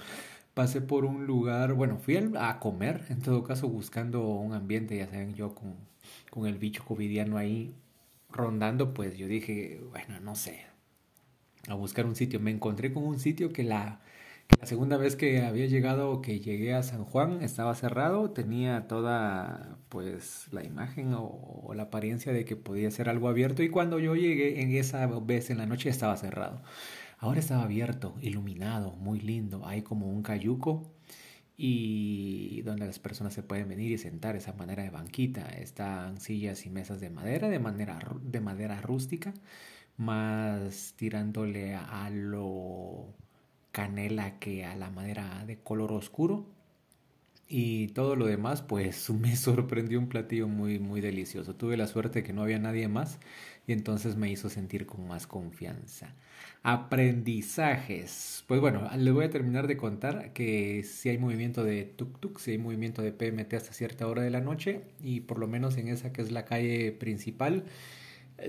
Pasé 0.54 0.80
por 0.80 1.04
un 1.04 1.26
lugar, 1.26 1.74
bueno, 1.74 1.98
fui 1.98 2.16
a 2.38 2.58
comer, 2.58 3.04
en 3.08 3.20
todo 3.22 3.42
caso 3.44 3.68
buscando 3.68 4.28
un 4.28 4.52
ambiente, 4.52 4.96
ya 4.98 5.06
saben, 5.06 5.34
yo 5.34 5.54
con, 5.54 5.76
con 6.30 6.46
el 6.46 6.58
bicho 6.58 6.84
covidiano 6.84 7.38
ahí 7.38 7.74
rondando, 8.30 8.92
pues 8.94 9.16
yo 9.16 9.28
dije, 9.28 9.80
bueno, 9.90 10.20
no 10.20 10.34
sé, 10.34 10.66
a 11.68 11.74
buscar 11.74 12.06
un 12.06 12.16
sitio. 12.16 12.40
Me 12.40 12.50
encontré 12.50 12.92
con 12.92 13.04
un 13.04 13.18
sitio 13.18 13.52
que 13.52 13.62
la, 13.62 14.00
la 14.61 14.66
segunda 14.66 14.96
vez 14.96 15.16
que 15.16 15.42
había 15.42 15.66
llegado, 15.66 16.22
que 16.22 16.40
llegué 16.40 16.74
a 16.74 16.82
San 16.82 17.05
Juan, 17.05 17.42
estaba 17.42 17.74
cerrado, 17.74 18.30
tenía 18.30 18.86
toda 18.86 19.78
pues 19.88 20.46
la 20.53 20.64
imagen 20.64 21.14
o, 21.16 21.72
la 21.74 21.84
apariencia 21.84 22.32
de 22.32 22.44
que 22.44 22.57
podía 22.57 22.90
ser 22.90 23.09
algo 23.09 23.28
abierto 23.28 23.62
y 23.62 23.70
cuando 23.70 23.98
yo 23.98 24.14
llegué 24.14 24.62
en 24.62 24.72
esa 24.74 25.07
vez 25.07 25.50
en 25.50 25.59
la 25.59 25.66
noche 25.66 25.88
estaba 25.88 26.16
cerrado. 26.16 26.62
Ahora 27.18 27.40
estaba 27.40 27.64
abierto, 27.64 28.14
iluminado, 28.20 28.92
muy 28.92 29.20
lindo, 29.20 29.66
hay 29.66 29.82
como 29.82 30.09
un 30.09 30.22
cayuco 30.22 30.92
y 31.57 32.62
donde 32.62 32.86
las 32.86 32.98
personas 32.98 33.34
se 33.34 33.42
pueden 33.42 33.68
venir 33.68 33.92
y 33.92 33.98
sentar, 33.98 34.36
esa 34.36 34.53
manera 34.53 34.82
de 34.82 34.90
banquita, 34.90 35.48
están 35.48 36.20
sillas 36.20 36.66
y 36.66 36.70
mesas 36.70 37.00
de 37.00 37.11
madera, 37.11 37.48
de 37.48 37.59
manera, 37.59 37.98
de 38.22 38.40
madera 38.40 38.80
rústica, 38.80 39.34
más 39.96 40.94
tirándole 40.96 41.74
a 41.74 42.11
lo 42.11 43.14
canela 43.72 44.38
que 44.38 44.64
a 44.64 44.76
la 44.76 44.90
madera 44.90 45.44
de 45.46 45.58
color 45.58 45.92
oscuro. 45.92 46.46
Y 47.48 47.88
todo 47.88 48.16
lo 48.16 48.26
demás, 48.26 48.62
pues 48.62 49.10
me 49.10 49.36
sorprendió 49.36 49.98
un 49.98 50.08
platillo 50.08 50.48
muy, 50.48 50.78
muy 50.78 51.00
delicioso. 51.00 51.54
Tuve 51.54 51.76
la 51.76 51.86
suerte 51.86 52.22
que 52.22 52.32
no 52.32 52.42
había 52.42 52.58
nadie 52.58 52.88
más 52.88 53.18
y 53.66 53.72
entonces 53.72 54.16
me 54.16 54.30
hizo 54.30 54.48
sentir 54.48 54.86
con 54.86 55.06
más 55.06 55.26
confianza. 55.26 56.14
Aprendizajes. 56.62 58.44
Pues 58.46 58.60
bueno, 58.60 58.88
les 58.96 59.12
voy 59.12 59.24
a 59.24 59.30
terminar 59.30 59.66
de 59.66 59.76
contar 59.76 60.32
que 60.32 60.82
si 60.84 61.08
hay 61.10 61.18
movimiento 61.18 61.64
de 61.64 61.94
tuk-tuk, 61.96 62.38
si 62.38 62.52
hay 62.52 62.58
movimiento 62.58 63.02
de 63.02 63.12
PMT 63.12 63.54
hasta 63.54 63.72
cierta 63.72 64.06
hora 64.06 64.22
de 64.22 64.30
la 64.30 64.40
noche 64.40 64.82
y 65.02 65.20
por 65.20 65.38
lo 65.38 65.46
menos 65.48 65.76
en 65.76 65.88
esa 65.88 66.12
que 66.12 66.22
es 66.22 66.30
la 66.30 66.44
calle 66.44 66.92
principal 66.92 67.64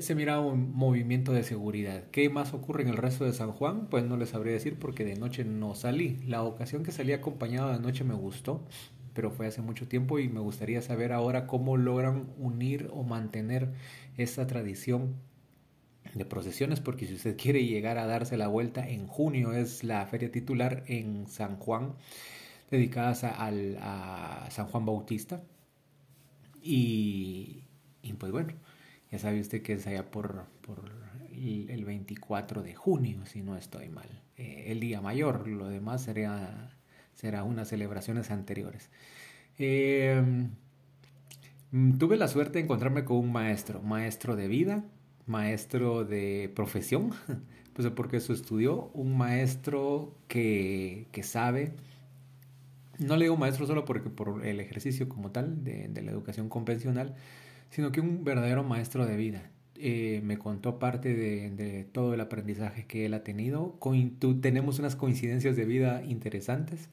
se 0.02 0.16
mira 0.16 0.40
un 0.40 0.74
movimiento 0.76 1.32
de 1.34 1.44
seguridad. 1.44 2.04
¿Qué 2.12 2.30
más 2.30 2.54
ocurre 2.54 2.84
en 2.84 2.90
el 2.90 2.98
resto 2.98 3.26
de 3.26 3.34
San 3.34 3.52
Juan? 3.52 3.88
Pues 3.90 4.04
no 4.06 4.18
les 4.18 4.30
sabría 4.30 4.54
decir 4.54 4.78
porque 4.80 5.06
de 5.06 5.16
noche 5.16 5.44
no 5.46 5.76
salí. 5.76 6.20
La 6.28 6.44
ocasión 6.44 6.84
que 6.84 6.92
salí 6.92 7.14
acompañado 7.14 7.72
de 7.72 7.80
noche 7.80 8.04
me 8.04 8.14
gustó, 8.16 8.66
pero 9.14 9.32
fue 9.32 9.48
hace 9.48 9.62
mucho 9.62 9.88
tiempo 9.88 10.20
y 10.20 10.30
me 10.30 10.40
gustaría 10.40 10.82
saber 10.82 11.12
ahora 11.14 11.48
cómo 11.48 11.78
logran 11.78 12.28
unir 12.38 12.90
o 12.94 13.04
mantener 13.04 13.74
esta 14.18 14.48
tradición 14.48 15.16
de 16.14 16.26
procesiones, 16.26 16.80
porque 16.80 17.08
si 17.08 17.16
usted 17.16 17.38
quiere 17.38 17.66
llegar 17.66 17.98
a 17.98 18.06
darse 18.06 18.38
la 18.38 18.48
vuelta, 18.48 18.88
en 18.88 19.08
junio 19.08 19.54
es 19.54 19.84
la 19.84 20.06
feria 20.08 20.32
titular 20.32 20.84
en 20.88 21.28
San 21.28 21.58
Juan, 21.58 21.96
dedicada 22.72 23.12
a, 23.38 24.46
a 24.48 24.52
San 24.52 24.68
Juan 24.68 24.86
Bautista 24.86 25.44
Y, 26.62 27.64
y 28.02 28.14
pues 28.14 28.32
bueno, 28.32 28.54
ya 29.14 29.20
sabe 29.20 29.40
usted 29.40 29.62
que 29.62 29.74
es 29.74 29.86
allá 29.86 30.10
por, 30.10 30.46
por 30.62 30.92
el 31.32 31.86
24 31.86 32.64
de 32.64 32.74
junio, 32.74 33.20
si 33.28 33.44
no 33.44 33.56
estoy 33.56 33.88
mal. 33.88 34.10
Eh, 34.38 34.64
el 34.70 34.80
día 34.80 35.02
mayor, 35.02 35.48
lo 35.48 35.68
demás 35.68 36.02
sería, 36.02 36.72
será 37.14 37.44
unas 37.44 37.68
celebraciones 37.68 38.32
anteriores. 38.32 38.90
Eh, 39.60 40.20
tuve 42.00 42.18
la 42.18 42.28
suerte 42.28 42.54
de 42.54 42.64
encontrarme 42.64 43.06
con 43.06 43.18
un 43.18 43.32
maestro, 43.32 43.84
maestro 43.84 44.36
de 44.36 44.48
vida, 44.48 44.84
maestro 45.28 46.06
de 46.06 46.52
profesión, 46.56 47.12
pues 47.74 47.88
porque 47.90 48.18
eso 48.18 48.34
estudió, 48.34 48.90
un 48.96 49.16
maestro 49.16 50.18
que, 50.28 51.06
que 51.12 51.22
sabe, 51.22 51.74
no 52.98 53.16
le 53.16 53.26
digo 53.26 53.38
maestro 53.38 53.68
solo 53.68 53.86
porque 53.86 54.10
por 54.10 54.44
el 54.44 54.60
ejercicio 54.60 55.08
como 55.08 55.30
tal 55.30 55.64
de 55.64 56.02
la 56.02 56.10
educación 56.10 56.50
convencional, 56.50 57.16
sino 57.74 57.92
que 57.92 58.02
un 58.02 58.24
verdadero 58.24 58.64
maestro 58.64 59.08
de 59.08 59.18
vida. 59.18 59.50
Eh, 59.76 60.22
me 60.24 60.38
contó 60.38 60.78
parte 60.78 61.16
de, 61.16 61.86
todo 61.92 62.14
el 62.14 62.22
aprendizaje 62.22 62.86
que 62.86 63.06
él 63.08 63.16
ha 63.16 63.24
tenido. 63.24 63.80
tenemos 64.42 64.78
unas 64.78 64.96
coincidencias 64.96 65.56
de 65.56 65.66
vida 65.66 66.04
interesantes 66.06 66.90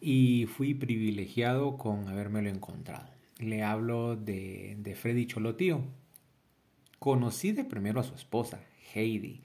y 0.00 0.46
fui 0.46 0.72
privilegiado 0.72 1.76
con 1.76 2.08
habérmelo 2.08 2.48
encontrado. 2.48 3.10
Le 3.38 3.62
hablo 3.62 4.16
de, 4.16 4.78
de 4.78 4.94
Freddy 4.94 5.26
Cholotío. 5.26 5.82
Conocí 6.98 7.52
de 7.52 7.64
primero 7.64 8.00
a 8.00 8.04
su 8.04 8.14
esposa, 8.14 8.60
Heidi. 8.94 9.42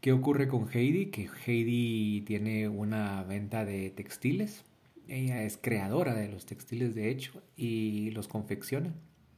¿Qué 0.00 0.10
ocurre 0.12 0.48
con 0.48 0.68
Heidi? 0.68 1.06
Que 1.06 1.28
Heidi 1.46 2.22
tiene 2.22 2.68
una 2.68 3.22
venta 3.22 3.64
de 3.64 3.90
textiles. 3.90 4.64
Ella 5.06 5.44
es 5.44 5.58
creadora 5.58 6.14
de 6.14 6.28
los 6.28 6.44
textiles, 6.44 6.96
de 6.96 7.08
hecho, 7.08 7.40
y 7.56 8.10
los 8.10 8.26
confecciona. 8.26 8.92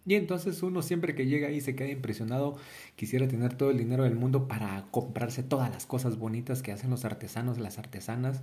Y 0.07 0.15
entonces 0.15 0.63
uno 0.63 0.83
siempre 0.83 1.15
que 1.15 1.27
llega 1.27 1.49
ahí 1.49 1.61
se 1.61 1.75
queda 1.75 1.91
impresionado, 1.91 2.57
quisiera 2.97 3.29
tener 3.29 3.55
todo 3.55 3.71
el 3.71 3.79
dinero 3.79 4.05
del 4.05 4.15
mundo 4.15 4.49
para 4.49 4.87
comprarse 4.91 5.43
todas 5.43 5.71
las 5.71 5.87
cosas 5.87 6.19
bonitas 6.19 6.63
que 6.63 6.73
hacen 6.73 6.91
los 6.91 7.05
artesanos, 7.05 7.59
las 7.59 7.79
artesanas 7.79 8.43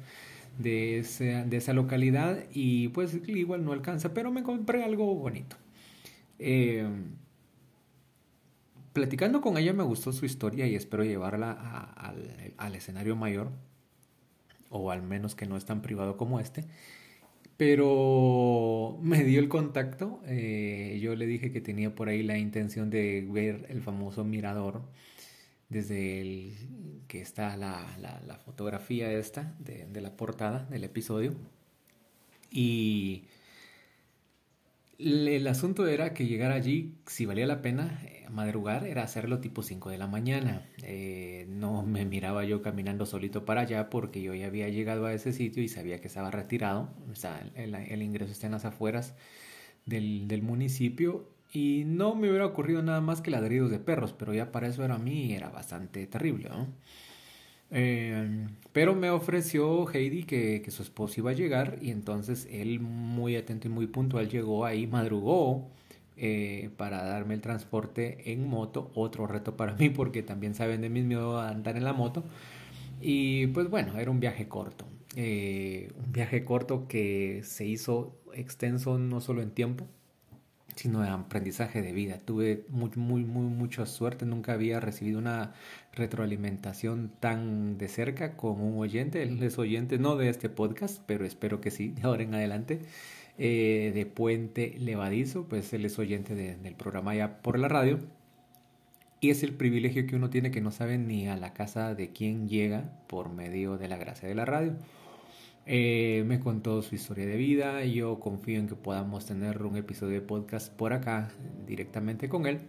de, 0.59 0.99
esa 0.99 1.73
localidad 1.73 2.43
y 2.51 2.89
pues 2.89 3.17
igual 3.27 3.65
no 3.65 3.73
alcanza, 3.73 4.13
pero 4.13 4.31
me 4.31 4.43
compré 4.43 4.83
algo 4.83 5.13
bonito. 5.15 5.55
Eh, 6.39 6.87
platicando 8.93 9.41
con 9.41 9.57
ella 9.57 9.73
me 9.73 9.83
gustó 9.83 10.11
su 10.13 10.25
historia 10.25 10.67
y 10.67 10.75
espero 10.75 11.03
llevarla 11.03 11.51
al, 11.51 12.53
al 12.57 12.75
escenario 12.75 13.15
mayor, 13.15 13.51
o 14.69 14.91
al 14.91 15.01
menos 15.01 15.35
que 15.35 15.45
no 15.45 15.57
es 15.57 15.65
tan 15.65 15.81
privado 15.81 16.17
como 16.17 16.39
este. 16.39 16.65
Pero 17.57 18.99
me 19.01 19.23
dio 19.23 19.39
el 19.39 19.49
contacto. 19.49 20.21
Eh, 20.27 20.99
yo 21.01 21.15
le 21.15 21.25
dije 21.25 21.51
que 21.51 21.61
tenía 21.61 21.93
por 21.93 22.07
ahí 22.09 22.23
la 22.23 22.37
intención 22.37 22.89
de 22.89 23.27
ver 23.29 23.65
el 23.69 23.81
famoso 23.81 24.23
mirador 24.23 24.83
desde 25.69 26.21
el 26.21 26.53
que 27.07 27.21
está 27.21 27.57
la, 27.57 27.85
la, 27.99 28.37
fotografía 28.37 29.11
esta 29.11 29.55
de, 29.59 29.85
de, 29.85 30.01
la 30.01 30.15
portada 30.15 30.65
del 30.69 30.83
episodio. 30.83 31.33
Y 32.51 33.25
el 34.99 35.47
asunto 35.47 35.87
era 35.87 36.13
que 36.13 36.25
llegar 36.25 36.51
allí, 36.51 36.95
si 37.05 37.25
valía 37.25 37.45
la 37.45 37.61
pena 37.61 38.01
eh, 38.03 38.25
madrugar, 38.29 38.85
era 38.85 39.03
hacerlo 39.03 39.39
tipo 39.39 39.61
5 39.61 39.89
de 39.89 39.97
la 39.97 40.07
mañana. 40.07 40.67
Eh, 40.83 41.45
no 41.49 41.83
me 41.83 42.05
miraba 42.05 42.43
yo 42.45 42.61
caminando 42.61 43.05
solito 43.05 43.45
para 43.45 43.61
allá 43.61 43.89
porque 43.89 44.21
yo 44.21 44.33
ya 44.33 44.47
había 44.47 44.69
llegado 44.69 45.05
a 45.05 45.13
ese 45.13 45.33
sitio 45.33 45.61
y 45.61 45.67
sabía 45.67 46.01
que 46.01 46.07
estaba 46.07 46.31
retirado. 46.31 46.89
O 47.11 47.15
sea, 47.15 47.47
el, 47.55 47.75
el 47.75 48.01
ingreso 48.01 48.31
está 48.31 48.47
en 48.47 48.53
las 48.53 48.65
afueras 48.65 49.15
del, 49.85 50.27
del, 50.27 50.41
municipio. 50.41 51.29
Y 51.53 51.83
no 51.85 52.15
me 52.15 52.29
hubiera 52.29 52.45
ocurrido 52.45 52.81
nada 52.81 52.99
más 53.01 53.21
que 53.21 53.31
ladridos 53.31 53.71
de 53.71 53.79
perros, 53.79 54.13
pero 54.13 54.33
ya 54.33 54.51
para 54.51 54.67
eso 54.67 54.83
era 54.83 54.95
a 54.95 54.99
mí 54.99 55.33
era 55.33 55.49
bastante 55.49 56.05
terrible, 56.07 56.49
¿no? 56.49 56.67
Eh, 57.71 58.47
pero 58.71 58.95
me 58.95 59.09
ofreció 59.09 59.89
Heidi 59.93 60.23
que, 60.23 60.61
que, 60.61 60.71
su 60.71 60.83
esposo 60.83 61.15
iba 61.19 61.31
a 61.31 61.33
llegar 61.33 61.79
y 61.81 61.91
entonces 61.91 62.47
él 62.49 62.79
muy 62.79 63.35
atento 63.35 63.67
y 63.67 63.71
muy 63.71 63.87
puntual 63.87 64.29
llegó 64.29 64.65
ahí, 64.65 64.87
madrugó 64.87 65.69
eh, 66.19 66.71
para 66.77 67.03
darme 67.03 67.35
el 67.35 67.41
transporte 67.41 68.31
en 68.31 68.47
moto, 68.47 68.89
otro 68.95 69.27
reto 69.27 69.55
para 69.55 69.75
mí 69.75 69.91
porque 69.91 70.23
también 70.23 70.55
saben 70.55 70.81
de 70.81 70.89
mis 70.89 71.05
miedo 71.05 71.37
a 71.39 71.49
andar 71.49 71.77
en 71.77 71.83
la 71.83 71.93
moto. 71.93 72.23
Y 72.99 73.47
pues 73.47 73.69
bueno, 73.69 73.99
era 73.99 74.09
un 74.09 74.19
viaje 74.19 74.47
corto, 74.47 74.85
eh, 75.15 75.91
un 76.03 76.11
viaje 76.11 76.43
corto 76.43 76.87
que 76.87 77.41
se 77.43 77.65
hizo 77.67 78.19
extenso 78.33 78.97
no 78.97 79.21
solo 79.21 79.43
en 79.43 79.51
tiempo, 79.51 79.85
sino 80.75 81.01
de 81.01 81.09
aprendizaje 81.09 81.83
de 81.83 81.91
vida. 81.91 82.17
Tuve 82.17 82.65
muy, 82.69 82.89
muy, 82.95 83.23
muy, 83.23 83.45
mucha 83.45 83.85
suerte. 83.85 84.25
Nunca 84.25 84.53
había 84.53 84.79
recibido 84.79 85.19
una 85.19 85.53
retroalimentación 85.97 87.11
tan 87.19 87.77
de 87.77 87.87
cerca 87.87 88.37
con 88.37 88.61
un 88.61 88.79
oyente. 88.79 89.23
Él 89.23 89.41
es 89.43 89.57
oyente 89.57 89.97
no 89.97 90.15
de 90.15 90.29
este 90.29 90.49
podcast, 90.49 91.01
pero 91.05 91.25
espero 91.25 91.59
que 91.59 91.71
sí, 91.71 91.89
de 91.89 92.03
ahora 92.03 92.23
en 92.23 92.33
adelante. 92.35 92.79
Eh, 93.39 93.91
de 93.93 94.07
Puente 94.07 94.75
Levadizo, 94.79 95.47
pues 95.47 95.71
él 95.73 95.85
es 95.85 95.99
oyente 95.99 96.33
del 96.33 96.75
programa 96.75 97.13
ya 97.13 97.41
por 97.41 97.59
la 97.59 97.67
radio. 97.67 97.99
Y 99.19 99.29
es 99.29 99.43
el 99.43 99.53
privilegio 99.53 100.07
que 100.07 100.15
uno 100.15 100.29
tiene 100.29 100.51
que 100.51 100.61
no 100.61 100.71
sabe 100.71 100.97
ni 100.97 101.27
a 101.27 101.37
la 101.37 101.53
casa 101.53 101.95
de 101.95 102.11
quién 102.11 102.47
llega 102.47 102.91
por 103.07 103.31
medio 103.31 103.77
de 103.77 103.87
la 103.87 103.97
gracia 103.97 104.27
de 104.27 104.35
la 104.35 104.45
radio. 104.45 104.73
Eh, 105.65 106.23
me 106.25 106.39
contó 106.39 106.81
su 106.81 106.95
historia 106.95 107.25
de 107.25 107.35
vida. 107.35 107.83
Yo 107.83 108.19
confío 108.19 108.59
en 108.59 108.67
que 108.67 108.75
podamos 108.75 109.25
tener 109.25 109.61
un 109.63 109.75
episodio 109.75 110.13
de 110.13 110.21
podcast 110.21 110.71
por 110.73 110.93
acá 110.93 111.29
directamente 111.67 112.29
con 112.29 112.45
él. 112.47 112.61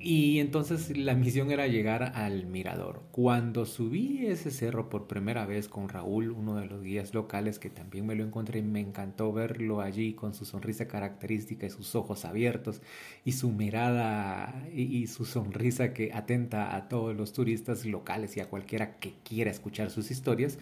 Y 0.00 0.38
entonces 0.38 0.96
la 0.96 1.14
misión 1.14 1.50
era 1.50 1.66
llegar 1.66 2.12
al 2.14 2.46
mirador. 2.46 3.02
Cuando 3.10 3.66
subí 3.66 4.26
ese 4.26 4.52
cerro 4.52 4.88
por 4.88 5.08
primera 5.08 5.44
vez 5.44 5.68
con 5.68 5.88
Raúl, 5.88 6.30
uno 6.30 6.54
de 6.54 6.66
los 6.66 6.84
guías 6.84 7.14
locales 7.14 7.58
que 7.58 7.68
también 7.68 8.06
me 8.06 8.14
lo 8.14 8.22
encontré, 8.22 8.62
me 8.62 8.78
encantó 8.78 9.32
verlo 9.32 9.80
allí 9.80 10.14
con 10.14 10.34
su 10.34 10.44
sonrisa 10.44 10.86
característica 10.86 11.66
y 11.66 11.70
sus 11.70 11.96
ojos 11.96 12.24
abiertos 12.24 12.80
y 13.24 13.32
su 13.32 13.50
mirada 13.50 14.68
y, 14.72 14.82
y 14.82 15.08
su 15.08 15.24
sonrisa 15.24 15.92
que 15.92 16.12
atenta 16.12 16.76
a 16.76 16.88
todos 16.88 17.16
los 17.16 17.32
turistas 17.32 17.84
locales 17.84 18.36
y 18.36 18.40
a 18.40 18.48
cualquiera 18.48 18.98
que 19.00 19.14
quiera 19.24 19.50
escuchar 19.50 19.90
sus 19.90 20.12
historias. 20.12 20.58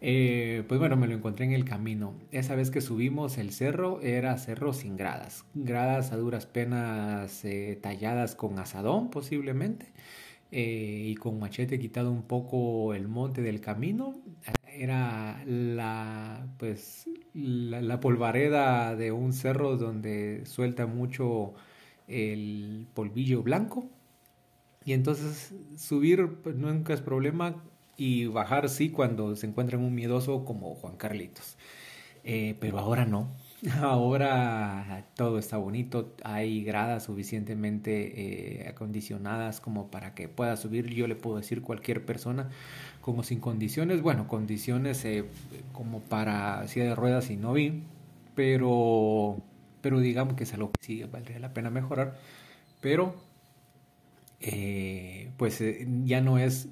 Eh, 0.00 0.64
pues 0.68 0.78
bueno, 0.78 0.96
me 0.96 1.06
lo 1.06 1.14
encontré 1.14 1.46
en 1.46 1.52
el 1.52 1.64
camino. 1.64 2.14
Esa 2.30 2.54
vez 2.54 2.70
que 2.70 2.80
subimos 2.80 3.38
el 3.38 3.52
cerro 3.52 4.00
era 4.02 4.36
cerro 4.38 4.72
sin 4.72 4.96
gradas. 4.96 5.44
Gradas 5.54 6.12
a 6.12 6.16
duras 6.16 6.46
penas 6.46 7.44
eh, 7.44 7.78
talladas 7.80 8.34
con 8.34 8.58
asadón 8.58 9.10
posiblemente. 9.10 9.92
Eh, 10.52 11.02
y 11.08 11.14
con 11.16 11.40
machete 11.40 11.78
quitado 11.78 12.12
un 12.12 12.22
poco 12.22 12.94
el 12.94 13.08
monte 13.08 13.42
del 13.42 13.60
camino. 13.60 14.20
Era 14.66 15.42
la, 15.46 16.46
pues, 16.58 17.08
la, 17.34 18.00
polvareda 18.00 18.94
de 18.94 19.10
un 19.12 19.32
cerro 19.32 19.76
donde 19.76 20.44
suelta 20.44 20.86
mucho 20.86 21.54
el 22.06 22.86
polvillo 22.94 23.42
blanco. 23.42 23.90
Y 24.84 24.92
entonces 24.92 25.54
subir 25.76 26.28
pues, 26.42 26.56
nunca 26.56 26.94
es 26.94 27.00
problema 27.00 27.64
y 27.96 28.26
bajar 28.26 28.68
sí 28.68 28.90
cuando 28.90 29.34
se 29.36 29.46
encuentran 29.46 29.82
un 29.82 29.94
miedoso 29.94 30.44
como 30.44 30.74
Juan 30.74 30.96
Carlitos. 30.96 31.56
Eh, 32.24 32.56
pero 32.60 32.78
ahora 32.78 33.06
no. 33.06 33.28
Ahora 33.80 35.06
todo 35.14 35.38
está 35.38 35.56
bonito, 35.56 36.14
hay 36.22 36.62
gradas 36.62 37.04
suficientemente 37.04 38.64
eh, 38.64 38.68
acondicionadas 38.68 39.60
como 39.60 39.90
para 39.90 40.14
que 40.14 40.28
pueda 40.28 40.56
subir. 40.56 40.88
Yo 40.92 41.06
le 41.06 41.16
puedo 41.16 41.38
decir 41.38 41.62
cualquier 41.62 42.04
persona 42.04 42.50
como 43.00 43.22
sin 43.22 43.40
condiciones, 43.40 44.02
bueno, 44.02 44.28
condiciones 44.28 45.04
eh, 45.04 45.24
como 45.72 46.00
para 46.00 46.68
silla 46.68 46.84
de 46.86 46.94
ruedas 46.94 47.30
y 47.30 47.36
no 47.36 47.54
vi, 47.54 47.82
pero, 48.34 49.38
pero 49.80 50.00
digamos 50.00 50.34
que 50.34 50.44
es 50.44 50.52
algo 50.52 50.70
que 50.72 50.84
sí 50.84 51.02
valdría 51.04 51.38
la 51.38 51.54
pena 51.54 51.70
mejorar. 51.70 52.18
Pero 52.80 53.14
pues 55.38 55.62
ya 56.04 56.20
no 56.20 56.38
es 56.38 56.68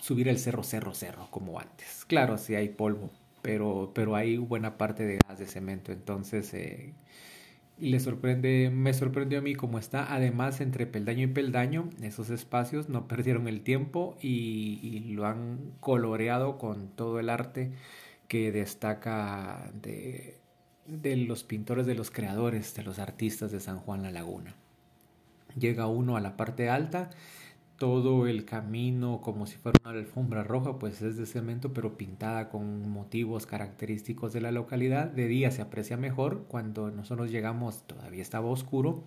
subir 0.00 0.28
el 0.28 0.38
cerro, 0.38 0.62
cerro, 0.62 0.94
cerro 0.94 1.28
como 1.30 1.58
antes. 1.60 2.04
Claro, 2.06 2.38
sí 2.38 2.54
hay 2.54 2.68
polvo, 2.70 3.10
pero, 3.42 3.92
pero 3.94 4.16
hay 4.16 4.36
buena 4.38 4.78
parte 4.78 5.04
de 5.04 5.18
gas 5.26 5.38
de 5.38 5.46
cemento, 5.46 5.92
entonces 5.92 6.52
eh, 6.54 6.94
le 7.78 8.00
sorprende, 8.00 8.70
me 8.72 8.94
sorprendió 8.94 9.38
a 9.38 9.42
mí 9.42 9.54
cómo 9.54 9.78
está. 9.78 10.12
Además, 10.14 10.60
entre 10.60 10.86
peldaño 10.86 11.24
y 11.24 11.26
peldaño, 11.28 11.90
esos 12.02 12.30
espacios 12.30 12.88
no 12.88 13.06
perdieron 13.08 13.48
el 13.48 13.62
tiempo 13.62 14.16
y, 14.20 14.80
y 14.82 15.00
lo 15.14 15.26
han 15.26 15.72
coloreado 15.80 16.58
con 16.58 16.88
todo 16.90 17.20
el 17.20 17.28
arte 17.30 17.72
que 18.28 18.52
destaca 18.52 19.70
de, 19.82 20.38
de 20.86 21.16
los 21.16 21.44
pintores, 21.44 21.86
de 21.86 21.94
los 21.94 22.10
creadores, 22.10 22.74
de 22.74 22.82
los 22.84 22.98
artistas 22.98 23.52
de 23.52 23.60
San 23.60 23.78
Juan 23.78 24.02
La 24.02 24.10
Laguna. 24.10 24.56
Llega 25.58 25.86
uno 25.86 26.16
a 26.16 26.20
la 26.20 26.36
parte 26.36 26.68
alta 26.68 27.10
todo 27.78 28.26
el 28.26 28.44
camino 28.44 29.20
como 29.20 29.46
si 29.46 29.56
fuera 29.56 29.78
una 29.84 29.98
alfombra 29.98 30.42
roja, 30.42 30.78
pues 30.78 31.02
es 31.02 31.16
de 31.16 31.26
cemento, 31.26 31.72
pero 31.72 31.96
pintada 31.96 32.48
con 32.48 32.88
motivos 32.88 33.46
característicos 33.46 34.32
de 34.32 34.40
la 34.40 34.50
localidad. 34.50 35.08
De 35.08 35.28
día 35.28 35.50
se 35.50 35.62
aprecia 35.62 35.96
mejor, 35.96 36.46
cuando 36.48 36.90
nosotros 36.90 37.30
llegamos 37.30 37.86
todavía 37.86 38.22
estaba 38.22 38.48
oscuro. 38.48 39.04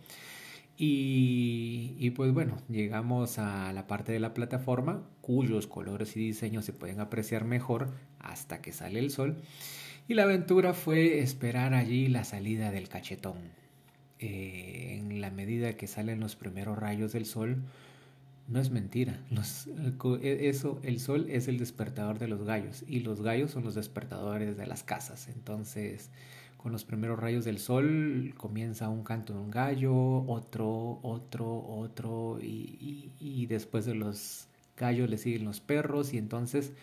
Y, 0.82 2.11
pues 2.11 2.34
bueno, 2.34 2.55
llegamos 2.70 3.38
a 3.38 3.74
la 3.74 3.86
parte 3.86 4.13
de 4.13 4.20
la 4.22 4.34
plataforma 4.34 5.03
cuyos 5.20 5.67
colores 5.67 6.15
y 6.15 6.22
diseños 6.22 6.63
se 6.63 6.72
pueden 6.72 7.01
apreciar 7.01 7.43
mejor 7.43 7.89
hasta 8.17 8.61
que 8.61 8.72
sale 8.72 8.99
el 8.99 9.11
sol. 9.11 9.41
Y 10.07 10.13
la 10.13 10.24
aventura 10.24 10.74
fue 10.74 11.20
esperar 11.20 11.74
allí 11.74 12.07
la 12.07 12.24
salida 12.24 12.72
del 12.72 12.88
cachetón. 12.88 13.38
Eh, 14.20 14.97
en 14.99 15.20
la 15.20 15.32
medida 15.32 15.74
que 15.74 15.88
salen 15.88 16.22
los 16.22 16.38
primeros 16.38 16.78
rayos 16.78 17.11
del 17.11 17.26
sol, 17.26 17.63
no 18.50 18.60
es 18.60 18.72
mentira. 18.72 19.20
E, 20.22 20.50
eso, 20.50 20.80
el 20.84 21.00
sol 21.00 21.28
es 21.30 21.47
el 21.47 21.60
despertador 21.60 22.18
de 22.18 22.28
los 22.28 22.43
gallos 22.43 22.84
y 22.88 23.02
los 23.02 23.22
gallos 23.22 23.52
son 23.52 23.64
los 23.64 23.76
despertadores 23.76 24.58
de 24.58 24.66
las 24.66 24.84
casas. 24.84 25.28
Entonces, 25.28 26.10
con 26.58 26.72
los 26.72 26.84
primeros 26.84 27.20
rayos 27.20 27.45
del 27.45 27.60
sol 27.60 28.34
comienza 28.38 28.89
un 28.89 29.04
canto 29.04 29.34
de 29.34 29.39
un 29.39 29.52
gallo, 29.52 29.93
otro, 30.26 31.00
otro, 31.04 31.64
otro 31.68 32.39
y, 32.41 33.12
y, 33.20 33.45
después 33.45 33.86
de 33.86 33.95
los 33.95 34.47
gallos 34.76 35.10
le 35.10 35.18
siguen 35.18 35.45
los 35.45 35.60
perros 35.60 36.14
y 36.14 36.18
entonces 36.18 36.74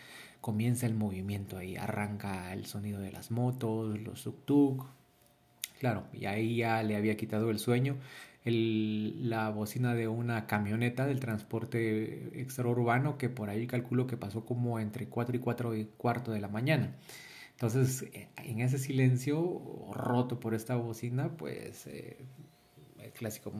comienza 0.41 0.85
el 0.85 0.93
movimiento 0.95 1.57
ahí, 1.57 1.75
arranca 1.75 2.53
el 2.53 2.65
sonido 2.65 2.99
de 3.01 3.11
las 3.11 3.29
motos, 3.29 3.99
los 3.99 4.25
tuk-tuk. 4.25 4.85
Claro, 5.79 6.05
y 6.13 6.25
ahí 6.25 6.57
ya 6.57 6.81
le 6.81 6.95
había 6.95 7.17
quitado 7.17 7.51
el 7.51 7.59
sueño 7.59 7.97
la 8.51 9.49
bocina 9.49 9.93
de 9.95 10.07
una 10.07 10.47
camioneta 10.47 11.05
del 11.05 11.19
transporte 11.19 12.39
extraurbano 12.39 13.17
que 13.17 13.29
por 13.29 13.49
ahí 13.49 13.67
calculo 13.67 14.07
que 14.07 14.17
pasó 14.17 14.45
como 14.45 14.79
entre 14.79 15.07
4 15.07 15.35
y 15.37 15.39
4 15.39 15.75
y 15.75 15.85
cuarto 15.97 16.31
de 16.31 16.39
la 16.39 16.47
mañana. 16.47 16.95
Entonces, 17.51 18.03
eh, 18.13 18.27
en 18.37 18.61
ese 18.61 18.77
silencio 18.77 19.89
roto 19.91 20.39
por 20.39 20.53
esta 20.53 20.75
bocina, 20.75 21.29
pues 21.37 21.87
eh, 21.87 22.17
el 23.01 23.11
clásico 23.11 23.51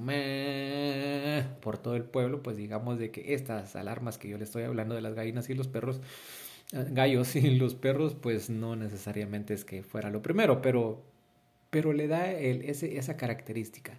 por 1.61 1.77
todo 1.79 1.95
el 1.95 2.03
pueblo, 2.03 2.43
pues 2.43 2.57
digamos 2.57 2.99
de 2.99 3.11
que 3.11 3.33
estas 3.33 3.75
alarmas 3.75 4.17
que 4.19 4.29
yo 4.29 4.37
le 4.37 4.43
estoy 4.43 4.63
hablando 4.63 4.93
de 4.95 5.01
las 5.01 5.15
gallinas 5.15 5.49
y 5.49 5.55
los 5.55 5.67
perros, 5.67 6.01
eh, 6.73 6.85
gallos 6.91 7.35
y 7.35 7.55
los 7.57 7.75
perros, 7.75 8.15
pues 8.15 8.49
no 8.51 8.75
necesariamente 8.75 9.53
es 9.55 9.65
que 9.65 9.83
fuera 9.83 10.11
lo 10.11 10.21
primero, 10.21 10.61
pero, 10.61 11.03
pero 11.71 11.91
le 11.93 12.07
da 12.07 12.31
ese, 12.31 12.97
esa 12.97 13.17
característica. 13.17 13.97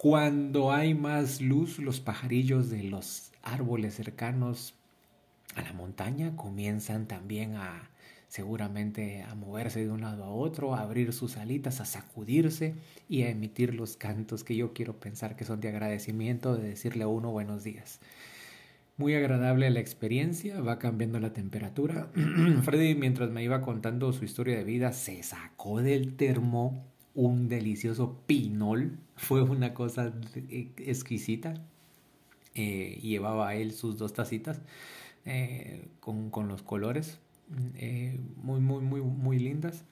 Cuando 0.00 0.72
hay 0.72 0.94
más 0.94 1.42
luz, 1.42 1.78
los 1.78 2.00
pajarillos 2.00 2.70
de 2.70 2.84
los 2.84 3.32
árboles 3.42 3.96
cercanos 3.96 4.72
a 5.54 5.60
la 5.60 5.74
montaña 5.74 6.34
comienzan 6.36 7.06
también 7.06 7.56
a 7.56 7.90
seguramente 8.26 9.22
a 9.22 9.34
moverse 9.34 9.84
de 9.84 9.90
un 9.90 10.00
lado 10.00 10.24
a 10.24 10.30
otro, 10.30 10.74
a 10.74 10.80
abrir 10.80 11.12
sus 11.12 11.36
alitas, 11.36 11.82
a 11.82 11.84
sacudirse 11.84 12.76
y 13.10 13.24
a 13.24 13.28
emitir 13.28 13.74
los 13.74 13.98
cantos 13.98 14.42
que 14.42 14.56
yo 14.56 14.72
quiero 14.72 14.98
pensar 14.98 15.36
que 15.36 15.44
son 15.44 15.60
de 15.60 15.68
agradecimiento, 15.68 16.56
de 16.56 16.70
decirle 16.70 17.04
a 17.04 17.08
uno 17.08 17.30
buenos 17.30 17.62
días. 17.62 18.00
Muy 18.96 19.12
agradable 19.12 19.68
la 19.68 19.80
experiencia, 19.80 20.62
va 20.62 20.78
cambiando 20.78 21.20
la 21.20 21.34
temperatura. 21.34 22.08
Freddy, 22.62 22.94
mientras 22.94 23.28
me 23.28 23.44
iba 23.44 23.60
contando 23.60 24.14
su 24.14 24.24
historia 24.24 24.56
de 24.56 24.64
vida, 24.64 24.94
se 24.94 25.22
sacó 25.22 25.82
del 25.82 26.16
termo 26.16 26.86
un 27.14 27.48
delicioso 27.48 28.20
pinol. 28.26 28.98
Fue 29.16 29.42
una 29.42 29.74
cosa 29.74 30.12
exquisita. 30.78 31.54
Eh, 32.54 32.98
llevaba 33.02 33.54
él 33.54 33.72
sus 33.72 33.96
dos 33.96 34.12
tacitas 34.12 34.60
eh, 35.24 35.86
con, 36.00 36.30
con, 36.30 36.48
los 36.48 36.62
colores 36.62 37.20
eh, 37.76 38.18
muy, 38.36 38.60
muy, 38.60 38.82
muy, 38.82 39.00
muy 39.00 39.38
lindas. 39.38 39.84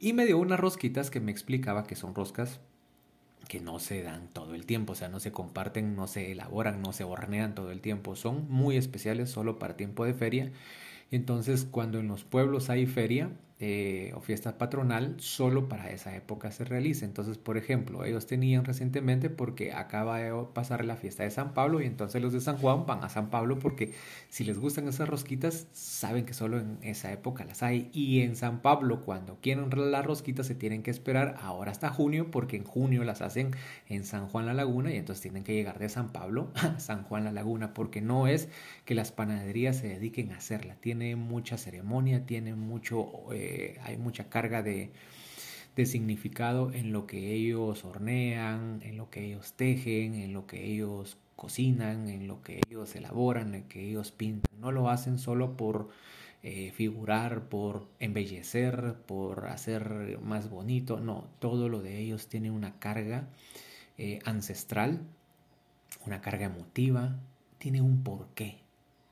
Y 0.00 0.12
me 0.12 0.26
dio 0.26 0.38
unas 0.38 0.60
rosquitas 0.60 1.10
que 1.10 1.20
me 1.20 1.32
explicaba 1.32 1.84
que 1.84 1.96
son 1.96 2.14
roscas 2.14 2.60
que 3.48 3.60
no 3.60 3.78
se 3.78 4.02
dan 4.02 4.28
todo 4.28 4.54
el 4.54 4.66
tiempo, 4.66 4.92
o 4.92 4.96
sea, 4.96 5.08
no 5.08 5.20
se 5.20 5.32
comparten, 5.32 5.96
no 5.96 6.06
se 6.06 6.32
elaboran, 6.32 6.82
no 6.82 6.92
se 6.92 7.04
hornean 7.04 7.54
todo 7.54 7.70
el 7.70 7.80
tiempo, 7.80 8.14
son 8.14 8.46
muy 8.50 8.76
especiales 8.76 9.30
solo 9.30 9.58
para 9.58 9.76
tiempo 9.76 10.04
de 10.04 10.12
feria. 10.12 10.52
Entonces, 11.10 11.64
cuando 11.64 11.98
en 11.98 12.08
los 12.08 12.24
pueblos 12.24 12.68
hay 12.68 12.86
feria, 12.86 13.30
eh, 13.60 14.12
o 14.14 14.20
fiesta 14.20 14.56
patronal 14.56 15.16
solo 15.18 15.68
para 15.68 15.90
esa 15.90 16.14
época 16.14 16.52
se 16.52 16.64
realiza. 16.64 17.04
Entonces, 17.04 17.38
por 17.38 17.56
ejemplo, 17.56 18.04
ellos 18.04 18.28
tenían 18.28 18.64
recientemente 18.64 19.30
porque 19.30 19.72
acaba 19.72 20.18
de 20.18 20.32
pasar 20.54 20.84
la 20.84 20.94
fiesta 20.94 21.24
de 21.24 21.32
San 21.32 21.54
Pablo 21.54 21.80
y 21.80 21.86
entonces 21.86 22.22
los 22.22 22.32
de 22.32 22.40
San 22.40 22.58
Juan 22.58 22.86
van 22.86 23.02
a 23.02 23.08
San 23.08 23.30
Pablo 23.30 23.58
porque 23.58 23.94
si 24.28 24.44
les 24.44 24.60
gustan 24.60 24.86
esas 24.86 25.08
rosquitas, 25.08 25.66
saben 25.72 26.24
que 26.24 26.34
solo 26.34 26.60
en 26.60 26.78
esa 26.82 27.10
época 27.10 27.44
las 27.44 27.64
hay. 27.64 27.90
Y 27.92 28.20
en 28.20 28.36
San 28.36 28.62
Pablo, 28.62 29.00
cuando 29.00 29.38
quieren 29.40 29.70
las 29.90 30.06
rosquitas, 30.06 30.46
se 30.46 30.54
tienen 30.54 30.84
que 30.84 30.92
esperar 30.92 31.36
ahora 31.40 31.72
hasta 31.72 31.90
junio 31.90 32.30
porque 32.30 32.56
en 32.56 32.64
junio 32.64 33.02
las 33.02 33.22
hacen 33.22 33.50
en 33.88 34.04
San 34.04 34.28
Juan 34.28 34.46
la 34.46 34.54
Laguna 34.54 34.92
y 34.92 34.98
entonces 34.98 35.22
tienen 35.22 35.42
que 35.42 35.54
llegar 35.54 35.80
de 35.80 35.88
San 35.88 36.12
Pablo 36.12 36.52
a 36.54 36.78
San 36.78 37.02
Juan 37.02 37.24
la 37.24 37.32
Laguna 37.32 37.74
porque 37.74 38.02
no 38.02 38.28
es 38.28 38.48
que 38.84 38.94
las 38.94 39.10
panaderías 39.10 39.78
se 39.78 39.88
dediquen 39.88 40.30
a 40.30 40.36
hacerla. 40.36 40.76
Tiene 40.76 41.16
mucha 41.16 41.58
ceremonia, 41.58 42.24
tiene 42.24 42.54
mucho... 42.54 43.10
Eh, 43.32 43.47
hay 43.82 43.96
mucha 43.96 44.28
carga 44.28 44.62
de, 44.62 44.90
de 45.76 45.86
significado 45.86 46.72
en 46.72 46.92
lo 46.92 47.06
que 47.06 47.32
ellos 47.32 47.84
hornean, 47.84 48.80
en 48.82 48.96
lo 48.96 49.10
que 49.10 49.24
ellos 49.24 49.52
tejen, 49.54 50.14
en 50.14 50.32
lo 50.32 50.46
que 50.46 50.66
ellos 50.66 51.18
cocinan, 51.36 52.08
en 52.08 52.26
lo 52.26 52.42
que 52.42 52.60
ellos 52.68 52.96
elaboran, 52.96 53.54
en 53.54 53.62
lo 53.62 53.68
que 53.68 53.88
ellos 53.88 54.10
pintan. 54.10 54.60
No 54.60 54.72
lo 54.72 54.90
hacen 54.90 55.18
solo 55.18 55.56
por 55.56 55.88
eh, 56.42 56.72
figurar, 56.72 57.48
por 57.48 57.88
embellecer, 58.00 58.96
por 59.06 59.46
hacer 59.46 60.18
más 60.20 60.50
bonito. 60.50 60.98
No, 61.00 61.28
todo 61.38 61.68
lo 61.68 61.80
de 61.80 61.98
ellos 61.98 62.28
tiene 62.28 62.50
una 62.50 62.78
carga 62.78 63.28
eh, 63.98 64.20
ancestral, 64.24 65.00
una 66.06 66.20
carga 66.20 66.46
emotiva, 66.46 67.20
tiene 67.58 67.82
un 67.82 68.02
porqué. 68.02 68.58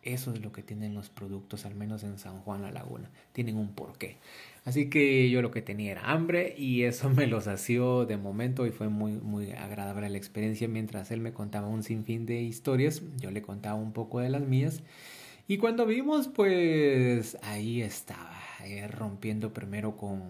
Eso 0.06 0.32
es 0.32 0.40
lo 0.40 0.52
que 0.52 0.62
tienen 0.62 0.94
los 0.94 1.10
productos, 1.10 1.66
al 1.66 1.74
menos 1.74 2.04
en 2.04 2.18
San 2.18 2.40
Juan 2.40 2.62
La 2.62 2.70
Laguna. 2.70 3.10
Tienen 3.32 3.56
un 3.56 3.74
porqué. 3.74 4.18
Así 4.64 4.88
que 4.88 5.28
yo 5.30 5.42
lo 5.42 5.50
que 5.50 5.62
tenía 5.62 5.90
era 5.92 6.12
hambre 6.12 6.54
y 6.56 6.84
eso 6.84 7.10
me 7.10 7.26
lo 7.26 7.40
sació 7.40 8.06
de 8.06 8.16
momento 8.16 8.66
y 8.66 8.70
fue 8.70 8.88
muy, 8.88 9.12
muy 9.12 9.50
agradable 9.50 10.08
la 10.08 10.16
experiencia. 10.16 10.68
Mientras 10.68 11.10
él 11.10 11.20
me 11.20 11.32
contaba 11.32 11.66
un 11.66 11.82
sinfín 11.82 12.24
de 12.24 12.40
historias, 12.40 13.02
yo 13.16 13.32
le 13.32 13.42
contaba 13.42 13.74
un 13.74 13.92
poco 13.92 14.20
de 14.20 14.30
las 14.30 14.42
mías. 14.42 14.82
Y 15.48 15.58
cuando 15.58 15.86
vimos, 15.86 16.28
pues 16.28 17.36
ahí 17.42 17.82
estaba, 17.82 18.36
eh, 18.64 18.86
rompiendo 18.88 19.52
primero 19.52 19.96
con 19.96 20.22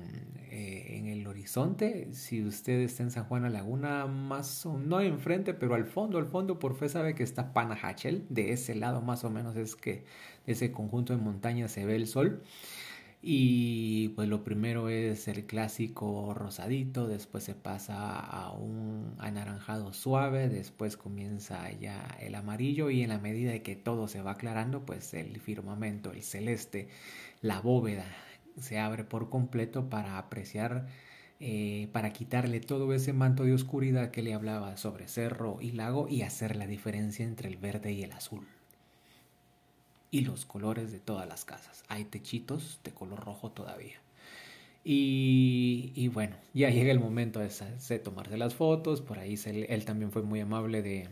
eh, 0.58 0.96
en 0.96 1.06
el 1.06 1.26
horizonte. 1.26 2.08
Si 2.14 2.42
usted 2.42 2.80
está 2.80 3.02
en 3.02 3.10
San 3.10 3.24
Juan 3.24 3.42
la 3.42 3.50
Laguna, 3.50 4.06
más 4.06 4.64
o 4.64 4.78
no 4.78 5.02
enfrente, 5.02 5.52
pero 5.52 5.74
al 5.74 5.84
fondo, 5.84 6.16
al 6.16 6.24
fondo, 6.24 6.58
por 6.58 6.74
fe 6.76 6.88
sabe 6.88 7.14
que 7.14 7.22
está 7.24 7.52
Panajachel. 7.52 8.24
De 8.30 8.52
ese 8.52 8.74
lado, 8.74 9.02
más 9.02 9.22
o 9.24 9.30
menos, 9.30 9.54
es 9.56 9.76
que 9.76 10.04
de 10.46 10.52
ese 10.54 10.72
conjunto 10.72 11.14
de 11.14 11.22
montañas 11.22 11.72
se 11.72 11.84
ve 11.84 11.96
el 11.96 12.06
sol. 12.06 12.42
Y 13.20 14.10
pues 14.10 14.30
lo 14.30 14.44
primero 14.44 14.88
es 14.88 15.28
el 15.28 15.44
clásico 15.44 16.32
rosadito, 16.32 17.06
después 17.06 17.44
se 17.44 17.54
pasa 17.54 18.18
a 18.18 18.52
un 18.52 19.14
anaranjado 19.18 19.92
suave, 19.92 20.48
después 20.48 20.96
comienza 20.96 21.70
ya 21.72 22.16
el 22.20 22.34
amarillo 22.34 22.88
y 22.88 23.02
en 23.02 23.10
la 23.10 23.18
medida 23.18 23.50
de 23.52 23.62
que 23.62 23.76
todo 23.76 24.08
se 24.08 24.22
va 24.22 24.32
aclarando, 24.32 24.86
pues 24.86 25.12
el 25.12 25.38
firmamento, 25.38 26.12
el 26.12 26.22
celeste, 26.22 26.88
la 27.42 27.60
bóveda 27.60 28.06
se 28.60 28.78
abre 28.78 29.04
por 29.04 29.30
completo 29.30 29.88
para 29.88 30.18
apreciar, 30.18 30.86
eh, 31.40 31.88
para 31.92 32.12
quitarle 32.12 32.60
todo 32.60 32.92
ese 32.92 33.12
manto 33.12 33.44
de 33.44 33.52
oscuridad 33.52 34.10
que 34.10 34.22
le 34.22 34.34
hablaba 34.34 34.76
sobre 34.76 35.08
cerro 35.08 35.58
y 35.60 35.72
lago 35.72 36.08
y 36.08 36.22
hacer 36.22 36.56
la 36.56 36.66
diferencia 36.66 37.24
entre 37.24 37.48
el 37.48 37.56
verde 37.56 37.92
y 37.92 38.02
el 38.02 38.12
azul 38.12 38.46
y 40.10 40.22
los 40.22 40.46
colores 40.46 40.92
de 40.92 40.98
todas 40.98 41.28
las 41.28 41.44
casas. 41.44 41.84
Hay 41.88 42.04
techitos 42.04 42.80
de 42.84 42.92
color 42.92 43.24
rojo 43.24 43.50
todavía. 43.50 44.00
Y, 44.88 46.08
bueno, 46.14 46.36
ya 46.54 46.70
llega 46.70 46.92
el 46.92 47.00
momento 47.00 47.40
de, 47.40 47.98
tomarse 47.98 48.36
las 48.36 48.54
fotos. 48.54 49.02
Por 49.02 49.18
ahí 49.18 49.34
él 49.44 49.84
también 49.84 50.12
fue 50.12 50.22
muy 50.22 50.38
amable 50.38 50.80
de, 50.80 51.08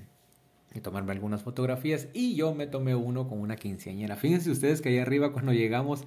de, 0.73 0.81
tomarme 0.81 1.11
algunas 1.11 1.43
fotografías. 1.43 2.07
Y 2.15 2.37
yo 2.37 2.55
me 2.55 2.69
tomé 2.69 2.95
uno 2.95 3.27
con 3.29 3.41
una 3.41 3.57
quinceañera. 3.57 4.15
Fíjense 4.15 4.51
ustedes 4.53 4.81
que 4.81 4.91
ahí 4.91 4.99
arriba 4.99 5.33
cuando 5.33 5.53
llegamos 5.53 6.05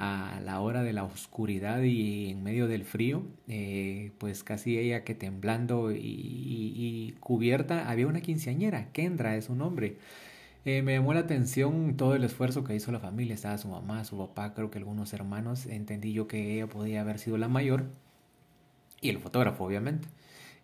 a 0.00 0.40
la 0.40 0.60
hora 0.60 0.82
de 0.82 0.94
la 0.94 1.04
oscuridad 1.04 1.82
y 1.82 2.30
en 2.30 2.42
medio 2.42 2.68
del 2.68 2.84
frío, 2.84 3.22
eh, 3.48 4.12
pues 4.16 4.42
casi 4.42 4.78
ella 4.78 5.04
que 5.04 5.14
temblando 5.14 5.92
y, 5.92 7.14
cubierta, 7.20 7.90
había 7.90 8.06
una 8.06 8.22
quinceañera. 8.22 8.90
Kendra 8.92 9.36
es 9.36 9.44
su 9.46 9.54
nombre. 9.54 9.98
Eh, 10.64 10.80
me 10.82 10.94
llamó 10.94 11.12
la 11.14 11.20
atención 11.20 11.96
todo 11.98 12.14
el 12.14 12.24
esfuerzo 12.24 12.64
que 12.64 12.74
hizo 12.74 12.92
la 12.92 13.00
familia. 13.00 13.34
Estaba 13.34 13.58
su 13.58 13.68
mamá, 13.68 14.04
su 14.04 14.16
papá, 14.16 14.54
creo 14.54 14.70
que 14.70 14.78
algunos 14.78 15.12
hermanos. 15.12 15.66
Entendí 15.66 16.14
yo 16.14 16.26
que 16.26 16.54
ella 16.54 16.66
podía 16.68 17.02
haber 17.02 17.18
sido 17.18 17.36
la 17.36 17.48
mayor. 17.48 17.84
Y 19.02 19.10
el 19.10 19.18
fotógrafo, 19.18 19.64
obviamente. 19.64 20.08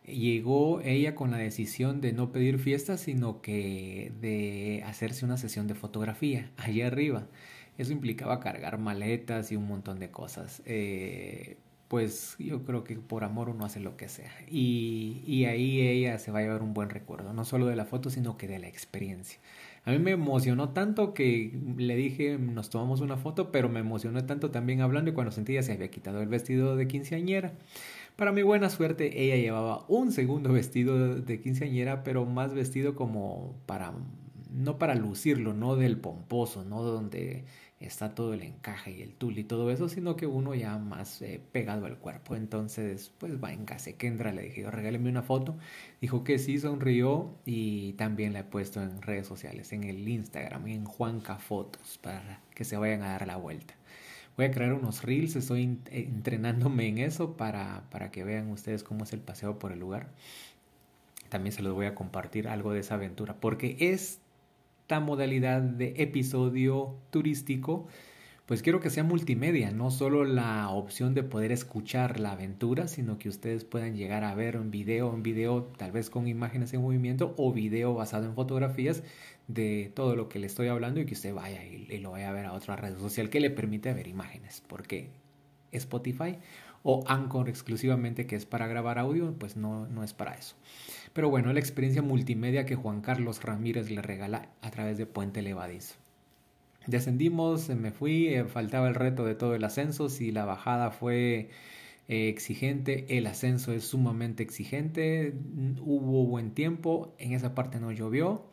llegó 0.07 0.80
ella 0.82 1.14
con 1.14 1.30
la 1.30 1.39
decisión 1.39 2.01
de 2.01 2.12
no 2.12 2.32
pedir 2.32 2.59
fiesta, 2.59 2.97
sino 2.99 3.43
que 3.43 4.12
de 4.20 4.82
hacerse 4.87 5.24
una 5.26 5.37
sesión 5.39 5.66
de 5.66 5.74
fotografía 5.74 6.51
allí 6.57 6.82
arriba. 6.82 7.26
Eso 7.79 7.93
implicaba 7.93 8.41
cargar 8.41 8.79
maletas 8.79 9.53
y 9.53 9.57
un 9.57 9.66
montón 9.66 9.99
de 9.99 10.11
cosas. 10.11 10.62
Eh, 10.64 11.57
pues 11.89 12.37
yo 12.39 12.64
creo 12.64 12.83
que 12.83 12.97
por 12.97 13.22
amor 13.22 13.49
uno 13.49 13.64
hace 13.64 13.81
lo 13.81 13.97
que 13.97 14.09
sea. 14.09 14.33
Y, 14.49 15.22
y, 15.27 15.45
ahí 15.45 15.81
ella 15.81 16.18
se 16.18 16.31
va 16.33 16.41
a 16.41 16.43
llevar 16.43 16.62
un 16.62 16.74
buen 16.74 16.91
recuerdo, 16.91 17.33
no 17.33 17.45
solo 17.45 17.66
de 17.66 17.77
la 17.77 17.85
foto, 17.85 18.11
sino 18.11 18.37
que 18.37 18.49
de 18.49 18.59
la 18.59 18.68
experiencia. 18.68 19.39
A 19.85 19.93
mí 19.93 20.01
me 20.01 20.11
emocionó 20.11 20.70
tanto 20.70 21.14
que 21.14 21.57
le 21.77 21.95
dije, 21.95 22.39
nos 22.39 22.70
tomamos 22.70 23.01
una 23.01 23.16
foto, 23.16 23.53
pero 23.53 23.68
me 23.68 23.79
emocionó 23.79 24.24
tanto 24.24 24.51
también 24.51 24.81
hablando 24.81 25.12
y 25.12 25.14
cuando 25.14 25.31
sentí 25.31 25.55
ya 25.55 25.62
se 25.62 25.72
había 25.72 25.91
quitado 25.91 26.20
el 26.22 26.29
vestido 26.29 26.74
de 26.74 26.89
quinceañera. 26.89 27.53
Para 28.16 28.33
mi 28.33 28.43
buena 28.43 28.68
suerte, 28.68 29.22
ella 29.22 29.37
llevaba 29.37 29.85
un 29.87 30.11
segundo 30.11 30.53
vestido 30.53 31.14
de 31.14 31.41
quinceañera, 31.41 32.03
pero 32.03 32.24
más 32.27 32.53
vestido 32.53 32.97
como 32.97 33.55
para, 33.66 33.93
no 34.51 34.77
para 34.77 34.97
lucirlo, 34.97 35.55
no 35.55 35.77
del 35.77 35.99
pomposo, 35.99 36.64
no 36.64 36.83
donde 36.83 37.45
está 37.81 38.14
todo 38.14 38.33
el 38.33 38.43
encaje 38.43 38.93
y 38.93 39.03
el 39.03 39.14
tul 39.14 39.39
y 39.39 39.45
todo 39.45 39.70
eso, 39.70 39.89
sino 39.89 40.16
que 40.16 40.27
uno 40.27 40.55
ya 40.55 40.79
más 40.79 41.20
eh, 41.22 41.41
pegado 41.53 41.87
al 41.87 41.99
cuerpo. 41.99 42.35
Entonces, 42.35 43.12
pues 43.18 43.43
va 43.43 43.53
en 43.53 43.64
casa. 43.64 43.93
Kendra 43.93 44.33
le 44.33 44.43
dije, 44.43 44.70
regáleme 44.70 45.11
una 45.11 45.22
foto. 45.22 45.57
Dijo 46.01 46.24
que 46.24 46.39
sí, 46.39 46.59
sonrió 46.59 47.35
y 47.45 47.93
también 47.95 48.33
la 48.33 48.41
he 48.41 48.45
puesto 48.45 48.83
en 48.83 49.03
redes 49.03 49.27
sociales, 49.27 49.72
en 49.72 49.85
el 49.85 50.09
Instagram, 50.09 50.66
en 50.68 50.85
Juanca 50.85 51.39
Fotos, 51.39 51.99
para 51.99 52.41
que 52.55 52.64
se 52.64 52.77
vayan 52.77 53.03
a 53.03 53.11
dar 53.11 53.27
la 53.27 53.37
vuelta. 53.37 53.74
Voy 54.37 54.47
a 54.47 54.51
crear 54.51 54.72
unos 54.74 55.03
reels, 55.03 55.37
estoy 55.37 55.79
eh, 55.91 56.09
entrenándome 56.09 56.89
en 56.89 56.99
eso 56.99 57.37
para, 57.37 57.85
para 57.91 58.11
que 58.11 58.24
vean 58.24 58.51
ustedes 58.51 58.85
cómo 58.85 59.05
es 59.05 59.12
el 59.12 59.20
paseo 59.20 59.59
por 59.59 59.72
el 59.72 59.81
lugar. 59.81 60.11
También 61.29 61.53
se 61.53 61.62
los 61.62 61.74
voy 61.74 61.87
a 61.87 61.95
compartir 61.95 62.49
algo 62.49 62.72
de 62.72 62.81
esa 62.81 62.95
aventura, 62.95 63.37
porque 63.41 63.77
esta 64.87 65.01
modalidad 65.01 65.62
de 65.62 65.95
episodio 65.97 66.95
turístico 67.11 67.89
pues 68.47 68.62
quiero 68.62 68.78
que 68.78 68.89
sea 68.89 69.03
multimedia, 69.03 69.72
no 69.72 69.91
solo 69.91 70.24
la 70.24 70.70
opción 70.70 71.12
de 71.12 71.24
poder 71.24 71.51
escuchar 71.51 72.20
la 72.20 72.30
aventura, 72.30 72.87
sino 72.87 73.18
que 73.18 73.28
ustedes 73.28 73.64
puedan 73.64 73.97
llegar 73.97 74.22
a 74.22 74.32
ver 74.37 74.57
un 74.57 74.70
video, 74.70 75.11
un 75.11 75.24
video 75.24 75.64
tal 75.76 75.91
vez 75.91 76.09
con 76.09 76.28
imágenes 76.28 76.72
en 76.72 76.82
movimiento 76.82 77.34
o 77.37 77.53
video 77.53 77.95
basado 77.95 78.26
en 78.26 78.34
fotografías 78.37 79.03
de 79.49 79.91
todo 79.93 80.14
lo 80.14 80.28
que 80.28 80.39
le 80.39 80.47
estoy 80.47 80.68
hablando 80.68 81.01
y 81.01 81.07
que 81.07 81.14
usted 81.14 81.34
vaya 81.34 81.64
y, 81.64 81.99
lo 81.99 82.12
vaya 82.12 82.28
a 82.28 82.32
ver 82.32 82.47
a 82.47 82.53
otra 82.53 82.76
red 82.76 82.97
social 82.97 83.28
que 83.28 83.41
le 83.41 83.51
permite 83.51 83.93
ver 83.93 84.07
imágenes, 84.07 84.62
porque 84.68 85.11
Spotify 85.72 86.39
o 86.89 87.03
Anchor 87.09 87.49
exclusivamente 87.49 88.28
que 88.28 88.37
es 88.37 88.47
para 88.47 88.68
grabar 88.68 89.01
audio, 89.01 89.34
pues 89.37 89.57
no, 89.57 89.89
no 89.89 90.05
es 90.05 90.12
para 90.12 90.34
eso. 90.34 90.55
Pero 91.12 91.28
bueno, 91.28 91.53
la 91.53 91.59
experiencia 91.59 92.01
multimedia 92.01 92.64
que 92.64 92.76
Juan 92.76 93.01
Carlos 93.01 93.43
Ramírez 93.43 93.91
le 93.91 94.03
regala 94.03 94.51
a 94.62 94.70
través 94.70 94.97
de 94.97 95.05
Puente 95.05 95.43
Levadizo. 95.43 95.97
Descendimos, 96.87 97.68
me 97.70 97.91
fui, 97.91 98.28
eh, 98.28 98.45
faltaba 98.45 98.87
el 98.87 98.95
reto 98.95 99.24
de 99.24 99.34
todo 99.34 99.57
el 99.57 99.64
ascenso, 99.64 100.09
si 100.09 100.30
la 100.30 100.45
bajada 100.45 100.93
fue 100.93 101.51
eh, 102.07 102.28
exigente, 102.28 103.18
el 103.18 103.26
ascenso 103.26 103.72
es 103.72 103.82
sumamente 103.82 104.45
exigente, 104.45 105.34
hubo 105.80 106.24
buen 106.24 106.53
tiempo, 106.53 107.16
en 107.18 107.32
esa 107.32 107.53
parte 107.57 107.80
no 107.80 107.91
llovió, 107.91 108.45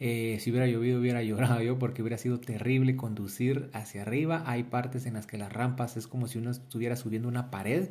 eh, 0.00 0.38
si 0.40 0.50
hubiera 0.50 0.66
llovido 0.66 1.00
hubiera 1.00 1.22
llorado 1.22 1.62
yo 1.62 1.78
porque 1.78 2.02
hubiera 2.02 2.18
sido 2.18 2.40
terrible 2.40 2.96
conducir 2.96 3.70
hacia 3.72 4.02
arriba, 4.02 4.42
hay 4.46 4.64
partes 4.64 5.06
en 5.06 5.14
las 5.14 5.26
que 5.26 5.38
las 5.38 5.52
rampas 5.52 5.96
es 5.96 6.06
como 6.06 6.28
si 6.28 6.38
uno 6.38 6.50
estuviera 6.50 6.96
subiendo 6.96 7.28
una 7.28 7.50
pared 7.50 7.90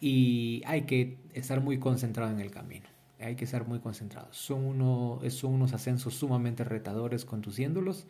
y 0.00 0.62
hay 0.66 0.82
que 0.82 1.18
estar 1.34 1.60
muy 1.60 1.78
concentrado 1.78 2.32
en 2.32 2.40
el 2.40 2.50
camino 2.50 2.92
hay 3.22 3.36
que 3.36 3.44
estar 3.44 3.66
muy 3.66 3.78
concentrado. 3.78 4.28
Son, 4.32 4.64
uno, 4.64 5.20
son 5.30 5.54
unos 5.54 5.72
ascensos 5.72 6.14
sumamente 6.14 6.64
retadores 6.64 7.24
conduciéndolos. 7.24 8.06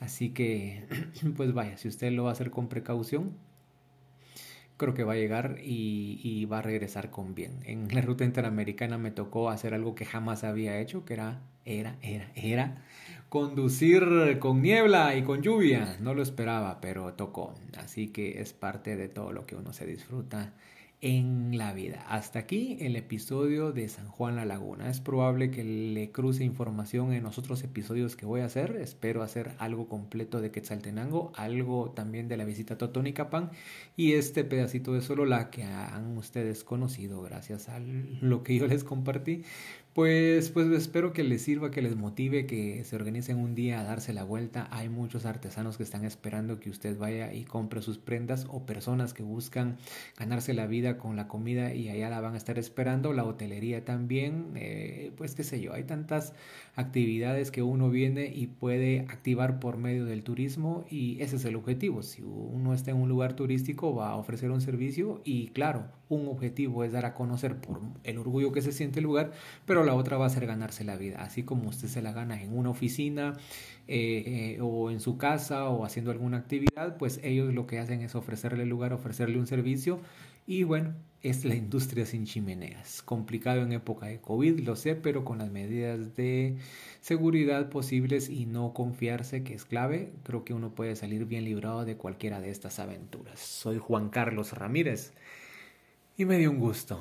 Así 0.00 0.30
que, 0.30 0.84
pues 1.36 1.52
vaya, 1.52 1.76
si 1.76 1.88
usted 1.88 2.12
lo 2.12 2.24
va 2.24 2.30
a 2.30 2.32
hacer 2.32 2.50
con 2.50 2.68
precaución, 2.68 3.36
creo 4.76 4.94
que 4.94 5.04
va 5.04 5.12
a 5.14 5.16
llegar 5.16 5.58
y, 5.62 6.44
va 6.46 6.58
a 6.58 6.62
regresar 6.62 7.10
con 7.10 7.34
bien. 7.34 7.60
En 7.64 7.88
la 7.94 8.00
ruta 8.00 8.24
interamericana 8.24 8.98
me 8.98 9.10
tocó 9.10 9.50
hacer 9.50 9.74
algo 9.74 9.94
que 9.94 10.04
jamás 10.04 10.44
había 10.44 10.80
hecho, 10.80 11.04
que 11.04 11.14
era, 11.14 11.40
era, 11.64 11.96
era, 12.02 12.30
era 12.34 12.82
conducir 13.28 14.38
con 14.38 14.62
niebla 14.62 15.16
y 15.16 15.22
con 15.22 15.42
lluvia. 15.42 15.96
No 16.00 16.14
lo 16.14 16.22
esperaba, 16.22 16.80
pero 16.80 17.14
tocó. 17.14 17.54
Así 17.76 18.08
que 18.08 18.40
es 18.40 18.52
parte 18.52 18.96
de 18.96 19.08
todo 19.08 19.32
lo 19.32 19.44
que 19.44 19.56
uno 19.56 19.72
se 19.72 19.86
disfruta 19.86 20.52
en 21.04 21.58
la 21.58 21.74
vida. 21.74 22.02
Hasta 22.08 22.38
aquí 22.38 22.78
el 22.80 22.96
episodio 22.96 23.72
de 23.72 23.88
San 23.88 24.08
Juan 24.08 24.36
La 24.36 24.46
Laguna. 24.46 24.88
Es 24.88 25.00
probable 25.00 25.50
que 25.50 25.62
le 25.62 26.10
cruce 26.12 26.44
información 26.44 27.12
en 27.12 27.24
los 27.24 27.36
otros 27.36 27.62
episodios 27.62 28.16
que 28.16 28.24
voy 28.24 28.40
a 28.40 28.46
hacer. 28.46 28.76
Espero 28.80 29.22
hacer 29.22 29.50
algo 29.58 29.86
completo 29.86 30.40
de 30.40 30.50
Quetzaltenango, 30.50 31.32
algo 31.36 31.90
también 31.90 32.26
de 32.26 32.38
la 32.38 32.46
visita 32.46 32.74
a 32.74 32.78
Totonicapán 32.78 33.50
y 33.96 34.12
este 34.12 34.44
pedacito 34.44 34.94
de 34.94 35.02
solo 35.02 35.26
la 35.26 35.50
que 35.50 35.64
han 35.64 36.16
ustedes 36.16 36.64
conocido 36.64 37.20
gracias 37.20 37.68
a 37.68 37.80
lo 37.80 38.42
que 38.42 38.56
yo 38.56 38.66
les 38.66 38.82
compartí. 38.82 39.42
Pues, 39.94 40.50
pues 40.50 40.66
espero 40.72 41.12
que 41.12 41.22
les 41.22 41.42
sirva, 41.42 41.70
que 41.70 41.80
les 41.80 41.94
motive, 41.94 42.46
que 42.46 42.82
se 42.82 42.96
organicen 42.96 43.38
un 43.38 43.54
día 43.54 43.78
a 43.78 43.84
darse 43.84 44.12
la 44.12 44.24
vuelta. 44.24 44.66
Hay 44.72 44.88
muchos 44.88 45.24
artesanos 45.24 45.76
que 45.76 45.84
están 45.84 46.04
esperando 46.04 46.58
que 46.58 46.68
usted 46.68 46.98
vaya 46.98 47.32
y 47.32 47.44
compre 47.44 47.80
sus 47.80 47.98
prendas 47.98 48.48
o 48.50 48.66
personas 48.66 49.14
que 49.14 49.22
buscan 49.22 49.76
ganarse 50.18 50.52
la 50.52 50.66
vida 50.66 50.98
con 50.98 51.14
la 51.14 51.28
comida 51.28 51.74
y 51.74 51.90
allá 51.90 52.10
la 52.10 52.20
van 52.20 52.34
a 52.34 52.38
estar 52.38 52.58
esperando. 52.58 53.12
La 53.12 53.22
hotelería 53.22 53.84
también, 53.84 54.54
eh, 54.56 55.12
pues 55.16 55.36
qué 55.36 55.44
sé 55.44 55.60
yo, 55.60 55.72
hay 55.72 55.84
tantas 55.84 56.32
actividades 56.74 57.52
que 57.52 57.62
uno 57.62 57.88
viene 57.88 58.32
y 58.34 58.48
puede 58.48 59.02
activar 59.02 59.60
por 59.60 59.76
medio 59.76 60.06
del 60.06 60.24
turismo 60.24 60.84
y 60.90 61.22
ese 61.22 61.36
es 61.36 61.44
el 61.44 61.54
objetivo. 61.54 62.02
Si 62.02 62.20
uno 62.20 62.74
está 62.74 62.90
en 62.90 62.96
un 62.96 63.08
lugar 63.08 63.34
turístico 63.36 63.94
va 63.94 64.10
a 64.10 64.16
ofrecer 64.16 64.50
un 64.50 64.60
servicio 64.60 65.20
y 65.24 65.50
claro, 65.50 65.86
un 66.08 66.28
objetivo 66.28 66.84
es 66.84 66.92
dar 66.92 67.06
a 67.06 67.14
conocer 67.14 67.56
por 67.56 67.80
el 68.02 68.18
orgullo 68.18 68.52
que 68.52 68.62
se 68.62 68.72
siente 68.72 69.00
el 69.00 69.04
lugar, 69.04 69.32
pero 69.66 69.84
la 69.84 69.94
otra 69.94 70.16
va 70.16 70.26
a 70.26 70.30
ser 70.30 70.46
ganarse 70.46 70.84
la 70.84 70.96
vida, 70.96 71.22
así 71.22 71.42
como 71.42 71.68
usted 71.68 71.88
se 71.88 72.02
la 72.02 72.12
gana 72.12 72.42
en 72.42 72.56
una 72.56 72.70
oficina 72.70 73.34
eh, 73.88 74.56
eh, 74.56 74.58
o 74.60 74.90
en 74.90 75.00
su 75.00 75.16
casa 75.18 75.68
o 75.68 75.84
haciendo 75.84 76.10
alguna 76.10 76.38
actividad, 76.38 76.96
pues 76.96 77.20
ellos 77.22 77.52
lo 77.54 77.66
que 77.66 77.78
hacen 77.78 78.02
es 78.02 78.14
ofrecerle 78.14 78.64
el 78.64 78.68
lugar, 78.68 78.92
ofrecerle 78.92 79.38
un 79.38 79.46
servicio 79.46 80.00
y 80.46 80.62
bueno, 80.64 80.94
es 81.22 81.46
la 81.46 81.54
industria 81.54 82.04
sin 82.04 82.26
chimeneas. 82.26 83.00
Complicado 83.00 83.62
en 83.62 83.72
época 83.72 84.06
de 84.06 84.20
COVID, 84.20 84.60
lo 84.60 84.76
sé, 84.76 84.94
pero 84.94 85.24
con 85.24 85.38
las 85.38 85.50
medidas 85.50 86.14
de 86.16 86.58
seguridad 87.00 87.70
posibles 87.70 88.28
y 88.28 88.44
no 88.44 88.74
confiarse, 88.74 89.42
que 89.42 89.54
es 89.54 89.64
clave, 89.64 90.12
creo 90.22 90.44
que 90.44 90.52
uno 90.52 90.74
puede 90.74 90.96
salir 90.96 91.24
bien 91.24 91.46
librado 91.46 91.86
de 91.86 91.96
cualquiera 91.96 92.42
de 92.42 92.50
estas 92.50 92.78
aventuras. 92.78 93.40
Soy 93.40 93.78
Juan 93.78 94.10
Carlos 94.10 94.52
Ramírez 94.52 95.14
y 96.16 96.24
me 96.24 96.38
dio 96.38 96.50
un 96.50 96.58
gusto 96.58 96.98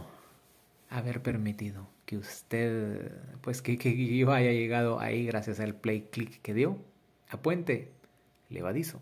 haber 0.89 1.21
permitido 1.21 1.87
que 2.05 2.17
usted, 2.17 3.11
pues 3.41 3.61
que, 3.61 3.77
que 3.77 4.17
yo 4.17 4.31
haya 4.31 4.51
llegado 4.51 4.99
ahí 4.99 5.25
gracias 5.25 5.59
al 5.59 5.75
play 5.75 6.07
click 6.11 6.41
que 6.41 6.53
dio 6.53 6.77
a 7.29 7.41
Puente 7.41 7.91
Levadizo. 8.49 9.01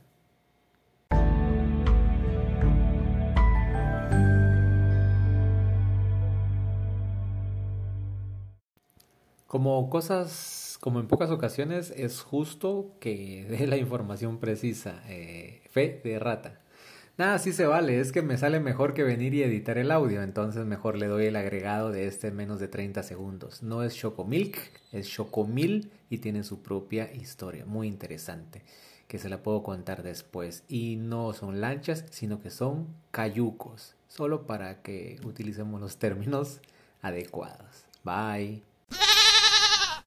Como 9.47 9.89
cosas, 9.89 10.77
como 10.79 11.01
en 11.01 11.07
pocas 11.07 11.29
ocasiones, 11.29 11.91
es 11.91 12.21
justo 12.21 12.95
que 13.01 13.45
dé 13.49 13.67
la 13.67 13.75
información 13.75 14.39
precisa. 14.39 15.03
Eh, 15.07 15.61
fe 15.69 15.99
de 16.03 16.19
rata. 16.19 16.60
Nada, 17.21 17.37
sí 17.37 17.53
se 17.53 17.67
vale, 17.67 17.99
es 17.99 18.11
que 18.11 18.23
me 18.23 18.35
sale 18.35 18.59
mejor 18.59 18.95
que 18.95 19.03
venir 19.03 19.35
y 19.35 19.43
editar 19.43 19.77
el 19.77 19.91
audio, 19.91 20.23
entonces 20.23 20.65
mejor 20.65 20.97
le 20.97 21.05
doy 21.05 21.27
el 21.27 21.35
agregado 21.35 21.91
de 21.91 22.07
este 22.07 22.29
en 22.29 22.35
menos 22.35 22.59
de 22.59 22.67
30 22.67 23.03
segundos. 23.03 23.61
No 23.61 23.83
es 23.83 23.95
Chocomilk, 23.95 24.57
es 24.91 25.07
Chocomil 25.07 25.91
y 26.09 26.17
tiene 26.17 26.43
su 26.43 26.63
propia 26.63 27.13
historia, 27.13 27.63
muy 27.67 27.87
interesante, 27.87 28.63
que 29.07 29.19
se 29.19 29.29
la 29.29 29.43
puedo 29.43 29.61
contar 29.61 30.01
después. 30.01 30.63
Y 30.67 30.95
no 30.95 31.31
son 31.33 31.61
lanchas, 31.61 32.05
sino 32.09 32.41
que 32.41 32.49
son 32.49 32.87
cayucos, 33.11 33.93
solo 34.07 34.47
para 34.47 34.81
que 34.81 35.19
utilicemos 35.23 35.79
los 35.79 35.97
términos 35.97 36.59
adecuados. 37.03 37.85
Bye. 38.03 38.70